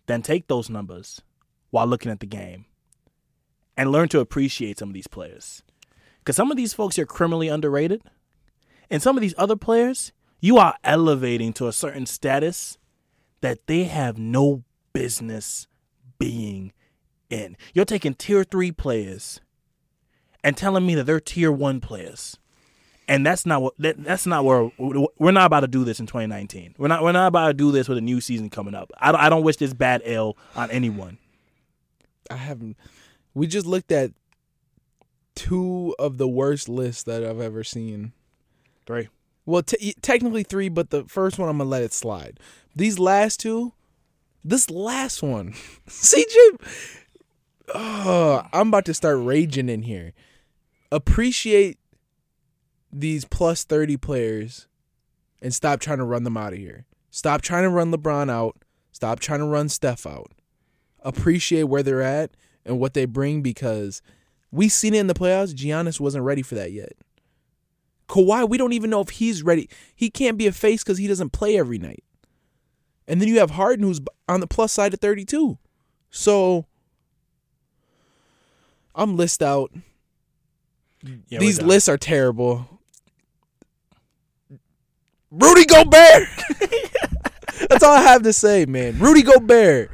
then 0.05 0.22
take 0.22 0.45
those 0.45 0.70
numbers 0.70 1.24
while 1.70 1.88
looking 1.88 2.11
at 2.11 2.20
the 2.20 2.26
game, 2.26 2.65
and 3.76 3.91
learn 3.91 4.09
to 4.09 4.20
appreciate 4.20 4.80
some 4.80 4.89
of 4.89 4.93
these 4.93 5.07
players. 5.07 5.63
Because 6.20 6.36
some 6.36 6.51
of 6.51 6.57
these 6.57 6.74
folks 6.74 6.99
are 6.99 7.05
criminally 7.05 7.47
underrated, 7.47 8.01
and 8.89 9.01
some 9.01 9.18
of 9.18 9.22
these 9.22 9.36
other 9.38 9.55
players 9.55 10.11
you 10.39 10.57
are 10.57 10.76
elevating 10.84 11.53
to 11.53 11.68
a 11.68 11.74
certain 11.74 12.05
status 12.05 12.78
that 13.41 13.65
they 13.68 13.86
have 13.86 14.18
no 14.18 14.63
business 14.93 15.68
being 16.20 16.74
in. 17.30 17.57
You're 17.74 17.86
taking 17.86 18.13
tier 18.13 18.43
three 18.43 18.72
players 18.72 19.41
and 20.43 20.55
telling 20.55 20.86
me 20.86 20.95
that 20.95 21.05
they're 21.05 21.20
tier 21.20 21.51
one 21.51 21.82
players. 21.82 22.38
And 23.09 23.26
that's 23.26 23.45
not 23.45 23.61
what 23.61 23.74
that, 23.80 24.03
that's 24.03 24.26
not 24.26 24.43
where 24.43 24.70
we're 24.78 25.32
not 25.32 25.45
about 25.45 25.61
to 25.61 25.68
do 25.68 25.86
this 25.86 25.99
in 25.99 26.07
2019. 26.07 26.76
We're 26.78 26.89
not 26.89 27.01
we're 27.01 27.13
not 27.13 27.28
about 27.28 27.47
to 27.47 27.53
do 27.53 27.72
this 27.72 27.88
with 27.88 27.97
a 27.97 28.01
new 28.01 28.20
season 28.20 28.49
coming 28.49 28.76
up. 28.76 28.91
I 28.97 29.13
don't, 29.13 29.22
I 29.22 29.30
don't 29.30 29.43
wish 29.43 29.55
this 29.55 29.74
bad 29.74 30.01
ill 30.03 30.38
on 30.57 30.70
anyone. 30.72 31.18
I 32.30 32.38
haven't. 32.38 32.78
We 33.34 33.48
just 33.48 33.66
looked 33.66 33.92
at 33.92 34.12
two 35.36 35.96
of 36.00 36.18
the 36.18 36.28
worst 36.28 36.68
lists 36.68 37.04
that 37.04 37.24
I've 37.24 37.40
ever 37.40 37.64
seen. 37.64 38.14
Three. 38.86 39.10
Well, 39.46 39.64
t- 39.64 39.96
technically 40.02 40.44
three, 40.44 40.70
but 40.70 40.90
the 40.90 41.06
first 41.06 41.40
one 41.40 41.48
I'm 41.48 41.58
gonna 41.58 41.70
let 41.70 41.84
it 41.84 41.94
slide. 41.94 42.40
These 42.76 43.00
last 43.00 43.40
two, 43.40 43.74
this 44.44 44.70
last 44.70 45.24
one, 45.24 45.54
CJ. 45.88 46.58
Oh, 47.74 48.44
I'm 48.52 48.70
about 48.70 48.86
to 48.86 48.94
start 48.94 49.20
raging 49.22 49.70
in 49.70 49.84
here. 49.84 50.14
Appreciate 50.92 51.78
these 52.92 53.24
plus 53.26 53.64
thirty 53.64 53.96
players, 53.96 54.68
and 55.42 55.54
stop 55.54 55.80
trying 55.80 56.00
to 56.00 56.04
run 56.04 56.24
them 56.24 56.38
out 56.38 56.54
of 56.54 56.60
here. 56.60 56.86
Stop 57.10 57.42
trying 57.42 57.64
to 57.64 57.70
run 57.70 57.92
LeBron 57.92 58.30
out. 58.30 58.58
Stop 58.92 59.20
trying 59.20 59.40
to 59.40 59.46
run 59.46 59.70
Steph 59.70 60.06
out. 60.06 60.32
Appreciate 61.08 61.64
where 61.64 61.82
they're 61.84 62.01
at 62.01 62.32
and 62.66 62.80
what 62.80 62.93
they 62.93 63.05
bring 63.05 63.41
because 63.41 64.01
we 64.51 64.68
seen 64.68 64.93
it 64.93 64.99
in 64.99 65.08
the 65.08 65.14
playoffs. 65.14 65.53
Giannis 65.53 65.99
wasn't 65.99 66.26
ready 66.26 66.41
for 66.41 66.55
that 66.55 66.74
yet. 66.74 66.93
Kawhi, 68.10 68.47
we 68.49 68.58
don't 68.58 68.74
even 68.74 68.89
know 68.89 68.99
if 69.01 69.10
he's 69.10 69.41
ready. 69.41 69.70
He 69.95 70.10
can't 70.10 70.38
be 70.38 70.47
a 70.47 70.51
face 70.51 70.84
because 70.84 70.97
he 70.97 71.08
doesn't 71.08 71.32
play 71.32 71.58
every 71.58 71.78
night. 71.78 72.03
And 73.08 73.22
then 73.22 73.30
you 73.30 73.39
have 73.39 73.51
Harden, 73.51 73.86
who's 73.86 74.01
on 74.28 74.41
the 74.41 74.47
plus 74.47 74.74
side 74.74 74.93
of 74.93 74.99
32. 74.99 75.58
So 76.10 76.66
I'm 78.93 79.16
list 79.16 79.41
out. 79.41 79.72
Yeah, 81.30 81.39
These 81.39 81.62
lists 81.62 81.88
are 81.88 81.97
terrible. 81.97 82.82
Rudy 85.32 85.66
Gobert. 85.66 86.28
That's 87.70 87.84
all 87.84 87.93
I 87.95 88.01
have 88.01 88.24
to 88.24 88.34
say, 88.34 88.66
man. 88.66 88.99
Rudy 88.99 89.22
Gobert. 89.22 89.89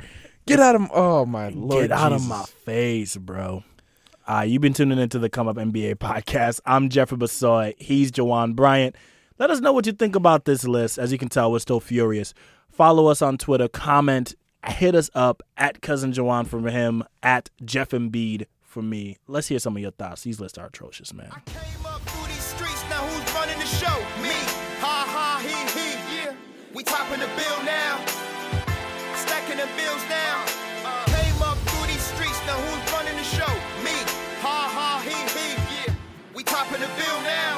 Get 0.45 0.59
out 0.59 0.75
of 0.75 0.89
oh 0.93 1.25
my 1.25 1.49
lord. 1.49 1.89
Get 1.89 1.97
out 1.97 2.11
of 2.11 2.27
my 2.27 2.43
face, 2.43 3.15
bro. 3.15 3.63
Uh, 4.27 4.41
you've 4.41 4.61
been 4.61 4.73
tuning 4.73 4.99
into 4.99 5.17
the 5.17 5.29
Come 5.29 5.47
Up 5.47 5.55
NBA 5.55 5.95
podcast. 5.95 6.59
I'm 6.65 6.89
Jeffrey 6.89 7.17
Basoy. 7.17 7.79
He's 7.79 8.11
Jawon 8.11 8.53
Bryant. 8.53 8.95
Let 9.39 9.51
us 9.51 9.61
know 9.61 9.71
what 9.71 9.85
you 9.85 9.93
think 9.93 10.17
about 10.17 10.43
this 10.43 10.65
list. 10.65 10.97
As 10.97 11.13
you 11.13 11.17
can 11.17 11.29
tell, 11.29 11.51
we're 11.51 11.59
still 11.59 11.79
furious. 11.79 12.33
Follow 12.69 13.07
us 13.07 13.21
on 13.21 13.37
Twitter. 13.37 13.69
Comment. 13.69 14.35
Hit 14.65 14.95
us 14.95 15.09
up 15.15 15.43
at 15.57 15.81
Cousin 15.81 16.11
Jawon 16.11 16.45
for 16.47 16.59
him, 16.69 17.03
at 17.21 17.49
Jeff 17.63 17.89
Embiid 17.89 18.45
for 18.61 18.81
me. 18.81 19.17
Let's 19.27 19.47
hear 19.47 19.59
some 19.59 19.75
of 19.75 19.81
your 19.81 19.91
thoughts. 19.91 20.23
These 20.23 20.39
lists 20.41 20.57
are 20.57 20.67
atrocious, 20.67 21.13
man 21.13 21.31
knocking 29.53 29.69
the 29.69 29.81
bills 29.81 30.03
down. 30.09 30.45
Came 31.07 31.41
up 31.41 31.57
through 31.57 31.87
these 31.87 32.01
streets, 32.01 32.39
now 32.45 32.53
who's 32.53 32.93
running 32.93 33.15
the 33.15 33.23
show? 33.23 33.53
Me. 33.83 33.95
Ha 34.41 34.69
ha, 34.73 35.01
he 35.03 35.15
he. 35.37 35.91
We 36.35 36.43
topping 36.43 36.81
the 36.81 36.87
bill 36.97 37.21
now. 37.21 37.52